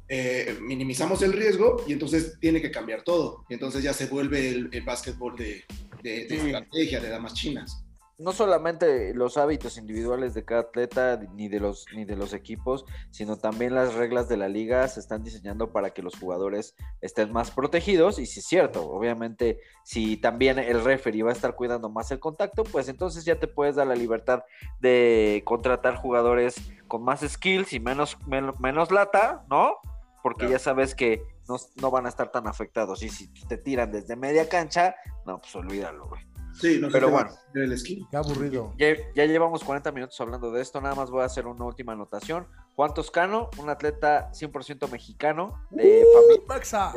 eh, 0.08 0.58
minimizamos 0.60 1.22
el 1.22 1.32
riesgo 1.32 1.84
y 1.88 1.93
entonces 1.93 2.38
tiene 2.39 2.62
que 2.62 2.72
cambiar 2.72 3.04
todo. 3.04 3.45
Y 3.47 3.54
entonces 3.54 3.84
ya 3.84 3.93
se 3.93 4.08
vuelve 4.08 4.49
el, 4.49 4.70
el 4.72 4.82
básquetbol 4.82 5.38
de, 5.38 5.64
de, 6.02 6.26
de 6.26 6.36
estrategia, 6.36 6.99
de 6.99 7.10
damas 7.10 7.34
chinas 7.34 7.86
no 8.22 8.32
solamente 8.34 9.13
los 9.13 9.38
hábitos 9.38 9.78
individuales 9.78 10.34
de 10.34 10.45
cada 10.45 10.61
atleta 10.61 11.19
ni 11.34 11.49
de 11.49 11.59
los 11.59 11.86
ni 11.93 12.05
de 12.05 12.15
los 12.15 12.34
equipos, 12.34 12.86
sino 13.09 13.38
también 13.38 13.74
las 13.74 13.95
reglas 13.95 14.30
de 14.30 14.38
la 14.38 14.47
liga 14.47 14.88
se 14.88 14.99
están 14.99 15.24
diseñando 15.24 15.72
para 15.72 15.89
que 15.91 16.03
los 16.03 16.17
jugadores 16.17 16.76
estén 17.01 17.34
más 17.34 17.51
protegidos 17.51 18.19
y 18.19 18.26
si 18.26 18.39
es 18.39 18.45
cierto, 18.45 18.89
obviamente 18.89 19.59
si 19.84 20.17
también 20.17 20.59
el 20.59 20.84
referee 20.84 21.24
va 21.24 21.32
a 21.32 21.34
estar 21.34 21.55
cuidando 21.55 21.89
más 21.89 22.11
el 22.11 22.19
contacto, 22.19 22.63
pues 22.63 22.88
entonces 22.88 23.26
ya 23.26 23.39
te 23.39 23.47
puedes 23.47 23.76
dar 23.76 23.88
la 23.88 23.95
libertad 23.95 24.43
de 24.80 25.41
contratar 25.45 25.95
jugadores 25.95 26.55
con 26.88 27.03
más 27.03 27.22
skills 27.22 27.74
y 27.74 27.80
menos 27.80 28.17
menos, 28.28 28.91
lata, 28.91 29.45
¿no? 29.49 29.78
Porque 30.22 30.47
ya 30.47 30.59
sabes 30.59 30.93
que 30.93 31.24
no, 31.49 31.55
no 31.82 31.89
van 31.89 32.05
a 32.05 32.09
estar 32.09 32.32
tan 32.32 32.47
afectados 32.47 33.01
y 33.01 33.09
si 33.09 33.28
te 33.28 33.57
tiran 33.57 33.91
desde 33.91 34.15
media 34.15 34.47
cancha, 34.47 34.95
no, 35.26 35.39
pues 35.39 35.55
olvídalo, 35.55 36.07
güey. 36.07 36.30
Sí, 36.54 36.80
no 36.80 36.89
pero 36.89 37.10
bueno. 37.10 37.32
Qué 37.54 38.18
aburrido. 38.18 38.74
Ya, 38.78 39.26
llevamos 39.26 39.64
40 39.64 39.91
minutos 39.91 40.20
hablando 40.22 40.52
de 40.52 40.62
esto. 40.62 40.82
Nada 40.82 40.95
más 40.95 41.10
voy 41.10 41.22
a 41.22 41.26
hacer 41.26 41.47
una 41.47 41.66
última 41.66 41.93
anotación. 41.93 42.47
Juan 42.76 42.93
Toscano, 42.93 43.49
un 43.58 43.70
atleta 43.70 44.32
100% 44.32 44.89
mexicano 44.89 45.68
de, 45.70 46.06
familia, 46.47 46.93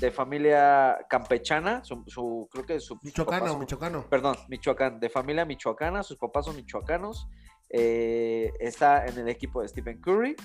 de, 0.00 0.10
familia 0.10 0.98
campechana. 1.08 1.82
Su, 1.84 2.48
creo 2.50 2.66
que 2.66 2.80
su. 2.80 2.98
Michoacano, 3.02 3.58
Michoacano. 3.58 4.08
Perdón, 4.08 4.36
Michoacán. 4.48 5.00
De 5.00 5.08
familia 5.08 5.44
michoacana. 5.44 6.02
Sus 6.02 6.16
papás 6.16 6.46
son 6.46 6.56
michoacanos. 6.56 7.28
Eh, 7.70 8.52
está 8.60 9.06
en 9.06 9.18
el 9.18 9.28
equipo 9.28 9.62
de 9.62 9.68
Stephen 9.68 10.00
Curry. 10.00 10.36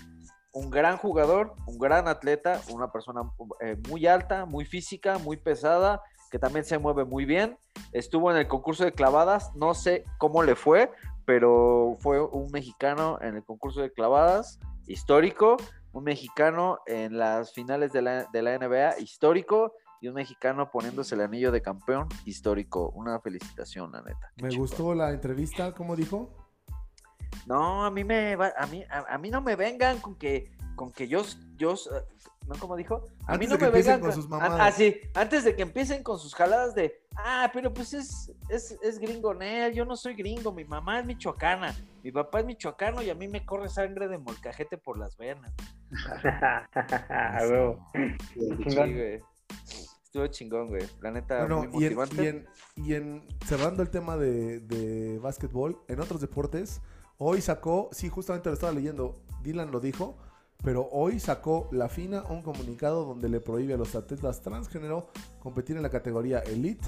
Un 0.54 0.70
gran 0.72 0.98
jugador, 0.98 1.54
un 1.68 1.78
gran 1.78 2.08
atleta, 2.08 2.62
una 2.72 2.92
persona 2.92 3.22
eh, 3.60 3.78
muy 3.90 4.08
alta, 4.08 4.46
muy 4.46 4.66
física, 4.66 5.20
muy 5.20 5.38
pesada 5.38 6.02
que 6.30 6.40
también 6.40 6.66
se 6.66 6.78
mueve 6.78 7.06
muy 7.06 7.26
bien. 7.26 7.58
Estuvo 7.92 8.32
en 8.32 8.38
el 8.38 8.48
concurso 8.48 8.84
de 8.84 8.92
clavadas, 8.92 9.56
no 9.56 9.74
sé 9.74 10.06
cómo 10.18 10.44
le 10.44 10.56
fue, 10.56 10.92
pero 11.26 11.98
fue 12.00 12.24
un 12.24 12.52
mexicano 12.52 13.20
en 13.22 13.36
el 13.36 13.44
concurso 13.44 13.82
de 13.82 13.92
clavadas, 13.92 14.60
histórico, 14.88 15.58
un 15.92 16.04
mexicano 16.04 16.80
en 16.86 17.18
las 17.18 17.54
finales 17.54 17.92
de 17.92 18.02
la, 18.02 18.28
NBA, 18.32 19.00
histórico, 19.00 19.74
y 20.00 20.08
un 20.08 20.14
mexicano 20.14 20.70
poniéndose 20.72 21.16
el 21.16 21.22
anillo 21.22 21.52
de 21.52 21.62
campeón, 21.62 22.08
histórico. 22.26 22.92
Una 22.92 23.20
felicitación, 23.20 23.92
la 23.92 24.02
neta. 24.02 24.32
Me 24.38 24.56
gustó 24.56 24.94
la 24.94 25.12
entrevista, 25.12 25.74
¿cómo 25.74 25.96
dijo? 25.96 26.30
No, 27.48 27.84
a 27.84 27.92
mí 27.92 28.04
me 28.04 28.34
a 28.34 28.66
mí 28.68 28.84
a, 28.90 29.18
mí 29.18 29.30
no 29.30 29.42
me 29.42 29.56
vengan 29.56 30.00
con 30.00 30.16
que 30.16 30.52
con 30.76 30.92
que 30.92 31.08
yo 31.08 31.24
yo 31.56 31.76
¿no? 32.48 32.56
Como 32.56 32.76
dijo. 32.76 33.06
A 33.26 33.38
mí 33.38 33.48
no 33.48 33.58
me 33.58 33.70
vengan 33.70 34.00
con 34.00 34.14
sus 34.14 34.28
mamadas. 34.28 34.60
Ah, 34.60 34.72
sí, 34.72 35.00
antes 35.14 35.44
de 35.44 35.56
que 35.56 35.62
empiecen 35.62 36.04
con 36.04 36.20
sus 36.20 36.34
jaladas 36.34 36.76
de, 36.76 37.02
ah, 37.16 37.50
pero 37.54 37.74
pues 37.74 37.94
es, 37.94 38.34
es, 38.50 38.78
es 38.82 39.00
gringo, 39.00 39.34
Nel, 39.34 39.74
yo 39.74 39.86
no 39.86 39.96
soy 39.96 40.16
gringo, 40.16 40.52
mi 40.52 40.66
mamá 40.66 41.00
es 41.00 41.06
michoacana, 41.06 41.76
mi 42.04 42.12
papá 42.12 42.40
es 42.40 42.46
michoacano 42.46 43.02
y 43.02 43.10
a 43.10 43.16
mí 43.16 43.28
me 43.28 43.46
corre 43.46 43.70
sangre 43.70 44.08
de 44.08 44.18
molcajete 44.18 44.78
por 44.78 44.98
las 44.98 45.18
venas. 45.18 45.54
sí, 48.34 48.74
güey. 48.74 49.22
Estuvo 50.04 50.28
chingón, 50.28 50.70
güey. 50.70 50.84
La 51.02 51.12
neta, 51.12 51.46
muy 51.48 51.68
motivante. 51.68 52.46
Y 52.76 52.94
en, 52.94 53.28
cerrando 53.46 53.84
el 53.84 53.90
tema 53.90 54.16
de, 54.16 54.62
de 54.62 55.20
básquetbol, 55.20 55.82
en 55.88 56.00
otros 56.00 56.22
deportes, 56.22 56.82
hoy 57.18 57.42
sacó, 57.42 57.90
sí, 57.92 58.10
justamente 58.10 58.50
lo 58.50 58.54
estaba 58.54 58.72
leyendo, 58.72 59.22
Dylan 59.42 59.72
lo 59.72 59.80
dijo, 59.80 60.18
pero 60.64 60.88
hoy 60.92 61.20
sacó 61.20 61.70
la 61.72 61.90
FINA 61.90 62.24
un 62.30 62.42
comunicado 62.42 63.06
donde 63.06 63.30
le 63.30 63.40
prohíbe 63.40 63.74
a 63.74 63.78
los 63.78 63.96
atletas 63.96 64.42
transgénero 64.42 65.08
competir 65.40 65.78
en 65.78 65.84
la 65.84 65.90
categoría 65.90 66.40
elite 66.40 66.88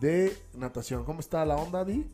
de 0.00 0.32
natación. 0.56 1.04
¿Cómo 1.04 1.20
está 1.20 1.44
la 1.44 1.56
onda, 1.56 1.84
Di? 1.84 2.06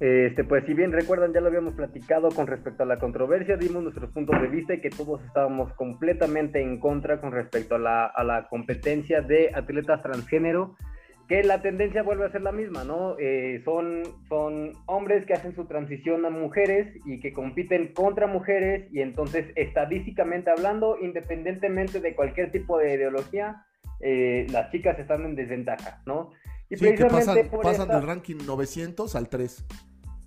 Este, 0.00 0.44
pues 0.44 0.64
si 0.64 0.72
bien 0.72 0.92
recuerdan, 0.92 1.34
ya 1.34 1.42
lo 1.42 1.48
habíamos 1.48 1.74
platicado 1.74 2.30
con 2.30 2.46
respecto 2.46 2.84
a 2.84 2.86
la 2.86 2.98
controversia, 2.98 3.58
dimos 3.58 3.82
nuestros 3.82 4.10
puntos 4.10 4.40
de 4.40 4.48
vista 4.48 4.72
y 4.72 4.80
que 4.80 4.88
todos 4.88 5.22
estábamos 5.24 5.74
completamente 5.74 6.62
en 6.62 6.80
contra 6.80 7.20
con 7.20 7.32
respecto 7.32 7.74
a 7.74 7.78
la, 7.78 8.06
a 8.06 8.24
la 8.24 8.48
competencia 8.48 9.20
de 9.20 9.50
atletas 9.54 10.02
transgénero 10.02 10.74
que 11.30 11.44
la 11.44 11.62
tendencia 11.62 12.02
vuelve 12.02 12.26
a 12.26 12.32
ser 12.32 12.42
la 12.42 12.50
misma, 12.50 12.82
¿no? 12.82 13.16
Eh, 13.20 13.62
son, 13.64 14.02
son 14.28 14.72
hombres 14.86 15.24
que 15.26 15.32
hacen 15.32 15.54
su 15.54 15.64
transición 15.66 16.26
a 16.26 16.30
mujeres 16.30 16.92
y 17.06 17.20
que 17.20 17.32
compiten 17.32 17.92
contra 17.94 18.26
mujeres 18.26 18.92
y 18.92 19.00
entonces 19.00 19.46
estadísticamente 19.54 20.50
hablando, 20.50 20.98
independientemente 21.00 22.00
de 22.00 22.16
cualquier 22.16 22.50
tipo 22.50 22.78
de 22.78 22.94
ideología, 22.94 23.64
eh, 24.00 24.48
las 24.50 24.72
chicas 24.72 24.98
están 24.98 25.24
en 25.24 25.36
desventaja, 25.36 26.02
¿no? 26.04 26.32
Y 26.68 26.76
precisamente 26.76 27.48
pasan, 27.62 27.86
del 27.86 28.02
ranking 28.02 28.38
900 28.44 29.14
al 29.14 29.28
3. 29.28 29.66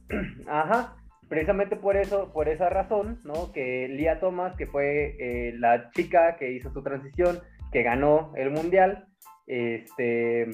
Ajá, 0.48 0.96
precisamente 1.28 1.76
por 1.76 1.98
eso, 1.98 2.32
por 2.32 2.48
esa 2.48 2.70
razón, 2.70 3.20
¿no? 3.26 3.52
Que 3.52 3.90
Lia 3.90 4.22
Thomas, 4.22 4.56
que 4.56 4.68
fue 4.68 5.18
eh, 5.20 5.54
la 5.58 5.92
chica 5.92 6.38
que 6.38 6.54
hizo 6.54 6.72
su 6.72 6.82
transición, 6.82 7.42
que 7.74 7.84
ganó 7.84 8.32
el 8.38 8.52
mundial, 8.52 9.10
este, 9.48 10.50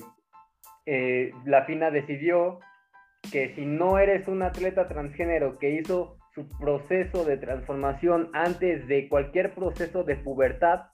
eh, 0.91 1.31
la 1.45 1.65
FINA 1.65 1.91
decidió 1.91 2.61
que 3.31 3.53
si 3.53 3.63
no 3.63 3.99
eres 3.99 4.27
un 4.27 4.41
atleta 4.41 4.87
transgénero 4.87 5.59
que 5.59 5.69
hizo 5.69 6.17
su 6.33 6.47
proceso 6.57 7.25
de 7.25 7.37
transformación 7.37 8.31
antes 8.33 8.87
de 8.87 9.07
cualquier 9.07 9.53
proceso 9.53 10.03
de 10.03 10.15
pubertad 10.15 10.85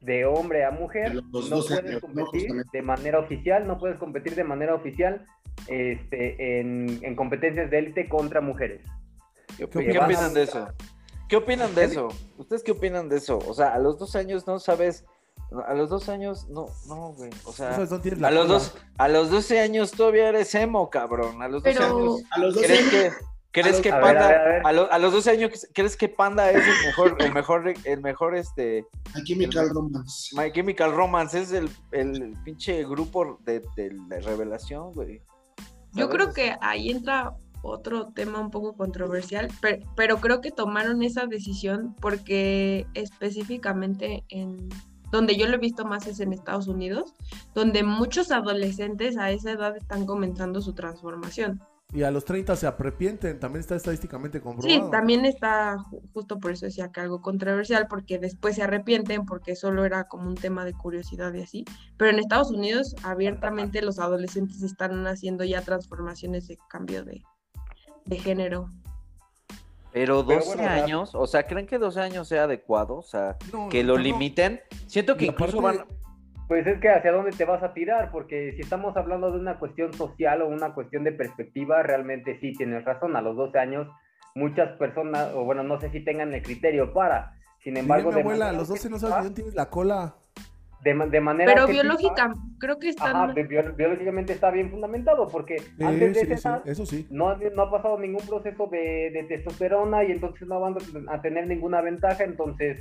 de 0.00 0.24
hombre 0.24 0.64
a 0.64 0.70
mujer, 0.70 1.16
no 1.16 1.22
puedes 1.30 2.00
competir 2.00 2.50
de 2.72 2.80
manera 2.80 3.18
oficial, 3.18 3.66
no 3.66 3.78
puedes 3.78 3.98
competir 3.98 4.34
de 4.34 4.44
manera 4.44 4.74
oficial 4.74 5.26
este, 5.66 6.60
en, 6.60 7.14
competencias 7.14 7.70
de 7.70 7.78
élite 7.80 8.08
contra 8.08 8.40
mujeres. 8.40 8.80
¿Qué, 9.58 9.64
opinan 9.64 10.32
de 10.32 10.44
eso? 10.44 10.66
¿Qué 11.28 11.36
opinan 11.36 11.74
de 11.74 11.84
eso? 11.84 12.08
¿Ustedes 12.38 12.62
qué 12.62 12.72
opinan 12.72 13.10
de 13.10 13.18
eso? 13.18 13.38
O 13.46 13.52
sea, 13.52 13.74
a 13.74 13.78
los 13.78 13.98
dos 13.98 14.16
años 14.16 14.46
no 14.46 14.58
sabes 14.58 15.04
A 15.66 15.72
los 15.74 15.88
12 15.88 16.12
años, 16.12 16.46
no, 16.48 16.66
no, 16.86 17.12
güey. 17.14 17.30
O 17.44 17.52
sea, 17.52 17.72
¿Sabes 17.72 17.88
dónde 17.90 18.02
tienes 18.02 18.20
la 18.20 18.28
a 18.28 18.30
los, 18.30 18.48
dos, 18.48 18.74
a 18.98 19.08
los 19.08 19.30
12 19.30 19.60
años 19.60 19.92
todavía 19.92 20.28
eres 20.28 20.54
emo, 20.54 20.90
cabrón. 20.90 21.40
A 21.42 21.48
los 21.48 21.62
12 21.62 21.78
Pero- 21.78 21.96
años. 21.98 22.22
A 22.30 22.38
los 22.38 22.54
12 22.54 22.66
¿Crees 22.66 22.80
años, 22.80 22.90
que, 22.90 23.12
crees 23.62 23.80
que 23.80 23.90
a 23.90 23.94
ver, 23.96 24.04
Panda, 24.04 24.24
a 24.24 24.28
ver, 24.28 24.38
a 24.40 24.44
ver. 24.44 24.62
a, 24.66 24.72
lo- 24.72 24.92
a 24.92 24.98
los 24.98 25.12
12 25.14 25.30
años, 25.30 25.66
crees 25.72 25.96
que 25.96 26.08
Panda 26.10 26.50
es 26.50 26.66
el 26.66 26.86
mejor, 26.86 27.16
el 27.18 27.32
mejor, 27.32 27.74
el 27.84 28.00
mejor, 28.02 28.36
este, 28.36 28.84
My 29.14 29.24
Chemical 29.24 29.70
Romance. 29.70 30.36
My 30.36 30.52
Chemical 30.52 30.92
Romance 30.94 31.40
es 31.40 31.52
el, 31.52 31.70
el 31.92 32.34
pinche 32.44 32.84
grupo 32.84 33.38
de, 33.44 33.60
de 33.74 33.92
la 34.08 34.18
revelación, 34.20 34.92
güey. 34.92 35.22
Yo 35.94 36.10
creo 36.10 36.34
que 36.34 36.54
ahí 36.60 36.90
entra 36.90 37.34
otro 37.62 38.12
tema 38.12 38.38
un 38.38 38.50
poco 38.50 38.76
controversial, 38.76 39.48
pero, 39.62 39.84
pero 39.96 40.20
creo 40.20 40.40
que 40.42 40.50
tomaron 40.50 41.02
esa 41.02 41.26
decisión 41.26 41.96
porque 42.00 42.86
específicamente 42.94 44.24
en 44.28 44.68
donde 45.10 45.36
yo 45.36 45.46
lo 45.48 45.54
he 45.54 45.58
visto 45.58 45.84
más 45.84 46.06
es 46.06 46.20
en 46.20 46.32
Estados 46.32 46.68
Unidos, 46.68 47.14
donde 47.54 47.82
muchos 47.82 48.30
adolescentes 48.30 49.16
a 49.16 49.30
esa 49.30 49.52
edad 49.52 49.76
están 49.76 50.06
comenzando 50.06 50.60
su 50.60 50.72
transformación. 50.74 51.60
Y 51.94 52.02
a 52.02 52.10
los 52.10 52.26
30 52.26 52.54
se 52.54 52.66
arrepienten, 52.66 53.40
también 53.40 53.60
está 53.60 53.74
estadísticamente 53.74 54.38
Sí, 54.40 54.44
comprobado. 54.44 54.90
también 54.90 55.24
está, 55.24 55.78
ju- 55.78 56.02
justo 56.12 56.38
por 56.38 56.50
eso 56.50 56.66
decía 56.66 56.92
que 56.92 57.00
algo 57.00 57.22
controversial, 57.22 57.86
porque 57.88 58.18
después 58.18 58.56
se 58.56 58.62
arrepienten, 58.62 59.24
porque 59.24 59.56
solo 59.56 59.86
era 59.86 60.04
como 60.04 60.28
un 60.28 60.34
tema 60.34 60.66
de 60.66 60.74
curiosidad 60.74 61.32
y 61.32 61.40
así. 61.40 61.64
Pero 61.96 62.10
en 62.10 62.18
Estados 62.18 62.50
Unidos, 62.50 62.94
abiertamente 63.04 63.80
los 63.80 63.98
adolescentes 63.98 64.62
están 64.62 65.06
haciendo 65.06 65.44
ya 65.44 65.62
transformaciones 65.62 66.46
de 66.48 66.58
cambio 66.68 67.04
de, 67.04 67.22
de 68.04 68.18
género. 68.18 68.68
Pero 69.98 70.22
12 70.22 70.46
bueno, 70.56 70.62
la- 70.62 70.74
años, 70.84 71.14
o 71.14 71.26
sea, 71.26 71.42
¿creen 71.44 71.66
que 71.66 71.78
12 71.78 72.00
años 72.00 72.28
sea 72.28 72.44
adecuado? 72.44 72.96
O 72.96 73.02
sea, 73.02 73.36
No, 73.52 73.68
que 73.68 73.82
lo 73.82 73.94
no. 73.96 74.02
limiten. 74.02 74.60
Siento 74.86 75.16
que 75.16 75.24
Y 75.24 75.28
incluso 75.28 75.58
aparte- 75.58 75.78
van. 75.78 75.98
Pues 76.46 76.66
es 76.66 76.80
que 76.80 76.88
hacia 76.88 77.12
dónde 77.12 77.32
te 77.32 77.44
vas 77.44 77.62
a 77.62 77.74
tirar, 77.74 78.10
porque 78.10 78.52
si 78.54 78.62
estamos 78.62 78.96
hablando 78.96 79.30
de 79.30 79.38
una 79.38 79.58
cuestión 79.58 79.92
social 79.92 80.40
o 80.42 80.48
una 80.48 80.72
cuestión 80.72 81.04
de 81.04 81.12
perspectiva, 81.12 81.82
realmente 81.82 82.38
sí 82.40 82.52
tienes 82.54 82.84
razón. 82.84 83.16
A 83.16 83.20
los 83.20 83.36
12 83.36 83.58
años, 83.58 83.86
muchas 84.34 84.70
personas, 84.78 85.30
o 85.34 85.44
bueno, 85.44 85.62
no 85.62 85.78
sé 85.80 85.90
si 85.90 86.02
tengan 86.04 86.32
el 86.32 86.42
criterio 86.42 86.94
para. 86.94 87.34
Sin 87.62 87.76
embargo, 87.76 88.08
mi 88.10 88.14
de 88.14 88.20
abuela, 88.22 88.48
a 88.48 88.52
los 88.52 88.68
12 88.68 88.88
no 88.88 88.98
sabes 88.98 89.16
dónde 89.16 89.34
tienes 89.34 89.54
la 89.54 89.68
cola. 89.68 90.14
De, 90.88 90.94
ma- 90.94 91.06
de 91.06 91.20
manera 91.20 91.52
Pero 91.54 91.66
biológica, 91.68 92.34
creo 92.58 92.78
que 92.78 92.88
están... 92.88 93.14
Ajá, 93.14 93.32
bio- 93.34 93.74
biológicamente 93.76 94.32
está 94.32 94.50
bien 94.50 94.70
fundamentado, 94.70 95.28
porque 95.28 95.56
antes 95.80 96.14
de 96.14 96.20
sí, 96.26 96.32
esa 96.32 96.36
sí, 96.36 96.48
edad 96.48 96.68
eso 96.68 96.86
sí. 96.86 97.06
no, 97.10 97.28
ha- 97.28 97.38
no 97.54 97.62
ha 97.62 97.70
pasado 97.70 97.98
ningún 97.98 98.26
proceso 98.26 98.66
de, 98.66 99.10
de 99.12 99.24
testosterona 99.28 100.04
y 100.04 100.12
entonces 100.12 100.48
no 100.48 100.60
van 100.60 100.76
a 101.08 101.20
tener 101.20 101.46
ninguna 101.46 101.80
ventaja, 101.82 102.24
entonces 102.24 102.80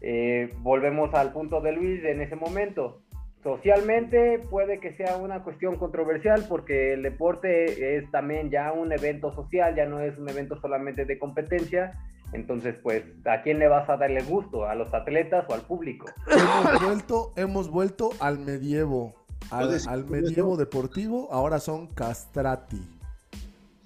eh, 0.00 0.52
volvemos 0.58 1.14
al 1.14 1.32
punto 1.32 1.60
de 1.60 1.72
Luis 1.72 2.04
en 2.04 2.20
ese 2.20 2.36
momento. 2.36 3.00
Socialmente 3.42 4.38
puede 4.50 4.78
que 4.78 4.92
sea 4.92 5.16
una 5.16 5.42
cuestión 5.42 5.76
controversial 5.76 6.44
porque 6.48 6.92
el 6.92 7.02
deporte 7.02 7.96
es 7.96 8.08
también 8.12 8.50
ya 8.50 8.72
un 8.72 8.92
evento 8.92 9.34
social, 9.34 9.74
ya 9.74 9.84
no 9.86 10.00
es 10.00 10.16
un 10.16 10.28
evento 10.28 10.60
solamente 10.60 11.04
de 11.04 11.18
competencia. 11.18 11.92
Entonces, 12.32 12.76
pues, 12.82 13.04
¿a 13.26 13.42
quién 13.42 13.58
le 13.58 13.68
vas 13.68 13.88
a 13.90 13.96
darle 13.96 14.22
gusto? 14.22 14.64
¿A 14.66 14.74
los 14.74 14.92
atletas 14.94 15.44
o 15.48 15.54
al 15.54 15.62
público? 15.62 16.06
Hemos 16.26 16.82
vuelto, 16.82 17.32
hemos 17.36 17.68
vuelto 17.70 18.10
al 18.20 18.38
medievo. 18.38 19.14
Al, 19.50 19.66
¿Puedes- 19.66 19.86
al 19.86 20.04
puedes 20.04 20.24
medievo 20.24 20.56
deportivo, 20.56 21.28
ahora 21.32 21.58
son 21.60 21.88
castrati. 21.88 22.80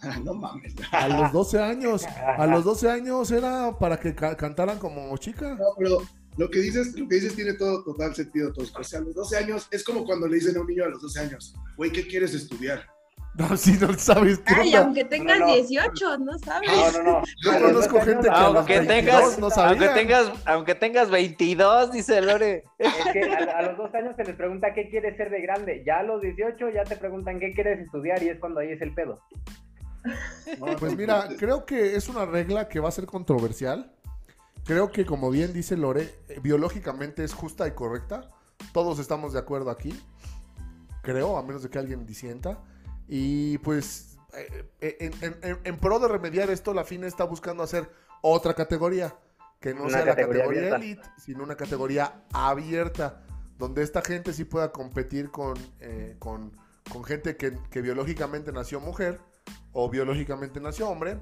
Ah, 0.02 0.18
no 0.22 0.34
mames. 0.34 0.74
A 0.92 1.08
los 1.08 1.32
12 1.32 1.58
años, 1.60 2.04
a 2.06 2.46
los 2.46 2.62
12 2.64 2.90
años 2.90 3.30
era 3.32 3.76
para 3.78 3.98
que 3.98 4.14
ca- 4.14 4.36
cantaran 4.36 4.78
como 4.78 5.16
chica. 5.16 5.54
No, 5.54 5.64
pero 5.78 6.02
lo 6.36 6.50
que 6.50 6.60
dices, 6.60 6.94
lo 6.98 7.08
que 7.08 7.14
dices 7.16 7.34
tiene 7.34 7.54
todo 7.54 7.82
total 7.82 8.14
sentido, 8.14 8.52
Tosco. 8.52 8.82
O 8.82 8.84
sea, 8.84 9.00
a 9.00 9.02
los 9.02 9.14
12 9.14 9.38
años 9.38 9.66
es 9.70 9.82
como 9.82 10.04
cuando 10.04 10.28
le 10.28 10.34
dicen 10.36 10.56
a 10.56 10.60
un 10.60 10.66
niño 10.66 10.84
a 10.84 10.88
los 10.88 11.00
12 11.00 11.18
años, 11.20 11.54
güey, 11.76 11.90
¿qué 11.90 12.06
quieres 12.06 12.34
estudiar? 12.34 12.82
No, 13.38 13.56
si 13.56 13.72
no 13.72 13.92
sabes 13.98 14.38
qué 14.38 14.54
Ay, 14.56 14.68
onda. 14.68 14.84
aunque 14.84 15.04
tengas 15.04 15.38
no. 15.40 15.46
18, 15.54 16.18
no 16.18 16.38
sabes. 16.38 16.70
No, 16.70 17.02
no, 17.02 17.20
no. 17.20 17.22
Yo 17.42 17.52
conozco 17.60 17.98
12 17.98 18.10
gente 18.10 18.28
que 18.28 18.34
a 18.34 18.48
los 18.48 18.56
Aunque 18.56 18.78
22 18.80 18.86
tengas, 18.88 19.38
no 19.38 19.46
aunque 19.46 19.54
sabían. 19.54 19.94
tengas, 19.94 20.32
aunque 20.46 20.74
tengas 20.74 21.10
22, 21.10 21.92
dice 21.92 22.20
Lore. 22.22 22.64
Es 22.78 22.94
que 23.12 23.22
a, 23.24 23.58
a 23.58 23.62
los 23.62 23.76
12 23.78 23.96
años 23.98 24.16
se 24.16 24.24
les 24.24 24.36
pregunta 24.36 24.72
qué 24.74 24.88
quieres 24.88 25.16
ser 25.16 25.30
de 25.30 25.40
grande. 25.42 25.82
Ya 25.86 25.98
a 25.98 26.02
los 26.02 26.22
18 26.22 26.70
ya 26.70 26.84
te 26.84 26.96
preguntan 26.96 27.38
qué 27.38 27.52
quieres 27.52 27.80
estudiar 27.80 28.22
y 28.22 28.28
es 28.30 28.38
cuando 28.40 28.60
ahí 28.60 28.72
es 28.72 28.80
el 28.80 28.94
pedo. 28.94 29.20
Pues 30.78 30.96
mira, 30.96 31.28
creo 31.38 31.66
que 31.66 31.96
es 31.96 32.08
una 32.08 32.24
regla 32.26 32.68
que 32.68 32.80
va 32.80 32.88
a 32.88 32.92
ser 32.92 33.06
controversial. 33.06 33.92
Creo 34.64 34.90
que, 34.90 35.04
como 35.04 35.30
bien 35.30 35.52
dice 35.52 35.76
Lore, 35.76 36.14
eh, 36.28 36.40
biológicamente 36.42 37.22
es 37.22 37.34
justa 37.34 37.68
y 37.68 37.72
correcta. 37.72 38.30
Todos 38.72 38.98
estamos 38.98 39.32
de 39.32 39.38
acuerdo 39.38 39.70
aquí. 39.70 39.92
Creo, 41.02 41.36
a 41.36 41.42
menos 41.42 41.62
de 41.62 41.70
que 41.70 41.78
alguien 41.78 42.06
disienta. 42.06 42.58
Y 43.08 43.58
pues, 43.58 44.18
eh, 44.36 44.68
eh, 44.80 44.96
en, 45.00 45.12
en- 45.22 45.38
en- 45.42 45.58
en 45.64 45.76
pro 45.78 45.98
de 45.98 46.08
remediar 46.08 46.50
esto, 46.50 46.74
la 46.74 46.84
FINA 46.84 47.06
está 47.06 47.24
buscando 47.24 47.62
hacer 47.62 47.88
otra 48.22 48.54
categoría. 48.54 49.16
Que 49.60 49.72
no 49.74 49.82
Una 49.84 49.90
sea 49.90 50.04
la 50.04 50.14
categoría 50.16 50.76
elite, 50.76 51.02
sino 51.18 51.42
una 51.42 51.56
categoría 51.56 52.24
abierta. 52.32 53.22
Donde 53.58 53.82
esta 53.82 54.02
gente 54.02 54.34
sí 54.34 54.44
pueda 54.44 54.70
competir 54.70 55.30
con, 55.30 55.56
eh, 55.80 56.16
con, 56.18 56.52
con 56.92 57.04
gente 57.04 57.36
que, 57.36 57.56
que 57.70 57.80
biológicamente 57.80 58.52
nació 58.52 58.80
mujer 58.80 59.18
o 59.72 59.88
biológicamente 59.88 60.60
nació 60.60 60.90
hombre 60.90 61.18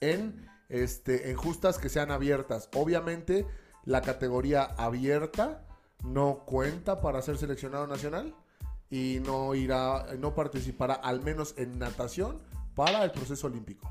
en, 0.00 0.48
este, 0.70 1.30
en 1.30 1.36
justas 1.36 1.76
que 1.78 1.90
sean 1.90 2.10
abiertas. 2.10 2.70
Obviamente, 2.74 3.46
la 3.84 4.00
categoría 4.00 4.62
abierta 4.64 5.66
no 6.02 6.44
cuenta 6.46 7.02
para 7.02 7.20
ser 7.20 7.36
seleccionado 7.36 7.86
nacional 7.86 8.34
y 8.90 9.20
no 9.24 9.54
irá, 9.54 10.06
no 10.18 10.34
participará 10.34 10.94
al 10.94 11.22
menos 11.22 11.54
en 11.56 11.78
natación 11.78 12.38
para 12.74 13.04
el 13.04 13.12
proceso 13.12 13.46
olímpico. 13.46 13.88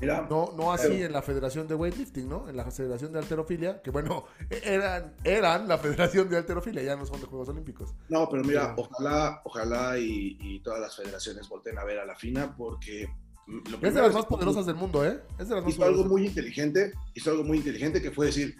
Mira, 0.00 0.26
No, 0.28 0.52
no 0.56 0.72
así 0.72 0.88
Pero- 0.88 1.06
en 1.06 1.12
la 1.12 1.22
Federación 1.22 1.68
de 1.68 1.74
Weightlifting, 1.76 2.28
¿no? 2.28 2.48
En 2.48 2.56
la 2.56 2.68
Federación 2.70 3.12
de 3.12 3.20
Alterofilia, 3.20 3.80
que 3.80 3.90
bueno, 3.90 4.26
eran, 4.50 5.14
eran 5.22 5.68
la 5.68 5.78
Federación 5.78 6.28
de 6.28 6.36
Alterofilia, 6.36 6.82
ya 6.82 6.96
no 6.96 7.06
son 7.06 7.20
de 7.20 7.26
Juegos 7.26 7.48
Olímpicos. 7.48 7.94
no, 8.08 8.28
pero 8.28 8.42
mira, 8.42 8.74
Pero- 8.74 8.88
ojalá, 8.90 9.40
ojalá 9.44 9.98
y, 9.98 10.36
y 10.40 10.60
todas 10.62 10.80
las 10.80 10.96
federaciones 10.96 11.48
volteen 11.48 11.78
a 11.78 11.84
ver 11.84 11.98
a 12.00 12.04
la 12.04 12.16
FINA 12.16 12.54
porque 12.56 13.08
lo 13.46 13.76
Es 13.86 13.94
de 13.94 14.02
las 14.02 14.12
más 14.14 14.26
poderosas 14.26 14.66
del 14.66 14.74
mundo, 14.76 15.04
¿eh? 15.06 15.20
Es 15.38 15.48
de 15.48 15.54
las 15.54 15.64
más 15.64 15.72
hizo 15.72 15.82
algo 15.84 16.02
poderosas. 16.02 16.10
muy 16.12 16.26
inteligente, 16.26 16.92
hizo 17.14 17.30
algo 17.30 17.44
muy 17.44 17.58
inteligente 17.58 18.02
que 18.02 18.10
fue 18.10 18.26
decir, 18.26 18.56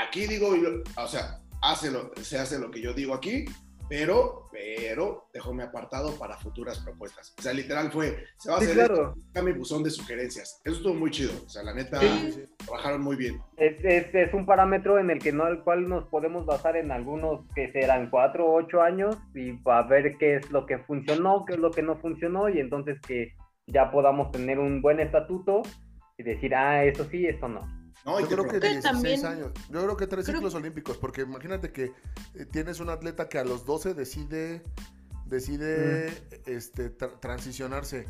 aquí 0.00 0.26
digo, 0.26 0.48
o 0.96 1.08
sea, 1.08 1.40
hace 1.60 1.90
lo, 1.90 2.12
se 2.22 2.38
hace 2.38 2.58
lo 2.58 2.70
que 2.70 2.80
yo 2.80 2.94
digo 2.94 3.14
aquí, 3.14 3.46
pero, 3.88 4.48
pero, 4.50 5.26
déjame 5.32 5.62
apartado 5.64 6.12
para 6.18 6.36
futuras 6.38 6.78
propuestas. 6.80 7.34
O 7.38 7.42
sea, 7.42 7.52
literal 7.52 7.90
fue, 7.92 8.24
se 8.38 8.50
va 8.50 8.56
a 8.56 8.60
Sí, 8.60 8.64
hacer 8.66 8.76
claro. 8.86 9.14
esto, 9.16 9.42
mi 9.42 9.52
buzón 9.52 9.82
de 9.82 9.90
sugerencias. 9.90 10.60
Eso 10.64 10.76
estuvo 10.76 10.94
muy 10.94 11.10
chido, 11.10 11.32
o 11.44 11.48
sea, 11.48 11.62
la 11.62 11.74
neta, 11.74 12.00
Sí. 12.00 12.44
trabajaron 12.64 13.02
muy 13.02 13.16
bien. 13.16 13.40
Es, 13.56 13.76
es, 13.84 14.14
es 14.14 14.32
un 14.34 14.46
parámetro 14.46 14.98
en 14.98 15.10
el 15.10 15.18
que 15.18 15.32
no 15.32 15.46
el 15.48 15.62
cual 15.62 15.88
nos 15.88 16.06
podemos 16.08 16.46
basar 16.46 16.76
en 16.76 16.90
algunos 16.90 17.46
que 17.54 17.70
serán 17.72 18.10
cuatro 18.10 18.46
o 18.46 18.54
ocho 18.54 18.82
años 18.82 19.16
y 19.34 19.52
para 19.54 19.86
ver 19.86 20.16
qué 20.18 20.36
es 20.36 20.50
lo 20.50 20.66
que 20.66 20.78
funcionó, 20.78 21.44
qué 21.46 21.54
es 21.54 21.58
lo 21.60 21.70
que 21.70 21.82
no 21.82 21.96
funcionó 22.00 22.48
y 22.48 22.60
entonces 22.60 23.00
que 23.06 23.32
ya 23.66 23.90
podamos 23.90 24.30
tener 24.32 24.58
un 24.58 24.82
buen 24.82 25.00
estatuto 25.00 25.62
y 26.18 26.22
decir, 26.22 26.54
ah, 26.54 26.84
eso 26.84 27.04
sí, 27.10 27.26
esto 27.26 27.48
no. 27.48 27.60
No, 28.04 28.18
y 28.18 28.22
Yo 28.24 28.28
creo 28.30 28.44
que 28.44 28.58
pro- 28.58 28.68
16 28.68 28.82
también- 28.82 29.26
años. 29.26 29.52
Yo 29.70 29.82
creo 29.82 29.96
que 29.96 30.06
tres 30.06 30.24
creo- 30.24 30.36
ciclos 30.38 30.54
olímpicos, 30.54 30.96
porque 30.98 31.22
imagínate 31.22 31.72
que 31.72 31.92
eh, 32.34 32.46
tienes 32.50 32.80
un 32.80 32.88
atleta 32.90 33.28
que 33.28 33.38
a 33.38 33.44
los 33.44 33.64
12 33.64 33.94
decide 33.94 34.62
decide 35.26 36.08
este 36.46 36.96
tra- 36.96 37.18
transicionarse. 37.20 38.06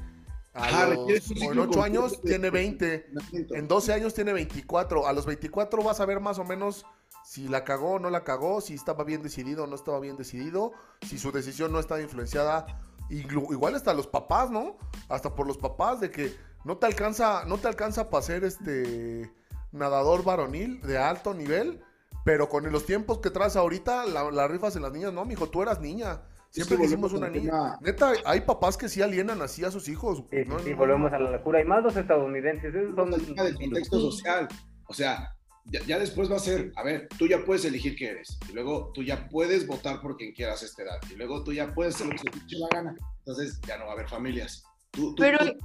A 0.55 0.87
los- 0.87 0.99
o 0.99 1.11
en 1.11 1.23
ciclo 1.23 1.63
8 1.65 1.83
años 1.83 2.21
tiene 2.21 2.51
20, 2.51 3.07
en 3.33 3.69
12 3.69 3.93
años 3.93 4.13
tiene 4.13 4.33
24, 4.33 5.07
a 5.07 5.13
los 5.13 5.25
24 5.25 5.83
vas 5.83 6.01
a 6.01 6.07
ver 6.07 6.21
más 6.21 6.39
o 6.39 6.45
menos 6.45 6.85
si 7.25 7.49
la 7.49 7.65
cagó 7.65 7.93
o 7.93 7.99
no 7.99 8.11
la 8.11 8.25
cagó, 8.25 8.61
si 8.61 8.75
estaba 8.75 9.05
bien 9.05 9.23
decidido 9.23 9.65
o 9.65 9.67
no 9.67 9.77
estaba 9.77 9.99
bien 10.01 10.17
decidido, 10.17 10.73
si 11.09 11.17
su 11.19 11.33
decisión 11.33 11.73
no 11.73 11.79
estaba 11.81 12.03
influenciada, 12.03 12.67
igual 13.09 13.75
hasta 13.77 13.95
los 13.95 14.07
papás, 14.07 14.51
¿no? 14.51 14.77
Hasta 15.09 15.35
por 15.35 15.47
los 15.47 15.57
papás 15.57 16.01
de 16.01 16.11
que 16.11 16.35
no 16.65 16.77
te 16.77 16.87
alcanza, 16.87 17.45
no 17.47 17.57
te 17.59 17.69
alcanza 17.69 18.11
para 18.11 18.23
ser 18.23 18.45
este 18.45 19.33
nadador 19.73 20.25
varonil 20.25 20.81
de 20.83 20.99
alto 20.99 21.35
nivel, 21.35 21.81
pero 22.25 22.49
con 22.49 22.71
los 22.71 22.87
tiempos 22.87 23.19
que 23.19 23.31
traes 23.31 23.57
ahorita, 23.57 24.07
la, 24.07 24.31
la 24.31 24.47
rifas 24.49 24.77
en 24.77 24.83
las 24.83 24.93
niñas, 24.93 25.13
no, 25.13 25.25
mijo, 25.25 25.49
tú 25.49 25.63
eras 25.63 25.81
niña. 25.81 26.23
Siempre 26.51 26.77
quisimos 26.77 27.13
volvemos 27.13 27.33
una 27.33 27.41
niña. 27.41 27.51
tema- 27.51 27.79
Neta, 27.81 28.13
hay 28.27 28.43
papás 28.43 28.77
que 28.77 28.89
sí 28.91 29.01
alienan 29.01 29.41
así 29.41 29.65
a 29.65 29.71
sus 29.71 29.89
hijos. 29.89 30.23
Sí, 30.31 30.43
sí, 30.45 30.49
No, 30.49 30.59
sí, 30.59 30.75
volvemos 30.75 31.11
a 31.13 31.19
la 31.19 31.31
locura 31.31 31.61
y 31.63 31.65
más 31.65 31.83
los 31.83 31.97
estadounidenses. 31.97 32.75
El 32.75 32.95
tema 32.95 33.17
del 33.45 33.55
contexto 33.55 33.99
social. 33.99 34.49
O 34.87 34.93
sea, 34.93 35.35
ya, 35.65 35.81
ya 35.87 35.99
después 35.99 36.31
va 36.31 36.37
a 36.37 36.41
ser, 36.41 36.71
a 36.77 36.83
ver, 36.83 37.09
tú 37.19 37.27
ya 37.27 37.43
puedes 37.47 37.65
elegir 37.65 37.97
qué 37.97 38.09
eres. 38.11 38.39
Y 38.51 38.53
luego 38.53 38.91
tú 38.93 39.03
ya 39.03 39.29
puedes 39.31 39.67
votar 39.67 40.03
por 40.03 40.19
quien 40.19 40.35
quieras 40.35 40.63
a 40.63 40.67
esta 40.67 40.83
edad. 40.83 41.01
Y 41.11 41.15
luego 41.17 41.43
tú 41.43 41.55
ya 41.55 41.73
puedes 41.73 41.95
hacer 41.95 42.09
lo 42.09 42.13
que 42.17 42.31
te 42.31 42.39
eche 42.39 42.57
la 42.59 42.69
gana. 42.71 42.97
Entonces 43.21 43.59
ya 43.67 43.79
no 43.79 43.85
va 43.87 43.93
a 43.93 43.95
haber 43.95 44.09
familias. 44.11 44.63
Tú, 44.91 45.15
tú, 45.15 45.23
Pero- 45.23 45.39
tú- 45.39 45.57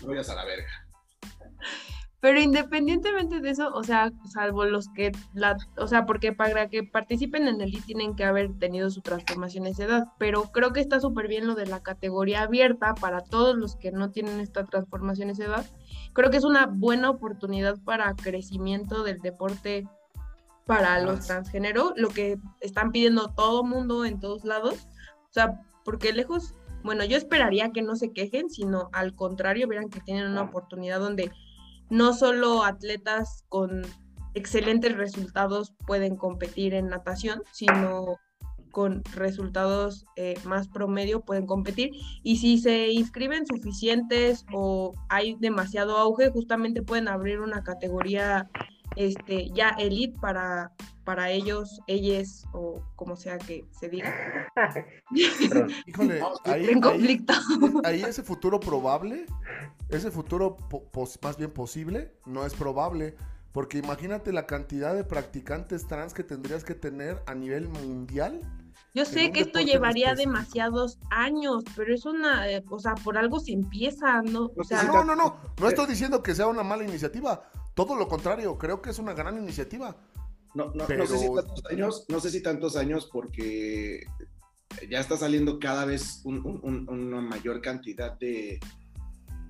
tú 0.00 0.06
vayas 0.08 0.28
a 0.28 0.34
la 0.34 0.44
verga. 0.44 0.68
Pero 2.20 2.38
independientemente 2.38 3.40
de 3.40 3.50
eso, 3.50 3.70
o 3.72 3.82
sea, 3.82 4.12
salvo 4.30 4.66
los 4.66 4.88
que, 4.90 5.10
la, 5.32 5.56
o 5.78 5.86
sea, 5.86 6.04
porque 6.04 6.32
para 6.34 6.68
que 6.68 6.84
participen 6.84 7.48
en 7.48 7.62
el 7.62 7.74
I 7.74 7.80
tienen 7.80 8.14
que 8.14 8.24
haber 8.24 8.52
tenido 8.58 8.90
su 8.90 9.00
transformación 9.00 9.64
a 9.64 9.70
esa 9.70 9.84
edad, 9.84 10.08
pero 10.18 10.42
creo 10.52 10.72
que 10.72 10.80
está 10.80 11.00
súper 11.00 11.28
bien 11.28 11.46
lo 11.46 11.54
de 11.54 11.64
la 11.64 11.82
categoría 11.82 12.42
abierta 12.42 12.94
para 12.94 13.22
todos 13.22 13.56
los 13.56 13.76
que 13.76 13.90
no 13.90 14.10
tienen 14.10 14.38
esta 14.38 14.64
transformación 14.64 15.30
a 15.30 15.32
esa 15.32 15.44
edad. 15.44 15.66
Creo 16.12 16.30
que 16.30 16.36
es 16.36 16.44
una 16.44 16.66
buena 16.66 17.08
oportunidad 17.08 17.78
para 17.84 18.14
crecimiento 18.14 19.02
del 19.02 19.20
deporte 19.20 19.88
para 20.66 21.00
los 21.00 21.26
transgénero, 21.26 21.94
lo 21.96 22.10
que 22.10 22.38
están 22.60 22.92
pidiendo 22.92 23.30
todo 23.34 23.64
mundo 23.64 24.04
en 24.04 24.20
todos 24.20 24.44
lados. 24.44 24.86
O 25.30 25.32
sea, 25.32 25.62
porque 25.84 26.12
lejos, 26.12 26.54
bueno, 26.84 27.02
yo 27.04 27.16
esperaría 27.16 27.72
que 27.72 27.82
no 27.82 27.96
se 27.96 28.12
quejen, 28.12 28.50
sino 28.50 28.90
al 28.92 29.14
contrario, 29.14 29.66
verán 29.66 29.88
que 29.88 30.00
tienen 30.00 30.30
una 30.30 30.42
oportunidad 30.42 31.00
donde 31.00 31.32
no 31.90 32.14
solo 32.14 32.64
atletas 32.64 33.44
con 33.48 33.82
excelentes 34.34 34.96
resultados 34.96 35.74
pueden 35.86 36.16
competir 36.16 36.74
en 36.74 36.88
natación, 36.88 37.42
sino 37.52 38.16
con 38.70 39.02
resultados 39.14 40.06
eh, 40.16 40.38
más 40.44 40.68
promedio 40.68 41.20
pueden 41.22 41.46
competir. 41.46 41.90
Y 42.22 42.36
si 42.36 42.58
se 42.58 42.90
inscriben 42.92 43.46
suficientes 43.46 44.44
o 44.52 44.92
hay 45.08 45.36
demasiado 45.40 45.98
auge, 45.98 46.30
justamente 46.30 46.82
pueden 46.82 47.08
abrir 47.08 47.40
una 47.40 47.62
categoría 47.62 48.48
este, 48.96 49.50
ya 49.50 49.70
elite 49.70 50.18
para, 50.20 50.72
para 51.10 51.28
ellos, 51.28 51.80
ellas 51.88 52.46
o 52.52 52.84
como 52.94 53.16
sea 53.16 53.36
que 53.36 53.66
se 53.72 53.88
diga. 53.88 54.14
Híjole, 55.86 56.22
ahí, 56.44 56.68
en 56.68 56.80
conflicto. 56.80 57.34
Ahí, 57.82 58.00
ese 58.02 58.22
futuro 58.22 58.60
probable, 58.60 59.26
ese 59.88 60.12
futuro 60.12 60.56
más 61.20 61.36
bien 61.36 61.50
posible, 61.50 62.14
no 62.26 62.46
es 62.46 62.54
probable. 62.54 63.16
Porque 63.50 63.78
imagínate 63.78 64.32
la 64.32 64.46
cantidad 64.46 64.94
de 64.94 65.02
practicantes 65.02 65.88
trans 65.88 66.14
que 66.14 66.22
tendrías 66.22 66.62
que 66.62 66.76
tener 66.76 67.20
a 67.26 67.34
nivel 67.34 67.66
mundial. 67.66 68.40
Yo 68.94 69.04
sé 69.04 69.32
que 69.32 69.40
esto 69.40 69.58
llevaría 69.58 70.14
demasiados 70.14 71.00
años, 71.10 71.64
pero 71.74 71.92
es 71.92 72.06
una, 72.06 72.48
eh, 72.48 72.62
o 72.70 72.78
sea, 72.78 72.94
por 72.94 73.18
algo 73.18 73.40
se 73.40 73.50
empieza, 73.50 74.22
¿no? 74.22 74.52
O 74.56 74.62
sea, 74.62 74.84
no, 74.84 75.02
no, 75.02 75.16
no, 75.16 75.38
no 75.58 75.68
estoy 75.68 75.88
diciendo 75.88 76.22
que 76.22 76.36
sea 76.36 76.46
una 76.46 76.62
mala 76.62 76.84
iniciativa, 76.84 77.50
todo 77.74 77.96
lo 77.96 78.06
contrario, 78.06 78.56
creo 78.58 78.80
que 78.80 78.90
es 78.90 79.00
una 79.00 79.12
gran 79.12 79.36
iniciativa. 79.36 79.96
No, 80.54 80.72
no, 80.74 80.88
no 80.88 81.06
sé 81.06 81.18
si 81.18 81.34
tantos 81.34 81.64
años, 81.70 82.04
no 82.08 82.20
sé 82.20 82.30
si 82.30 82.42
tantos 82.42 82.76
años 82.76 83.08
porque 83.12 84.04
ya 84.88 85.00
está 85.00 85.16
saliendo 85.16 85.58
cada 85.58 85.84
vez 85.84 86.22
una 86.24 87.20
mayor 87.20 87.60
cantidad 87.60 88.18
de, 88.18 88.58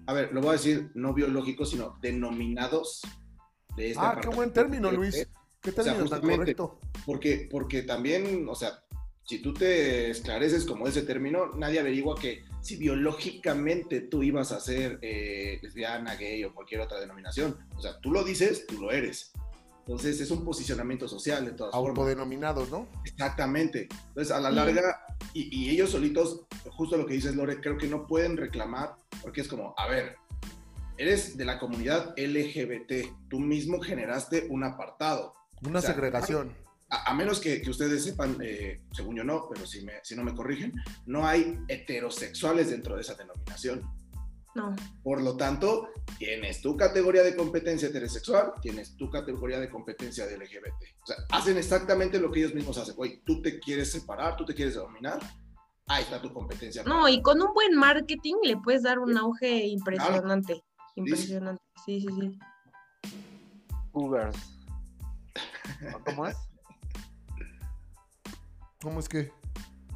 a 0.07 0.13
ver, 0.13 0.33
lo 0.33 0.41
voy 0.41 0.51
a 0.51 0.53
decir, 0.53 0.91
no 0.95 1.15
biológicos, 1.15 1.71
sino 1.71 1.99
denominados 2.01 3.03
de 3.77 3.91
esta 3.91 4.11
Ah, 4.11 4.21
qué 4.21 4.29
buen 4.29 4.53
término, 4.53 4.91
Luis. 4.91 5.29
¿Qué 5.61 5.73
término 5.73 6.05
o 6.05 6.21
correcto? 6.21 6.81
Porque, 7.05 7.49
porque 7.51 7.83
también, 7.83 8.49
o 8.49 8.55
sea, 8.55 8.83
si 9.25 9.41
tú 9.41 9.55
te 9.55 10.11
esclareces 10.11 10.65
como 10.65 10.89
ese 10.89 11.03
término, 11.03 11.53
nadie 11.55 11.81
averigua 11.81 12.17
que 12.17 12.43
si 12.61 12.77
biológicamente 12.77 14.01
tú 14.01 14.23
ibas 14.23 14.53
a 14.53 14.61
ser 14.61 14.99
eh, 15.03 15.61
lesbiana, 15.63 16.17
gay 16.17 16.43
o 16.45 16.55
cualquier 16.55 16.81
otra 16.81 16.99
denominación. 16.99 17.57
O 17.77 17.81
sea, 17.81 18.01
tú 18.01 18.11
lo 18.11 18.25
dices, 18.25 18.67
tú 18.67 18.81
lo 18.81 18.91
eres. 18.91 19.33
Entonces 19.91 20.21
es 20.21 20.31
un 20.31 20.45
posicionamiento 20.45 21.09
social 21.09 21.45
de 21.45 21.51
todas 21.51 21.75
formas. 21.75 21.99
Autodenominados, 21.99 22.71
¿no? 22.71 22.87
Exactamente. 23.05 23.89
Entonces, 24.07 24.31
a 24.31 24.39
la 24.39 24.49
larga, 24.49 25.05
y, 25.35 25.69
ellos 25.69 25.91
solitos, 25.91 26.43
justo 26.71 26.97
lo 26.97 27.07
que 27.07 27.15
dices, 27.15 27.35
Lore, 27.35 27.61
creo 27.61 27.77
que 27.77 27.89
no 27.89 28.07
pueden 28.07 28.37
reclamar, 28.37 28.95
porque 29.21 29.41
es 29.41 29.49
como, 29.49 29.75
a 29.77 29.89
ver, 29.89 30.15
eres 30.97 31.37
de 31.37 31.45
la 31.45 31.59
comunidad 31.59 32.15
LGBT, 32.17 33.29
tú 33.29 33.41
mismo 33.41 33.81
generaste 33.81 34.47
un 34.49 34.63
apartado. 34.63 35.35
Una 35.67 35.81
segregación 35.81 36.55
a, 36.91 37.15
menos 37.15 37.41
que, 37.41 37.63
ustedes 37.69 38.05
sepan, 38.05 38.37
eh, 38.43 38.81
según 38.93 39.17
yo 39.17 39.25
no, 39.25 39.49
pero 39.49 39.65
si, 39.67 39.85
me, 39.85 39.95
si 40.03 40.17
no 40.17 40.25
me 40.25 40.35
corrigen, 40.35 40.73
no 41.07 41.27
hay 41.27 41.59
heterosexuales 41.69 42.71
dentro 42.71 42.97
de 42.97 43.03
esa 43.03 43.15
denominación. 43.15 43.83
No. 44.55 44.75
Por 45.03 45.23
lo 45.23 45.37
tanto, 45.37 45.89
tienes 46.19 46.61
tu 46.61 46.77
categoría 46.77 47.23
de 47.23 47.37
competencia 47.37 47.89
heterosexual, 47.89 48.53
tienes 48.61 48.97
tu 48.97 49.09
categoría 49.09 49.61
de 49.61 49.71
competencia 49.71 50.27
de 50.27 50.37
LGBT. 50.37 50.83
O 51.03 51.07
sea, 51.07 51.17
hacen 51.31 51.57
exactamente 51.57 52.19
lo 52.19 52.31
que 52.31 52.41
ellos 52.41 52.55
mismos 52.55 52.77
hacen. 52.79 52.95
Oye, 52.99 53.23
tú 53.25 53.41
te 53.43 53.61
quieres 53.61 53.93
separar, 53.93 54.37
tú 54.37 54.45
te 54.45 54.55
quieres 54.55 54.75
dominar, 54.75 55.21
ahí 55.87 56.03
está 56.03 56.21
tu 56.21 56.33
competencia. 56.33 56.83
No, 56.83 57.09
y 57.09 57.23
con 57.23 57.41
un 57.41 57.53
buen 57.55 57.77
marketing 57.77 58.35
le 58.43 58.57
puedes 58.57 58.83
dar 58.83 58.99
un 58.99 59.17
auge 59.17 59.67
impresionante. 59.67 60.65
Impresionante, 60.97 61.63
sí, 61.87 62.01
sí, 62.01 62.09
sí. 62.19 62.39
Ubers. 63.93 64.37
¿Cómo 66.05 66.27
es? 66.27 66.37
¿Cómo 68.83 69.01
es 69.01 69.09
que? 69.09 69.33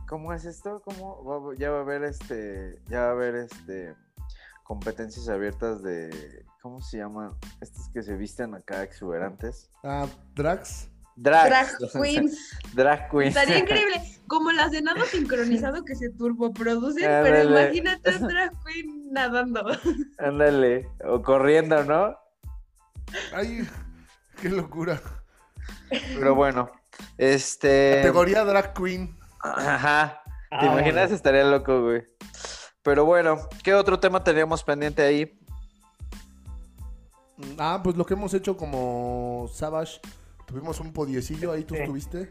¿Cómo 0.09 0.33
es 0.33 0.45
esto? 0.45 0.81
¿Cómo 0.85 1.53
ya 1.55 1.71
va 1.71 1.79
a 1.79 1.83
haber 1.83 2.05
este, 2.05 2.81
ya 2.89 3.01
va 3.01 3.09
a 3.09 3.13
haber 3.13 3.35
este 3.35 3.97
competencias 4.65 5.29
abiertas 5.29 5.83
de 5.83 6.45
¿cómo 6.61 6.81
se 6.81 6.99
llaman? 6.99 7.31
Estos 7.61 7.89
que 7.91 8.03
se 8.03 8.17
visten 8.17 8.55
acá 8.55 8.83
exuberantes. 8.83 9.71
Ah, 9.85 10.09
drags. 10.35 10.89
Drag 11.17 11.69
queens. 11.93 12.59
Drag 12.73 13.09
queens. 13.11 13.37
Estaría 13.37 13.59
increíble. 13.61 14.03
Como 14.27 14.51
las 14.51 14.73
de 14.73 14.83
nado 14.83 15.05
sincronizado 15.05 15.85
que 15.85 15.95
se 15.95 16.11
turboproducen, 16.11 17.05
pero 17.23 17.51
imagínate 17.51 18.17
un 18.17 18.27
drag 18.27 18.53
queen 18.65 19.13
nadando. 19.13 19.65
Ándale, 20.19 20.89
o 21.05 21.23
corriendo, 21.23 21.85
¿no? 21.85 22.17
Ay, 23.33 23.69
qué 24.41 24.49
locura. 24.49 25.01
Pero 25.91 26.35
bueno, 26.35 26.71
este. 27.19 27.97
Categoría 27.99 28.45
drag 28.45 28.73
queen. 28.73 29.17
Ajá. 29.41 30.23
¿Te 30.49 30.57
ah, 30.57 30.67
imaginas? 30.67 31.11
Estaría 31.11 31.45
loco, 31.45 31.83
güey. 31.83 32.03
Pero 32.85 33.07
bueno, 33.07 33.49
¿qué 33.63 33.75
otro 33.75 33.99
tema 33.99 34.23
teníamos 34.23 34.63
pendiente 34.63 35.03
ahí? 35.03 35.41
Ah, 37.59 37.81
pues 37.83 37.97
lo 37.97 38.05
que 38.05 38.13
hemos 38.13 38.33
hecho 38.35 38.57
como 38.57 39.49
Savage. 39.53 40.01
Tuvimos 40.47 40.79
un 40.81 40.93
podiecillo 40.93 41.51
ahí, 41.51 41.65
¿tú 41.65 41.75
estuviste? 41.75 42.31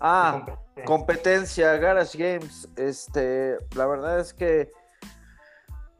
Ah, 0.00 0.46
competencia, 0.86 1.76
Garage 1.76 2.16
Games. 2.16 2.66
Este, 2.76 3.58
la 3.76 3.86
verdad 3.86 4.18
es 4.18 4.32
que 4.32 4.72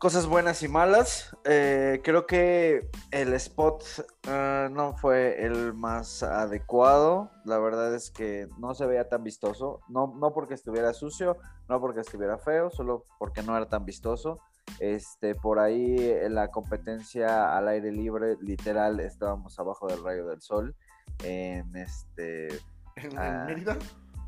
cosas 0.01 0.27
buenas 0.27 0.63
y 0.63 0.69
malas. 0.69 1.37
Eh, 1.45 2.01
creo 2.03 2.27
que 2.27 2.89
el 3.11 3.35
spot 3.35 3.85
eh, 4.27 4.69
no 4.73 4.97
fue 4.97 5.45
el 5.45 5.75
más 5.75 6.23
adecuado. 6.23 7.31
La 7.45 7.59
verdad 7.59 7.95
es 7.95 8.11
que 8.11 8.49
no 8.59 8.75
se 8.75 8.87
veía 8.87 9.11
tan 9.11 9.23
vistoso. 9.23 9.83
No, 9.89 10.15
no 10.19 10.33
porque 10.33 10.55
estuviera 10.55 10.95
sucio, 10.95 11.37
no 11.69 11.81
porque 11.83 12.01
estuviera 12.01 12.39
feo, 12.39 12.71
solo 12.71 13.05
porque 13.19 13.43
no 13.43 13.55
era 13.55 13.69
tan 13.69 13.85
vistoso. 13.85 14.41
Este, 14.79 15.35
por 15.35 15.59
ahí 15.59 15.97
en 15.99 16.35
la 16.35 16.49
competencia 16.49 17.55
al 17.55 17.69
aire 17.69 17.93
libre, 17.93 18.37
literal, 18.41 19.01
estábamos 19.01 19.59
abajo 19.59 19.87
del 19.87 20.03
rayo 20.03 20.27
del 20.27 20.41
sol. 20.41 20.75
En 21.23 21.77
este. 21.77 22.49
¿En, 22.97 23.19
ah, 23.19 23.45
Mérida? 23.47 23.77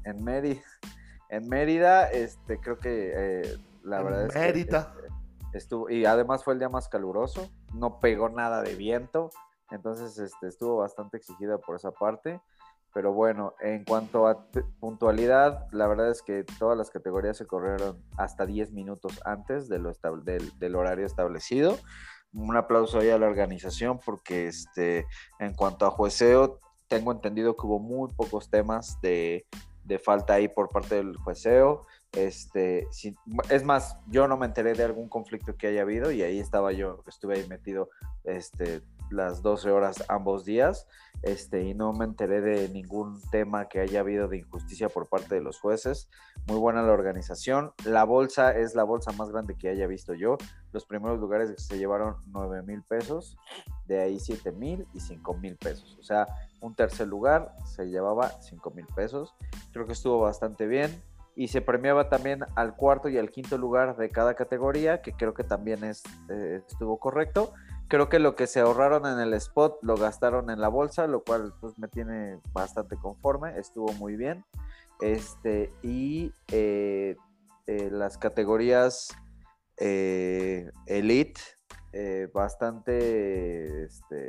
En 0.05 0.23
Mérida. 0.23 0.63
En 1.31 1.49
Mérida, 1.49 2.11
este, 2.11 2.59
creo 2.59 2.79
que 2.79 3.13
eh, 3.17 3.57
la 3.83 4.03
verdad 4.03 4.27
es 4.27 4.35
Mérida. 4.35 4.93
que 4.95 5.22
Estuvo, 5.53 5.91
y 5.91 6.05
además 6.05 6.45
fue 6.45 6.55
el 6.55 6.59
día 6.59 6.69
más 6.69 6.89
caluroso, 6.89 7.51
no 7.75 8.01
pegó 8.01 8.29
nada 8.29 8.63
de 8.63 8.75
viento, 8.75 9.31
entonces 9.71 10.19
este, 10.19 10.49
estuvo 10.49 10.77
bastante 10.77 11.17
exigida 11.17 11.59
por 11.59 11.77
esa 11.77 11.91
parte. 11.91 12.41
Pero 12.95 13.13
bueno, 13.13 13.55
en 13.61 13.85
cuanto 13.85 14.27
a 14.27 14.47
puntualidad, 14.79 15.67
la 15.73 15.87
verdad 15.87 16.11
es 16.11 16.21
que 16.21 16.45
todas 16.59 16.77
las 16.77 16.91
categorías 16.91 17.39
se 17.39 17.47
corrieron 17.47 18.03
hasta 18.19 18.45
10 18.45 18.73
minutos 18.73 19.19
antes 19.25 19.69
de 19.69 19.79
lo 19.79 19.93
del, 20.23 20.77
horario 20.77 21.07
establecido. 21.07 21.79
Un 22.35 22.55
aplauso 22.55 22.99
ahí 22.99 23.09
a 23.09 23.19
la 23.19 23.27
organización 23.27 23.99
porque 24.05 24.47
este, 24.47 25.07
en 25.39 25.55
cuanto 25.55 25.87
a 25.87 25.91
jueceo, 25.91 26.59
tengo 26.87 27.13
entendido 27.13 27.57
que 27.57 27.67
hubo 27.67 27.79
muy 27.79 28.13
pocos 28.13 28.51
temas 28.51 29.01
de, 29.01 29.47
de 29.85 29.99
falta 29.99 30.35
ahí 30.35 30.49
por 30.49 30.69
parte 30.69 30.97
del 30.97 31.17
jueceo. 31.17 31.87
Este, 32.13 32.89
es 33.49 33.65
más, 33.65 33.97
yo 34.09 34.29
no 34.29 34.37
me 34.37 34.47
enteré 34.47 34.75
de 34.75 34.85
algún 34.85 35.09
conflicto 35.09 35.57
que 35.57 35.69
haya 35.69 35.83
habido 35.83 36.13
y 36.13 36.23
ahí 36.23 36.39
estaba 36.39 36.73
yo, 36.73 37.03
estuve 37.07 37.37
ahí 37.37 37.49
metido 37.49 37.89
este, 38.25 38.83
las 39.11 39.43
12 39.43 39.71
horas 39.71 40.05
ambos 40.09 40.45
días 40.45 40.87
este, 41.23 41.63
y 41.63 41.75
no 41.75 41.93
me 41.93 42.05
enteré 42.05 42.41
de 42.41 42.69
ningún 42.69 43.21
tema 43.31 43.69
que 43.69 43.81
haya 43.81 44.01
habido 44.01 44.27
de 44.27 44.39
injusticia 44.39 44.89
por 44.89 45.09
parte 45.09 45.37
de 45.37 45.41
los 45.41 45.61
jueces. 45.61 46.09
Muy 46.47 46.59
buena 46.59 46.83
la 46.83 46.93
organización. 46.93 47.73
La 47.85 48.05
bolsa 48.05 48.51
es 48.59 48.75
la 48.75 48.83
bolsa 48.83 49.13
más 49.13 49.31
grande 49.31 49.57
que 49.57 49.69
haya 49.69 49.87
visto 49.87 50.15
yo. 50.15 50.37
Los 50.73 50.85
primeros 50.85 51.21
lugares 51.21 51.55
se 51.57 51.79
llevaron 51.79 52.17
9 52.27 52.63
mil 52.63 52.83
pesos, 52.83 53.37
de 53.87 54.01
ahí 54.01 54.19
7 54.19 54.51
mil 54.53 54.87
y 54.95 55.01
5 55.01 55.35
mil 55.35 55.57
pesos. 55.57 55.97
O 56.01 56.03
sea, 56.03 56.27
un 56.61 56.75
tercer 56.75 57.07
lugar 57.07 57.55
se 57.65 57.87
llevaba 57.87 58.29
5 58.41 58.71
mil 58.73 58.87
pesos. 58.87 59.35
Creo 59.73 59.87
que 59.87 59.93
estuvo 59.93 60.19
bastante 60.21 60.67
bien 60.67 61.03
y 61.35 61.49
se 61.49 61.61
premiaba 61.63 62.09
también 62.09 62.45
al 62.57 62.77
cuarto 62.77 63.09
y 63.09 63.19
al 63.19 63.31
quinto 63.31 63.59
lugar 63.59 63.97
de 63.97 64.11
cada 64.11 64.35
categoría, 64.35 65.03
que 65.03 65.13
creo 65.13 65.35
que 65.35 65.45
también 65.45 65.85
es, 65.85 66.03
eh, 66.29 66.63
estuvo 66.69 66.99
correcto. 66.99 67.53
Creo 67.89 68.09
que 68.09 68.19
lo 68.19 68.37
que 68.37 68.47
se 68.47 68.61
ahorraron 68.61 69.07
en 69.07 69.19
el 69.19 69.35
spot 69.35 69.79
lo 69.83 69.97
gastaron 69.97 70.51
en 70.51 70.61
la 70.61 70.69
bolsa, 70.69 71.07
lo 71.07 71.25
cual 71.25 71.53
pues 71.61 71.79
me 71.79 71.89
tiene 71.89 72.39
bastante 72.53 72.97
conforme, 72.97 73.59
estuvo 73.59 73.93
muy 73.95 74.17
bien. 74.17 74.45
Este, 75.03 75.73
y 75.83 76.33
eh, 76.53 77.17
eh, 77.67 77.91
las 77.91 78.19
categorías 78.19 79.09
eh, 79.79 80.71
Elite, 80.87 81.41
bastante, 82.33 83.85
este, 83.85 84.29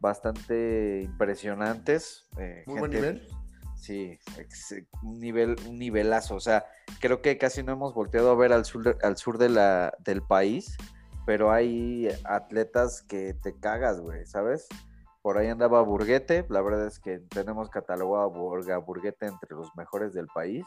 bastante 0.00 1.02
impresionantes. 1.04 2.26
muy 2.66 2.78
buen 2.78 2.90
nivel. 2.90 3.28
Sí, 3.86 4.18
un 5.04 5.20
nivel, 5.20 5.54
un 5.68 5.78
nivelazo. 5.78 6.34
O 6.34 6.40
sea, 6.40 6.66
creo 7.00 7.22
que 7.22 7.38
casi 7.38 7.62
no 7.62 7.70
hemos 7.70 7.94
volteado 7.94 8.32
a 8.32 8.34
ver 8.34 8.52
al 8.52 8.64
sur, 8.64 8.98
al 9.00 9.16
sur 9.16 9.38
del 9.38 10.22
país, 10.28 10.76
pero 11.24 11.52
hay 11.52 12.08
atletas 12.24 13.02
que 13.02 13.34
te 13.34 13.56
cagas, 13.60 14.00
güey, 14.00 14.26
¿sabes? 14.26 14.66
Por 15.22 15.38
ahí 15.38 15.46
andaba 15.46 15.82
Burguete, 15.82 16.46
la 16.48 16.62
verdad 16.62 16.88
es 16.88 16.98
que 16.98 17.20
tenemos 17.30 17.70
catalogado 17.70 18.24
a 18.24 18.78
Burguete 18.78 19.26
entre 19.26 19.54
los 19.54 19.70
mejores 19.76 20.12
del 20.12 20.26
país 20.26 20.66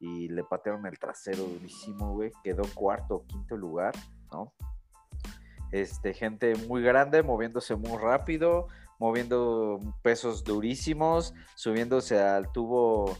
y 0.00 0.28
le 0.28 0.42
patearon 0.42 0.86
el 0.86 0.98
trasero 0.98 1.44
durísimo, 1.44 2.14
güey. 2.14 2.32
Quedó 2.42 2.64
cuarto 2.74 3.14
o 3.14 3.26
quinto 3.26 3.56
lugar, 3.56 3.94
¿no? 4.32 4.52
Este, 5.70 6.14
gente 6.14 6.56
muy 6.66 6.82
grande, 6.82 7.22
moviéndose 7.22 7.76
muy 7.76 7.96
rápido, 7.96 8.66
moviendo 8.98 9.80
pesos 10.02 10.44
durísimos, 10.44 11.34
subiéndose 11.54 12.20
al 12.20 12.50
tubo 12.52 13.16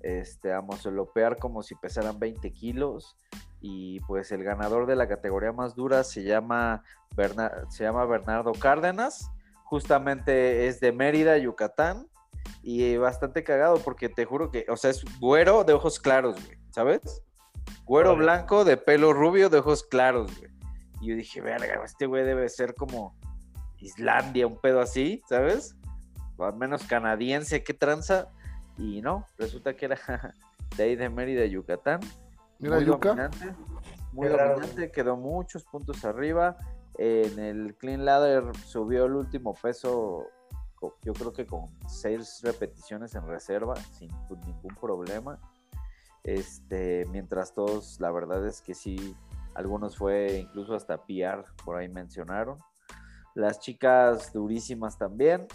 este, 0.00 0.52
a 0.52 0.60
moselopear 0.60 1.36
como 1.38 1.62
si 1.62 1.74
pesaran 1.74 2.18
20 2.18 2.52
kilos. 2.52 3.16
Y 3.60 4.00
pues 4.00 4.32
el 4.32 4.42
ganador 4.42 4.86
de 4.86 4.96
la 4.96 5.06
categoría 5.06 5.52
más 5.52 5.74
dura 5.74 6.02
se 6.02 6.22
llama, 6.22 6.82
se 7.68 7.84
llama 7.84 8.06
Bernardo 8.06 8.52
Cárdenas. 8.52 9.30
Justamente 9.64 10.66
es 10.66 10.80
de 10.80 10.92
Mérida, 10.92 11.36
Yucatán. 11.38 12.06
Y 12.62 12.96
bastante 12.96 13.44
cagado 13.44 13.78
porque 13.78 14.08
te 14.08 14.24
juro 14.24 14.50
que, 14.50 14.66
o 14.68 14.76
sea, 14.76 14.90
es 14.90 15.04
güero 15.18 15.64
de 15.64 15.74
ojos 15.74 16.00
claros, 16.00 16.42
güey, 16.44 16.58
¿sabes? 16.70 17.22
Güero 17.84 18.16
blanco 18.16 18.64
de 18.64 18.76
pelo 18.76 19.12
rubio 19.12 19.50
de 19.50 19.58
ojos 19.58 19.84
claros, 19.84 20.36
güey. 20.38 20.50
Y 21.00 21.08
yo 21.08 21.16
dije, 21.16 21.40
verga, 21.40 21.82
este 21.84 22.06
güey 22.06 22.24
debe 22.24 22.48
ser 22.48 22.74
como 22.74 23.14
Islandia, 23.80 24.46
un 24.46 24.56
pedo 24.56 24.80
así, 24.80 25.22
¿sabes? 25.28 25.76
O 26.36 26.44
al 26.44 26.56
menos 26.56 26.84
canadiense, 26.84 27.62
qué 27.62 27.74
tranza. 27.74 28.28
Y 28.76 29.02
no, 29.02 29.26
resulta 29.38 29.74
que 29.74 29.86
era 29.86 29.98
de 30.76 30.82
ahí 30.82 30.96
de 30.96 31.08
Mérida, 31.08 31.44
Yucatán. 31.46 32.00
Mira, 32.58 32.76
muy 32.76 32.84
dominante, 32.84 33.54
muy 34.12 34.28
dominante, 34.28 34.90
quedó 34.90 35.16
muchos 35.16 35.64
puntos 35.64 36.04
arriba. 36.04 36.56
En 36.98 37.38
el 37.38 37.74
clean 37.76 38.04
ladder 38.04 38.44
subió 38.56 39.06
el 39.06 39.14
último 39.14 39.54
peso, 39.54 40.26
yo 41.02 41.12
creo 41.14 41.32
que 41.32 41.46
con 41.46 41.66
seis 41.88 42.40
repeticiones 42.42 43.14
en 43.14 43.26
reserva, 43.26 43.76
sin 43.76 44.10
ningún 44.46 44.74
problema. 44.78 45.38
Este, 46.22 47.06
mientras 47.10 47.54
todos, 47.54 47.98
la 48.00 48.10
verdad 48.10 48.46
es 48.46 48.60
que 48.60 48.74
sí, 48.74 49.16
algunos 49.54 49.96
fue 49.96 50.38
incluso 50.38 50.74
hasta 50.74 50.98
PR, 50.98 51.44
por 51.64 51.76
ahí 51.76 51.88
mencionaron. 51.88 52.58
Las 53.34 53.60
chicas 53.60 54.32
durísimas 54.32 54.98
también. 54.98 55.46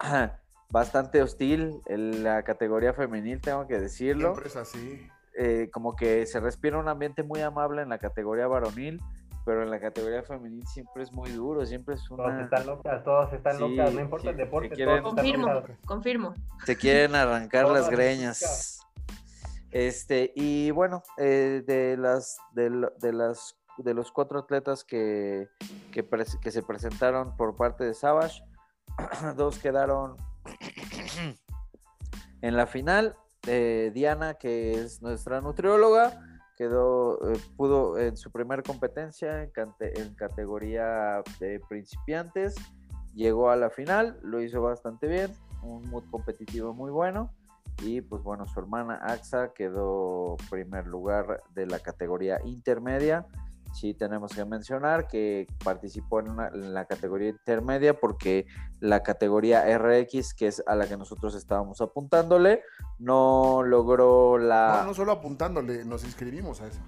Bastante 0.70 1.22
hostil 1.22 1.80
en 1.86 2.24
la 2.24 2.42
categoría 2.44 2.94
femenil, 2.94 3.40
tengo 3.40 3.66
que 3.66 3.78
decirlo. 3.78 4.32
Siempre 4.32 4.48
es 4.48 4.56
así. 4.56 5.08
Eh, 5.34 5.70
como 5.72 5.96
que 5.96 6.26
se 6.26 6.40
respira 6.40 6.78
un 6.78 6.88
ambiente 6.88 7.22
muy 7.22 7.40
amable 7.40 7.82
en 7.82 7.88
la 7.88 7.98
categoría 7.98 8.46
varonil, 8.46 9.00
pero 9.44 9.62
en 9.62 9.70
la 9.70 9.80
categoría 9.80 10.22
femenil 10.22 10.66
siempre 10.66 11.02
es 11.02 11.12
muy 11.12 11.30
duro, 11.30 11.64
siempre 11.64 11.94
es 11.94 12.10
una... 12.10 12.24
Todas 12.24 12.40
están 12.42 12.66
locas, 12.66 13.04
todas 13.04 13.32
están 13.32 13.60
locas, 13.60 13.94
no 13.94 14.00
importa 14.00 14.30
el 14.30 14.36
deporte. 14.36 14.70
Quieren... 14.70 15.02
confirmo, 15.02 15.62
confirmo. 15.86 16.34
Se 16.64 16.76
quieren 16.76 17.14
arrancar 17.14 17.68
las 17.68 17.88
greñas. 17.88 18.80
Este, 19.70 20.32
y 20.36 20.70
bueno, 20.70 21.02
eh, 21.16 21.62
de 21.66 21.96
las 21.96 22.36
de, 22.52 22.88
de 23.00 23.12
las 23.12 23.56
de 23.78 23.94
los 23.94 24.12
cuatro 24.12 24.38
atletas 24.38 24.84
que, 24.84 25.48
que, 25.92 26.50
se 26.50 26.62
presentaron 26.62 27.36
por 27.36 27.56
parte 27.56 27.84
de 27.84 27.94
Savage, 27.94 28.42
dos 29.36 29.58
quedaron 29.58 30.16
en 32.42 32.56
la 32.56 32.66
final. 32.66 33.16
Eh, 33.46 33.90
Diana, 33.92 34.34
que 34.34 34.72
es 34.72 35.02
nuestra 35.02 35.40
nutrióloga, 35.40 36.20
quedó, 36.56 37.32
eh, 37.32 37.40
pudo 37.56 37.98
en 37.98 38.16
su 38.16 38.30
primer 38.30 38.62
competencia 38.62 39.42
en, 39.42 40.14
categoría 40.14 41.22
de 41.40 41.60
principiantes, 41.68 42.54
llegó 43.14 43.50
a 43.50 43.56
la 43.56 43.70
final, 43.70 44.18
lo 44.22 44.40
hizo 44.40 44.62
bastante 44.62 45.08
bien, 45.08 45.32
un 45.62 45.88
mood 45.90 46.04
competitivo 46.10 46.72
muy 46.72 46.90
bueno. 46.90 47.32
Y 47.82 48.00
pues 48.00 48.22
bueno, 48.22 48.46
su 48.46 48.60
hermana 48.60 49.00
Axa 49.02 49.52
quedó 49.54 50.36
primer 50.50 50.86
lugar 50.86 51.42
de 51.54 51.66
la 51.66 51.80
categoría 51.80 52.38
intermedia 52.44 53.26
sí 53.72 53.94
tenemos 53.94 54.32
que 54.34 54.44
mencionar 54.44 55.08
que 55.08 55.46
participó 55.64 56.20
en, 56.20 56.74
la 56.74 56.84
categoría 56.84 57.30
intermedia 57.30 57.98
porque 57.98 58.46
la 58.80 59.02
categoría 59.02 59.64
RX, 59.78 60.34
que 60.34 60.48
es 60.48 60.62
a 60.66 60.74
la 60.74 60.86
que 60.86 60.96
nosotros 60.96 61.34
estábamos 61.34 61.80
apuntándole, 61.80 62.62
no 62.98 63.62
logró 63.62 64.38
la... 64.38 64.78
No, 64.80 64.88
no 64.88 64.94
solo 64.94 65.12
apuntándole, 65.12 65.84
nos 65.84 66.04
inscribimos 66.04 66.60
a 66.60 66.66
eso. 66.66 66.80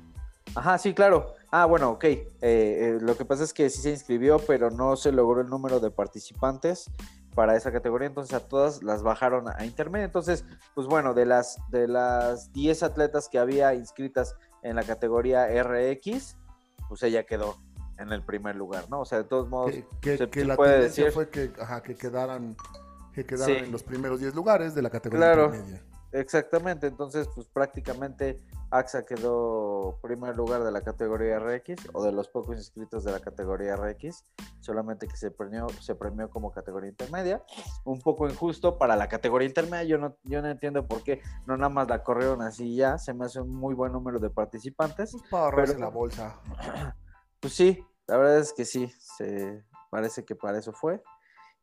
Ajá, 0.55 0.79
sí, 0.79 0.95
claro. 0.95 1.35
Ah, 1.51 1.67
bueno, 1.67 1.91
ok. 1.91 2.05
Eh, 2.05 2.29
eh, 2.43 2.99
lo 3.01 3.17
que 3.17 3.25
pasa 3.25 3.43
es 3.43 3.53
que 3.53 3.71
sí 3.71 3.83
se 3.83 3.91
inscribió, 3.91 4.39
pero 4.39 4.71
no 4.71 4.97
se 4.97 5.11
logró 5.11 5.41
el 5.41 5.49
número 5.49 5.81
de 5.81 5.91
participantes 5.91 6.91
para 7.35 7.57
esa 7.57 7.73
categoría, 7.73 8.07
entonces 8.07 8.33
a 8.35 8.41
todas 8.41 8.83
las 8.83 9.03
bajaron 9.03 9.47
a 9.49 9.65
intermedia. 9.65 10.05
Entonces, 10.05 10.45
pues 10.75 10.87
bueno, 10.87 11.15
de 11.15 11.27
las 11.27 11.59
de 11.71 11.89
las 11.89 12.53
10 12.53 12.85
atletas 12.85 13.29
que 13.29 13.39
había 13.39 13.75
inscritas 13.75 14.37
en 14.63 14.77
la 14.77 14.85
categoría 14.85 15.47
RX, 15.63 16.37
pues 16.89 17.03
ella 17.03 17.25
quedó 17.25 17.57
en 17.99 18.13
el 18.13 18.23
primer 18.23 18.57
lugar, 18.57 18.87
¿no? 18.91 19.01
O 19.01 19.05
sea, 19.05 19.19
de 19.19 19.25
todos 19.25 19.49
modos, 19.49 19.73
que, 20.01 20.17
se, 20.17 20.45
la 20.45 20.57
puede 20.57 20.83
decir 20.83 21.11
fue 21.13 21.29
que, 21.29 21.53
ajá, 21.61 21.83
que 21.83 21.95
quedaran, 21.95 22.57
que 23.13 23.25
quedaran 23.25 23.57
en 23.65 23.73
los 23.73 23.83
primeros 23.83 24.21
10 24.21 24.35
lugares 24.35 24.75
de 24.75 24.83
la 24.83 24.91
categoría 24.91 25.33
claro, 25.33 25.53
Exactamente, 26.15 26.87
entonces, 26.87 27.29
pues 27.35 27.49
prácticamente 27.49 28.41
AXA 28.71 29.05
quedó 29.05 29.99
primer 30.01 30.37
lugar 30.37 30.63
de 30.63 30.71
la 30.71 30.81
categoría 30.81 31.41
RX 31.41 31.89
o 31.93 32.05
de 32.05 32.13
los 32.13 32.29
pocos 32.29 32.57
inscritos 32.57 33.03
de 33.03 33.11
la 33.11 33.19
categoría 33.19 33.75
RX, 33.75 34.23
solamente 34.61 35.09
que 35.09 35.17
se 35.17 35.33
premió, 35.33 35.67
se 35.81 35.97
premió 35.97 36.31
como 36.31 36.53
categoría 36.53 36.91
intermedia. 36.91 37.43
Un 37.85 38.01
poco 38.01 38.29
injusto 38.29 38.79
para 38.79 38.95
la 38.95 39.09
categoría 39.09 39.49
intermedia, 39.49 39.83
yo 39.83 39.99
no, 39.99 40.17
yo 40.23 40.41
no 40.41 40.49
entiendo 40.49 40.87
por 40.87 41.03
qué 41.03 41.21
no 41.47 41.57
nada 41.57 41.69
más 41.69 41.89
la 41.89 42.05
corrieron 42.05 42.43
así 42.43 42.77
ya, 42.77 42.97
se 42.97 43.13
me 43.13 43.25
hace 43.25 43.41
un 43.41 43.53
muy 43.53 43.75
buen 43.75 43.91
número 43.91 44.21
de 44.21 44.31
participantes. 44.31 45.11
Pues 45.11 45.25
para 45.29 45.67
la 45.67 45.89
bolsa. 45.89 46.41
Pues 47.41 47.53
sí, 47.53 47.85
la 48.07 48.17
verdad 48.17 48.39
es 48.39 48.55
que 48.55 48.65
sí, 48.65 48.91
se 48.99 49.65
parece 49.91 50.25
que 50.25 50.35
para 50.35 50.59
eso 50.59 50.73
fue. 50.73 51.03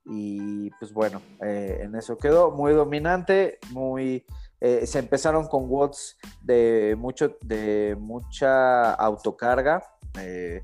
Y 0.05 0.69
pues 0.71 0.93
bueno, 0.93 1.21
eh, 1.43 1.79
en 1.81 1.95
eso 1.95 2.17
quedó 2.17 2.51
muy 2.51 2.73
dominante, 2.73 3.59
muy... 3.71 4.25
Eh, 4.59 4.85
se 4.85 4.99
empezaron 4.99 5.47
con 5.47 5.65
watts 5.67 6.17
de, 6.43 6.95
mucho, 6.97 7.35
de 7.41 7.97
mucha 7.99 8.93
autocarga, 8.93 9.83
eh, 10.19 10.61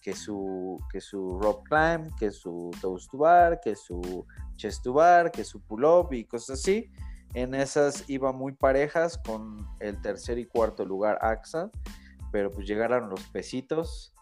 que, 0.00 0.14
su, 0.14 0.78
que 0.90 1.00
su 1.00 1.38
rock 1.38 1.68
climb, 1.68 2.14
que 2.16 2.30
su 2.30 2.70
toast 2.80 3.10
to 3.10 3.18
bar, 3.18 3.60
que 3.60 3.76
su 3.76 4.24
chest 4.56 4.82
to 4.82 4.94
bar, 4.94 5.30
que 5.30 5.44
su 5.44 5.60
pull 5.60 5.84
up 5.84 6.12
y 6.12 6.24
cosas 6.24 6.58
así. 6.58 6.90
En 7.34 7.54
esas 7.54 8.08
iba 8.08 8.32
muy 8.32 8.52
parejas 8.52 9.18
con 9.18 9.66
el 9.80 10.00
tercer 10.00 10.38
y 10.38 10.46
cuarto 10.46 10.86
lugar 10.86 11.18
AXA, 11.20 11.70
pero 12.32 12.50
pues 12.50 12.66
llegaron 12.66 13.10
los 13.10 13.22
pesitos 13.28 14.14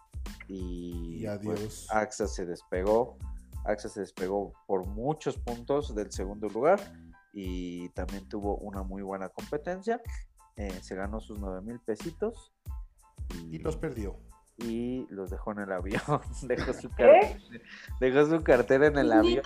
y, 0.49 1.25
pues, 1.43 1.87
AXA 1.89 2.27
se 2.27 2.45
despegó 2.45 3.17
AXA 3.67 3.89
se 3.89 3.99
despegó 3.99 4.53
por 4.65 4.87
muchos 4.87 5.37
puntos 5.37 5.93
del 5.93 6.11
segundo 6.11 6.47
lugar 6.47 6.79
y 7.33 7.89
también 7.89 8.27
tuvo 8.27 8.57
una 8.57 8.81
muy 8.81 9.01
buena 9.03 9.29
competencia. 9.29 10.01
Eh, 10.55 10.71
se 10.81 10.95
ganó 10.95 11.19
sus 11.19 11.37
9 11.39 11.61
mil 11.61 11.79
pesitos. 11.79 12.51
Y, 13.51 13.59
los 13.59 13.77
perdió. 13.77 14.17
Y 14.57 15.05
los 15.09 15.29
dejó 15.29 15.51
en 15.51 15.59
el 15.59 15.71
avión. 15.71 16.01
dejó, 16.43 16.73
su 16.73 16.89
dejó 17.99 18.25
su 18.25 18.43
cartera 18.43 18.87
en 18.87 18.97
el 18.97 19.11
avión. 19.11 19.43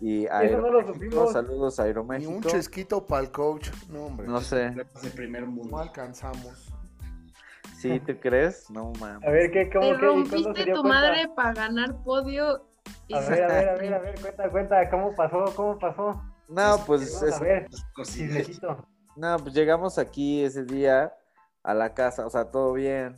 Y 0.00 0.26
Aeroméxico, 0.28 1.30
saludos 1.30 1.78
a 1.78 1.82
Aeroméxico. 1.82 2.32
Y 2.32 2.36
un 2.36 2.42
chesquito 2.42 3.06
para 3.06 3.24
el 3.24 3.32
coach. 3.32 3.68
No, 3.90 4.06
hombre. 4.06 4.26
No 4.26 4.40
sé. 4.40 4.74
primer 5.14 5.44
mundo. 5.44 5.76
No 5.76 5.78
alcanzamos. 5.82 6.72
¿Sí, 7.76 8.00
te 8.00 8.18
crees? 8.18 8.70
No 8.70 8.92
mames. 8.98 9.28
A 9.28 9.30
ver, 9.30 9.50
¿qué, 9.50 9.68
cómo, 9.70 9.88
Te 9.88 9.98
rompiste 9.98 10.72
tu 10.72 10.82
madre 10.82 11.28
para 11.36 11.52
ganar 11.52 12.02
podio 12.02 12.64
a 13.12 13.20
ver, 13.28 13.44
a 13.44 13.48
ver, 13.48 13.68
a 13.68 13.74
ver, 13.74 13.94
a 13.94 13.98
ver, 13.98 14.20
cuenta, 14.20 14.50
cuenta, 14.50 14.90
¿cómo 14.90 15.14
pasó? 15.14 15.44
¿Cómo 15.54 15.78
pasó? 15.78 16.22
No, 16.48 16.78
pues. 16.86 17.22
a 17.22 17.38
ver, 17.40 17.68
no, 19.16 19.38
pues 19.38 19.54
llegamos 19.54 19.98
aquí 19.98 20.44
ese 20.44 20.64
día 20.64 21.12
a 21.62 21.74
la 21.74 21.94
casa, 21.94 22.26
o 22.26 22.30
sea, 22.30 22.50
todo 22.50 22.72
bien. 22.74 23.16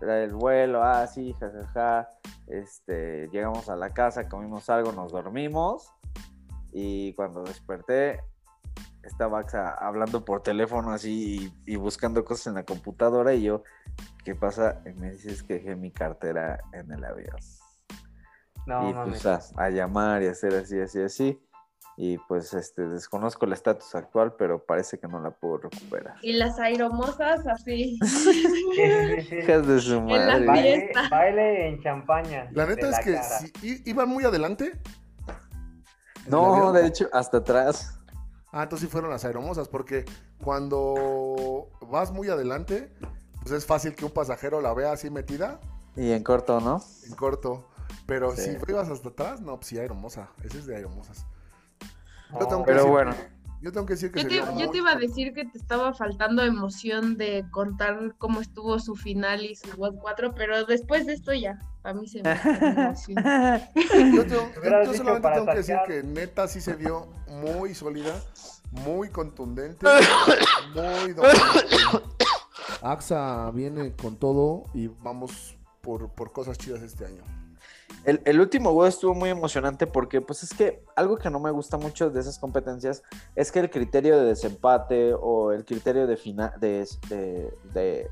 el 0.00 0.34
vuelo, 0.34 0.82
ah, 0.82 1.06
sí, 1.06 1.34
jajaja. 1.38 2.08
Este, 2.46 3.28
llegamos 3.28 3.68
a 3.68 3.76
la 3.76 3.92
casa, 3.92 4.28
comimos 4.28 4.70
algo, 4.70 4.92
nos 4.92 5.12
dormimos. 5.12 5.92
Y 6.72 7.12
cuando 7.14 7.42
desperté, 7.42 8.20
estaba 9.02 9.44
hablando 9.78 10.24
por 10.24 10.42
teléfono 10.42 10.92
así 10.92 11.52
y, 11.66 11.76
buscando 11.76 12.24
cosas 12.24 12.48
en 12.48 12.54
la 12.54 12.64
computadora. 12.64 13.34
Y 13.34 13.42
yo, 13.42 13.62
¿qué 14.24 14.34
pasa? 14.34 14.82
Y 14.86 14.92
me 14.98 15.12
dices 15.12 15.42
que 15.42 15.54
dejé 15.54 15.76
mi 15.76 15.90
cartera 15.90 16.60
en 16.72 16.90
el 16.92 17.04
avión. 17.04 17.36
No, 18.66 18.90
y 18.90 18.92
pues 18.92 19.26
a, 19.26 19.70
llamar 19.70 20.22
y 20.22 20.26
hacer 20.26 20.54
así, 20.54 20.78
así, 20.80 21.00
así. 21.00 21.42
Y 21.96 22.16
pues 22.16 22.54
este 22.54 22.88
desconozco 22.88 23.44
el 23.44 23.52
estatus 23.52 23.94
actual, 23.94 24.34
pero 24.38 24.64
parece 24.64 24.98
que 24.98 25.06
no 25.06 25.20
la 25.20 25.32
puedo 25.32 25.58
recuperar. 25.58 26.14
Y 26.22 26.32
las 26.32 26.58
aeromosas 26.58 27.46
así. 27.46 27.98
Hijas 29.38 29.66
de 29.66 29.80
su 29.80 30.00
madre. 30.00 30.46
Baile, 30.46 30.90
baile, 31.10 31.68
en 31.68 31.82
champaña. 31.82 32.48
La 32.52 32.64
neta 32.64 32.88
es 32.88 33.00
que 33.00 33.18
si, 33.22 33.82
iban 33.84 34.08
muy 34.08 34.24
adelante. 34.24 34.80
No, 36.26 36.72
de 36.72 36.86
hecho, 36.86 37.08
hasta 37.12 37.38
atrás. 37.38 37.98
Ah, 38.52 38.64
entonces 38.64 38.88
sí 38.88 38.92
fueron 38.92 39.10
las 39.10 39.24
aeromosas, 39.24 39.68
porque 39.68 40.04
cuando 40.42 41.68
vas 41.88 42.12
muy 42.12 42.28
adelante, 42.28 42.92
pues 43.40 43.52
es 43.52 43.66
fácil 43.66 43.94
que 43.94 44.04
un 44.04 44.10
pasajero 44.10 44.60
la 44.60 44.72
vea 44.74 44.92
así 44.92 45.10
metida. 45.10 45.60
Y 45.96 46.12
en 46.12 46.22
corto, 46.22 46.60
¿no? 46.60 46.82
En 47.06 47.14
corto. 47.14 47.69
Pero 48.10 48.34
si 48.34 48.56
ibas 48.66 48.88
hasta 48.88 49.10
atrás, 49.10 49.40
no, 49.40 49.54
pues 49.54 49.68
sí, 49.68 49.78
aeromosa. 49.78 50.30
Ese 50.42 50.58
es 50.58 50.66
de 50.66 50.74
aeromosas. 50.74 51.24
pero 52.66 52.88
bueno. 52.88 53.14
Yo 53.62 53.70
tengo 53.72 53.86
que 53.86 53.92
decir 53.92 54.10
que 54.10 54.22
yo, 54.22 54.28
te, 54.28 54.36
yo 54.36 54.70
te, 54.70 54.78
iba 54.78 54.92
a 54.92 54.96
decir 54.96 55.34
que 55.34 55.44
te 55.44 55.58
estaba 55.58 55.92
faltando 55.92 56.42
emoción 56.42 57.18
de 57.18 57.44
contar 57.50 58.14
cómo 58.16 58.40
estuvo 58.40 58.78
su 58.78 58.96
final 58.96 59.44
y 59.44 59.54
su 59.54 59.68
WOD 59.76 59.96
4, 60.00 60.34
pero 60.34 60.64
después 60.64 61.06
de 61.06 61.12
esto 61.12 61.34
ya, 61.34 61.58
a 61.84 61.92
mí 61.92 62.08
se 62.08 62.22
me 62.22 62.32
emoción. 62.32 63.22
yo, 64.14 64.24
yo 64.24 64.94
solamente 64.94 65.28
tengo 65.28 65.46
que 65.46 65.56
decir 65.56 65.76
que 65.86 66.02
neta 66.02 66.48
sí 66.48 66.62
se 66.62 66.74
vio 66.74 67.06
muy 67.28 67.74
sólida, 67.74 68.18
muy 68.70 69.10
contundente, 69.10 69.86
muy 70.74 71.12
dominante. 71.12 71.38
AXA 72.82 73.50
viene 73.50 73.94
con 73.94 74.16
todo 74.16 74.64
y 74.72 74.86
vamos 74.86 75.58
por, 75.82 76.08
por 76.14 76.32
cosas 76.32 76.56
chidas 76.56 76.80
este 76.80 77.04
año. 77.04 77.22
El, 78.04 78.40
último 78.40 78.70
WOD 78.70 78.88
estuvo 78.88 79.14
muy 79.14 79.28
emocionante 79.28 79.86
porque, 79.86 80.20
pues 80.20 80.42
es 80.42 80.54
que 80.54 80.82
algo 80.96 81.18
que 81.18 81.30
no 81.30 81.38
me 81.38 81.50
gusta 81.50 81.76
mucho 81.76 82.10
de 82.10 82.20
esas 82.20 82.38
competencias 82.38 83.02
es 83.36 83.52
que 83.52 83.60
el 83.60 83.70
criterio 83.70 84.18
de 84.18 84.26
desempate 84.26 85.12
o 85.14 85.52
el 85.52 85.64
criterio 85.64 86.06
de, 86.06 86.16
final 86.16 86.52
de, 86.58 86.86
de, 87.74 88.08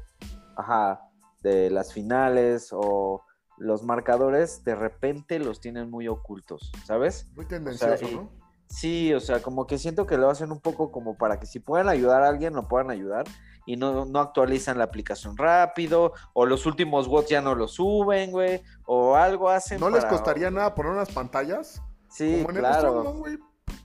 ajá, 0.57 1.09
de 1.43 1.71
las 1.71 1.93
finales 1.93 2.69
o 2.73 3.25
los 3.57 3.83
marcadores 3.83 4.63
de 4.65 4.75
repente 4.75 5.39
los 5.39 5.61
tienen 5.61 5.91
muy 5.91 6.07
ocultos, 6.07 6.71
¿sabes? 6.85 7.27
Muy 7.35 7.47
tendencioso, 7.47 8.07
¿no? 8.09 8.38
Sí, 8.69 9.15
o 9.15 9.21
sea, 9.21 9.41
como 9.43 9.67
que 9.67 9.79
siento 9.79 10.07
que 10.07 10.19
lo 10.19 10.29
hacen 10.31 10.53
un 10.53 10.61
poco 10.61 10.93
como 10.93 11.17
para 11.17 11.41
que 11.41 11.47
si 11.47 11.59
pueden 11.59 11.89
ayudar 11.89 12.23
a 12.23 12.29
alguien, 12.29 12.55
lo 12.55 12.69
puedan 12.69 12.91
ayudar 12.91 13.25
y 13.65 13.77
no, 13.77 14.05
no 14.05 14.21
actualizan 14.21 14.79
la 14.79 14.85
aplicación 14.85 15.37
rápido, 15.37 16.13
o 16.33 16.47
los 16.47 16.65
últimos 16.65 17.07
bots 17.07 17.29
ya 17.29 17.43
no 17.43 17.55
lo 17.55 17.69
suben, 17.69 18.31
güey, 18.31 18.63
o 18.87 19.15
algo 19.15 19.51
hacen. 19.51 19.79
¿No 19.81 19.91
les 19.91 20.05
costaría 20.07 20.51
nada 20.51 20.75
poner 20.75 20.93
unas 20.93 21.11
pantallas? 21.11 21.83
Sí, 22.09 22.47
claro. 22.49 23.23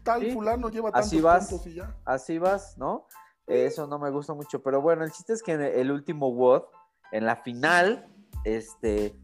tal 0.03 0.31
fulano 0.31 0.69
lleva 0.69 0.91
tantos 0.91 1.07
así 1.07 1.21
vas, 1.21 1.65
y 1.65 1.73
ya. 1.73 1.95
Así 2.05 2.37
vas, 2.37 2.77
¿no? 2.77 3.07
Eso 3.45 3.87
no 3.87 3.99
me 3.99 4.09
gusta 4.09 4.33
mucho, 4.33 4.63
pero 4.63 4.81
bueno, 4.81 5.03
el 5.03 5.11
chiste 5.11 5.33
es 5.33 5.43
que 5.43 5.51
en 5.51 5.61
el 5.61 5.91
último 5.91 6.29
WOD, 6.31 6.63
en 7.11 7.25
la 7.25 7.35
final, 7.35 8.07
este, 8.45 9.17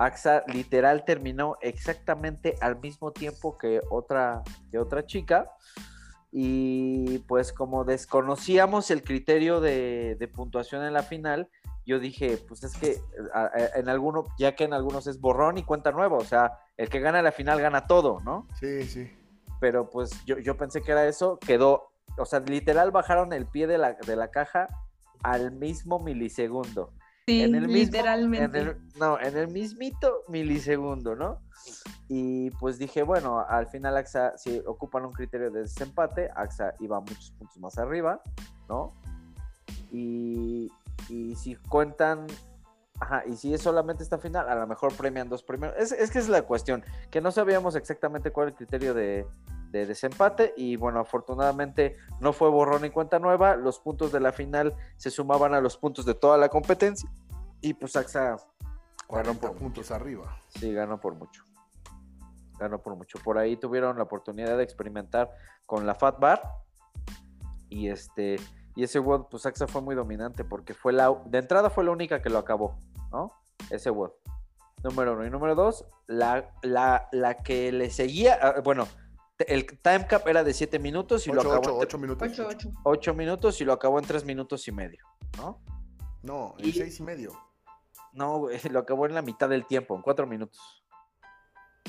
AXA 0.00 0.44
literal 0.46 1.04
terminó 1.04 1.58
exactamente 1.60 2.56
al 2.62 2.80
mismo 2.80 3.12
tiempo 3.12 3.58
que 3.58 3.82
otra, 3.90 4.42
que 4.70 4.78
otra 4.78 5.04
chica 5.04 5.50
y 6.32 7.18
pues 7.20 7.52
como 7.52 7.84
desconocíamos 7.84 8.90
el 8.90 9.02
criterio 9.02 9.60
de, 9.60 10.30
puntuación 10.34 10.84
en 10.84 10.94
la 10.94 11.02
final, 11.02 11.50
yo 11.84 11.98
dije, 11.98 12.38
pues 12.48 12.62
es 12.62 12.76
que 12.76 12.96
en 13.74 13.88
alguno, 13.90 14.24
ya 14.38 14.54
que 14.54 14.64
en 14.64 14.72
algunos 14.72 15.06
es 15.06 15.20
borrón 15.20 15.58
y 15.58 15.64
cuenta 15.64 15.92
nueva, 15.92 16.16
o 16.16 16.24
sea, 16.24 16.58
el 16.78 16.88
que 16.88 17.00
gana 17.00 17.20
la 17.20 17.32
final 17.32 17.60
gana 17.60 17.86
todo, 17.86 18.20
¿no? 18.20 18.46
Sí, 18.58 18.84
sí. 18.84 19.10
Pero 19.60 19.90
pues 19.90 20.24
yo, 20.24 20.38
yo 20.38 20.56
pensé 20.56 20.80
que 20.80 20.92
era 20.92 21.06
eso, 21.06 21.38
quedó, 21.38 21.92
o 22.16 22.24
sea, 22.24 22.40
literal 22.40 22.90
bajaron 22.90 23.34
el 23.34 23.46
pie 23.46 23.66
de 23.66 23.76
la, 23.76 23.94
de 23.94 24.16
la 24.16 24.30
caja 24.30 24.66
al 25.22 25.52
mismo 25.52 25.98
milisegundo. 25.98 26.94
Sí, 27.30 27.42
en 27.42 27.54
el 27.54 27.66
literalmente. 27.72 28.76
no, 28.98 29.20
en 29.20 29.36
el 29.36 29.48
mismito 29.48 30.24
milisegundo, 30.28 31.14
¿no? 31.14 31.40
Y 32.08 32.50
pues 32.52 32.78
dije, 32.78 33.02
bueno, 33.02 33.44
al 33.46 33.68
final 33.68 33.96
AXA, 33.96 34.36
si 34.36 34.60
ocupan 34.66 35.04
un 35.04 35.12
criterio 35.12 35.50
de 35.50 35.60
desempate, 35.60 36.30
AXA 36.34 36.74
iba 36.80 36.98
muchos 37.00 37.30
puntos 37.32 37.56
más 37.58 37.78
arriba, 37.78 38.20
¿no? 38.68 38.92
Y, 39.92 40.72
y 41.08 41.36
si 41.36 41.54
cuentan, 41.54 42.26
ajá, 42.98 43.22
y 43.26 43.36
si 43.36 43.54
es 43.54 43.62
solamente 43.62 44.02
esta 44.02 44.18
final, 44.18 44.48
a 44.48 44.54
lo 44.56 44.66
mejor 44.66 44.92
premian 44.94 45.28
dos 45.28 45.42
primeros. 45.42 45.76
Es, 45.78 45.92
es 45.92 46.10
que 46.10 46.18
es 46.18 46.28
la 46.28 46.42
cuestión, 46.42 46.84
que 47.10 47.20
no 47.20 47.30
sabíamos 47.30 47.76
exactamente 47.76 48.32
cuál 48.32 48.48
es 48.48 48.52
el 48.52 48.56
criterio 48.56 48.94
de, 48.94 49.26
de 49.70 49.86
desempate 49.86 50.52
y 50.56 50.76
bueno, 50.76 51.00
afortunadamente 51.00 51.96
no 52.20 52.32
fue 52.32 52.50
borrón 52.50 52.84
y 52.84 52.90
cuenta 52.90 53.18
nueva, 53.18 53.56
los 53.56 53.78
puntos 53.78 54.12
de 54.12 54.20
la 54.20 54.32
final 54.32 54.74
se 54.96 55.10
sumaban 55.10 55.54
a 55.54 55.60
los 55.60 55.76
puntos 55.76 56.04
de 56.04 56.14
toda 56.14 56.36
la 56.36 56.48
competencia 56.48 57.08
y 57.60 57.74
pues 57.74 57.96
AXA 57.96 58.36
ganó 59.08 59.34
por 59.34 59.54
puntos 59.54 59.90
arriba. 59.90 60.38
Sí, 60.48 60.72
ganó 60.72 61.00
por 61.00 61.14
mucho 61.14 61.44
ganó 62.60 62.80
por 62.80 62.94
mucho. 62.94 63.18
Por 63.18 63.38
ahí 63.38 63.56
tuvieron 63.56 63.96
la 63.96 64.04
oportunidad 64.04 64.56
de 64.56 64.62
experimentar 64.62 65.30
con 65.66 65.86
la 65.86 65.94
Fat 65.96 66.20
Bar. 66.20 66.42
Y 67.68 67.88
este. 67.88 68.36
Y 68.76 68.84
ese 68.84 69.00
WOD, 69.00 69.26
pues 69.28 69.46
AXA 69.46 69.66
fue 69.66 69.80
muy 69.80 69.96
dominante 69.96 70.44
porque 70.44 70.74
fue 70.74 70.92
la. 70.92 71.12
De 71.26 71.38
entrada 71.38 71.70
fue 71.70 71.82
la 71.84 71.90
única 71.90 72.22
que 72.22 72.30
lo 72.30 72.38
acabó, 72.38 72.78
¿no? 73.10 73.32
Ese 73.70 73.90
WOD. 73.90 74.12
Número 74.84 75.14
uno. 75.14 75.26
Y 75.26 75.30
número 75.30 75.54
dos, 75.54 75.84
la, 76.06 76.52
la, 76.62 77.08
la 77.12 77.34
que 77.34 77.72
le 77.72 77.90
seguía. 77.90 78.38
Ah, 78.40 78.60
bueno, 78.62 78.86
el 79.48 79.66
time 79.66 80.06
cap 80.06 80.26
era 80.26 80.44
de 80.44 80.52
7 80.52 80.78
minutos 80.78 81.26
y 81.26 81.32
lo 81.32 81.40
acabó. 81.40 81.78
8 81.78 81.98
minutos. 81.98 82.40
8 82.84 83.14
minutos 83.14 83.60
y 83.60 83.64
lo 83.64 83.72
acabó 83.72 83.98
en 83.98 84.04
3 84.04 84.24
minutos 84.24 84.66
y 84.68 84.72
medio, 84.72 85.04
¿no? 85.36 85.60
No, 86.22 86.54
en 86.58 86.72
6 86.72 87.00
y 87.00 87.02
medio. 87.02 87.32
No, 88.12 88.48
lo 88.70 88.78
acabó 88.78 89.06
en 89.06 89.14
la 89.14 89.22
mitad 89.22 89.48
del 89.48 89.66
tiempo, 89.66 89.94
en 89.94 90.02
4 90.02 90.26
minutos. 90.26 90.60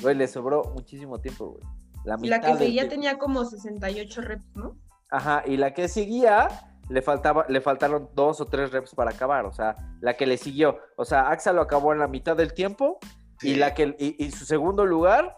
Güey, 0.00 0.14
le 0.14 0.26
sobró 0.28 0.64
muchísimo 0.74 1.20
tiempo, 1.20 1.50
güey. 1.50 1.62
La, 2.04 2.16
la 2.16 2.40
que 2.40 2.56
seguía 2.56 2.88
tenía 2.88 3.18
como 3.18 3.44
68 3.44 4.20
reps, 4.22 4.56
¿no? 4.56 4.76
Ajá, 5.10 5.44
y 5.46 5.56
la 5.56 5.72
que 5.72 5.88
seguía 5.88 6.48
le 6.88 7.02
faltaba, 7.02 7.46
le 7.48 7.60
faltaron 7.60 8.10
dos 8.14 8.40
o 8.40 8.46
tres 8.46 8.70
reps 8.72 8.94
para 8.94 9.10
acabar. 9.10 9.46
O 9.46 9.52
sea, 9.52 9.76
la 10.00 10.16
que 10.16 10.26
le 10.26 10.36
siguió. 10.36 10.78
O 10.96 11.04
sea, 11.04 11.30
Axa 11.30 11.52
lo 11.52 11.62
acabó 11.62 11.92
en 11.92 11.98
la 11.98 12.08
mitad 12.08 12.36
del 12.36 12.54
tiempo. 12.54 12.98
Y 13.40 13.56
la 13.56 13.74
que, 13.74 13.96
y, 13.98 14.30
su 14.30 14.44
segundo 14.44 14.86
lugar, 14.86 15.36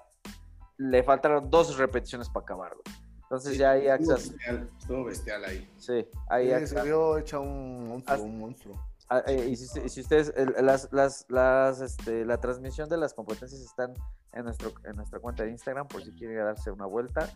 le 0.77 1.03
faltaron 1.03 1.51
dos 1.51 1.77
repeticiones 1.77 2.29
para 2.29 2.45
acabar, 2.45 2.73
güey. 2.73 3.05
Entonces 3.23 3.59
ya 3.59 3.73
ahí 3.73 3.89
Axa. 3.89 4.17
Estuvo 4.17 5.05
bestial, 5.05 5.45
ahí. 5.45 5.69
Sí, 5.79 6.07
ahí 6.29 6.53
Axa. 6.53 6.81
Se 6.81 6.83
vio 6.83 7.19
hecha 7.19 7.41
un 7.41 7.89
monstruo, 7.89 8.23
un 8.23 8.39
monstruo. 8.39 8.95
Ah, 9.09 9.23
eh, 9.27 9.49
y, 9.51 9.57
si, 9.57 10.01
ustedes, 10.01 10.33
las, 10.63 10.89
las, 10.93 11.27
las, 11.29 11.81
este, 11.81 12.25
la 12.25 12.39
transmisión 12.41 12.89
de 12.89 12.97
las 12.97 13.13
competencias 13.13 13.61
están 13.61 13.93
en, 14.33 14.45
nuestro, 14.45 14.73
en 14.85 14.97
nuestra 14.97 15.21
cuenta 15.21 15.45
de 15.45 15.51
Instagram 15.51 15.89
por 15.89 16.03
si 16.03 16.13
quieren 16.13 16.39
darse 16.39 16.71
una 16.71 16.87
vuelta. 16.87 17.29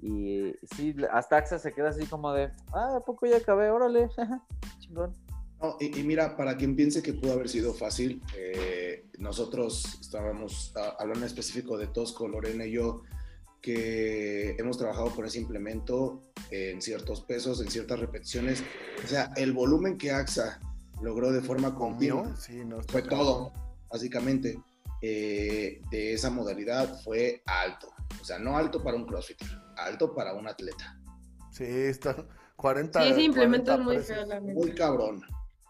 Y 0.00 0.54
sí, 0.74 0.94
hasta 1.10 1.38
AXA 1.38 1.58
se 1.58 1.72
queda 1.72 1.88
así 1.88 2.04
como 2.06 2.32
de, 2.32 2.52
ah, 2.72 2.96
¿a 2.96 3.00
poco 3.00 3.26
ya 3.26 3.38
acabé? 3.38 3.70
Órale, 3.70 4.10
chingón. 4.80 5.14
Y, 5.80 6.02
mira, 6.02 6.36
para 6.36 6.56
quien 6.56 6.76
piense 6.76 7.02
que 7.02 7.12
pudo 7.12 7.32
haber 7.32 7.48
sido 7.48 7.74
fácil, 7.74 8.22
eh, 8.36 9.06
nosotros 9.18 9.98
estábamos 10.00 10.72
hablando 10.98 11.20
en 11.20 11.26
específico 11.26 11.76
de 11.78 11.86
Tosco, 11.88 12.28
Lorena 12.28 12.66
y 12.66 12.72
yo, 12.72 13.02
que 13.60 14.56
hemos 14.58 14.76
trabajado 14.76 15.10
con 15.14 15.24
ese 15.24 15.38
implemento 15.40 16.20
en 16.50 16.82
ciertos 16.82 17.22
pesos, 17.22 17.60
en 17.60 17.70
ciertas 17.70 17.98
repeticiones. 17.98 18.62
O 19.02 19.06
sea, 19.06 19.32
el 19.36 19.52
volumen 19.52 19.96
que 19.96 20.10
AXA 20.10 20.60
logró 21.02 21.32
de 21.32 21.40
forma 21.40 21.74
continua. 21.74 22.34
fue 22.88 23.02
todo, 23.02 23.52
básicamente, 23.88 24.60
eh, 25.00 25.80
de 25.90 26.12
esa 26.12 26.30
modalidad 26.30 27.00
fue 27.02 27.42
alto. 27.46 27.88
O 28.20 28.24
sea, 28.24 28.38
no 28.38 28.56
alto 28.56 28.82
para 28.82 28.96
un 28.96 29.06
crossfitter, 29.06 29.48
alto 29.76 30.14
para 30.14 30.34
un 30.34 30.46
atleta. 30.46 30.98
Sí, 31.50 31.64
está 31.64 32.26
40. 32.56 33.02
Sí, 33.02 33.08
ese 33.10 33.22
implemento 33.22 33.72
es 33.74 33.80
muy 33.80 33.98
feo, 33.98 34.40
Muy 34.40 34.74
cabrón. 34.74 35.22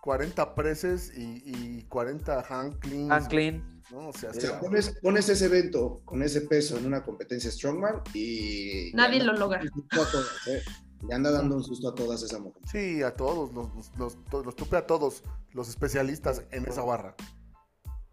40 0.04 0.54
preses 0.54 1.10
y, 1.16 1.82
40 1.84 2.44
hand 2.46 2.78
clean. 2.78 3.10
Hand 3.10 3.28
clean. 3.28 3.82
No, 3.90 4.08
o 4.08 4.12
sea, 4.12 4.60
pones, 4.60 4.98
pones, 5.00 5.30
ese 5.30 5.46
evento 5.46 6.02
con 6.04 6.22
ese 6.22 6.42
peso 6.42 6.76
en 6.76 6.84
una 6.84 7.02
competencia 7.02 7.50
Strongman 7.50 8.02
y... 8.12 8.90
Nadie 8.92 9.22
lo 9.24 9.32
logra. 9.32 9.62
Le 9.62 11.14
anda 11.14 11.30
dando 11.30 11.56
un 11.56 11.64
susto 11.64 11.88
a 11.88 11.94
todas 11.94 12.22
esas 12.22 12.38
mujeres. 12.38 12.68
Sí, 12.70 13.02
a 13.02 13.14
todos, 13.14 13.50
los, 13.54 13.70
los, 13.96 14.18
los, 14.30 14.56
tupe 14.56 14.76
a 14.76 14.86
todos 14.86 15.22
los 15.52 15.70
especialistas 15.70 16.42
en 16.50 16.66
esa 16.66 16.82
barra. 16.82 17.14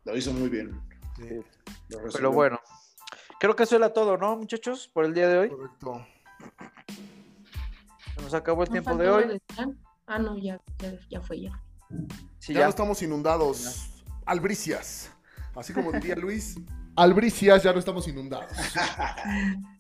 lo 0.05 0.15
hizo 0.15 0.31
muy 0.31 0.47
bien. 0.47 0.79
Pero 2.13 2.31
bueno, 2.31 2.57
creo 3.37 3.53
que 3.53 3.63
eso 3.63 3.75
era 3.75 3.91
todo, 3.91 4.15
¿no, 4.15 4.37
muchachos? 4.37 4.89
Por 4.93 5.03
el 5.03 5.13
día 5.13 5.27
de 5.27 5.37
hoy. 5.39 5.49
Correcto. 5.49 6.07
Se 8.15 8.21
nos 8.21 8.33
acabó 8.33 8.63
el 8.63 8.69
tiempo 8.69 8.95
de 8.95 9.09
hoy. 9.09 9.41
Ah, 10.07 10.19
no, 10.19 10.37
ya, 10.37 10.57
ya, 11.09 11.21
fue 11.21 11.41
ya. 11.41 11.61
Ya, 12.39 12.63
no 12.63 12.69
estamos 12.69 13.01
inundados. 13.01 14.03
Albricias. 14.25 15.11
Así 15.55 15.73
como 15.73 15.91
diría 15.91 16.15
Luis, 16.15 16.55
albricias, 16.95 17.63
ya 17.63 17.73
no 17.73 17.79
estamos 17.79 18.07
inundados. 18.07 18.51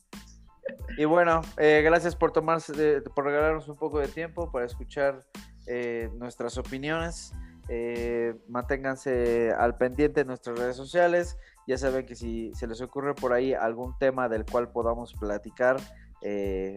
Y 0.97 1.05
bueno, 1.05 1.41
eh, 1.57 1.81
gracias 1.83 2.15
por 2.15 2.31
tomarse, 2.31 3.01
por 3.15 3.25
regalarnos 3.25 3.67
un 3.69 3.77
poco 3.77 3.99
de 3.99 4.07
tiempo 4.07 4.51
para 4.51 4.65
escuchar 4.65 5.25
eh, 5.65 6.09
nuestras 6.15 6.57
opiniones. 6.57 7.33
Eh, 7.69 8.35
manténganse 8.49 9.51
al 9.57 9.77
pendiente 9.77 10.21
en 10.21 10.27
nuestras 10.27 10.59
redes 10.59 10.75
sociales. 10.75 11.37
Ya 11.67 11.77
saben 11.77 12.05
que 12.05 12.15
si 12.15 12.53
se 12.55 12.67
les 12.67 12.81
ocurre 12.81 13.15
por 13.15 13.33
ahí 13.33 13.53
algún 13.53 13.97
tema 13.97 14.27
del 14.27 14.45
cual 14.45 14.71
podamos 14.71 15.13
platicar, 15.13 15.77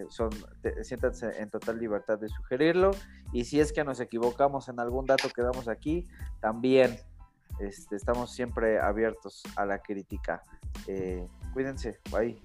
son, 0.09 0.31
siéntanse 0.83 1.41
en 1.41 1.51
total 1.51 1.79
libertad 1.79 2.19
de 2.19 2.29
sugerirlo. 2.29 2.91
Y 3.33 3.45
si 3.45 3.61
es 3.61 3.73
que 3.73 3.85
nos 3.85 4.01
equivocamos 4.01 4.69
en 4.69 4.81
algún 4.81 5.07
dato 5.07 5.29
que 5.29 5.43
damos 5.43 5.69
aquí, 5.69 6.07
también 6.41 6.97
este, 7.61 7.97
estamos 7.97 8.33
siempre 8.33 8.81
abiertos 8.81 9.43
a 9.57 9.67
la 9.67 9.79
crítica. 9.79 10.43
cuídense, 11.53 12.01
bye. 12.11 12.41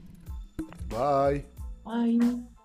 Bye. 0.89 1.45
Bye. 1.85 2.58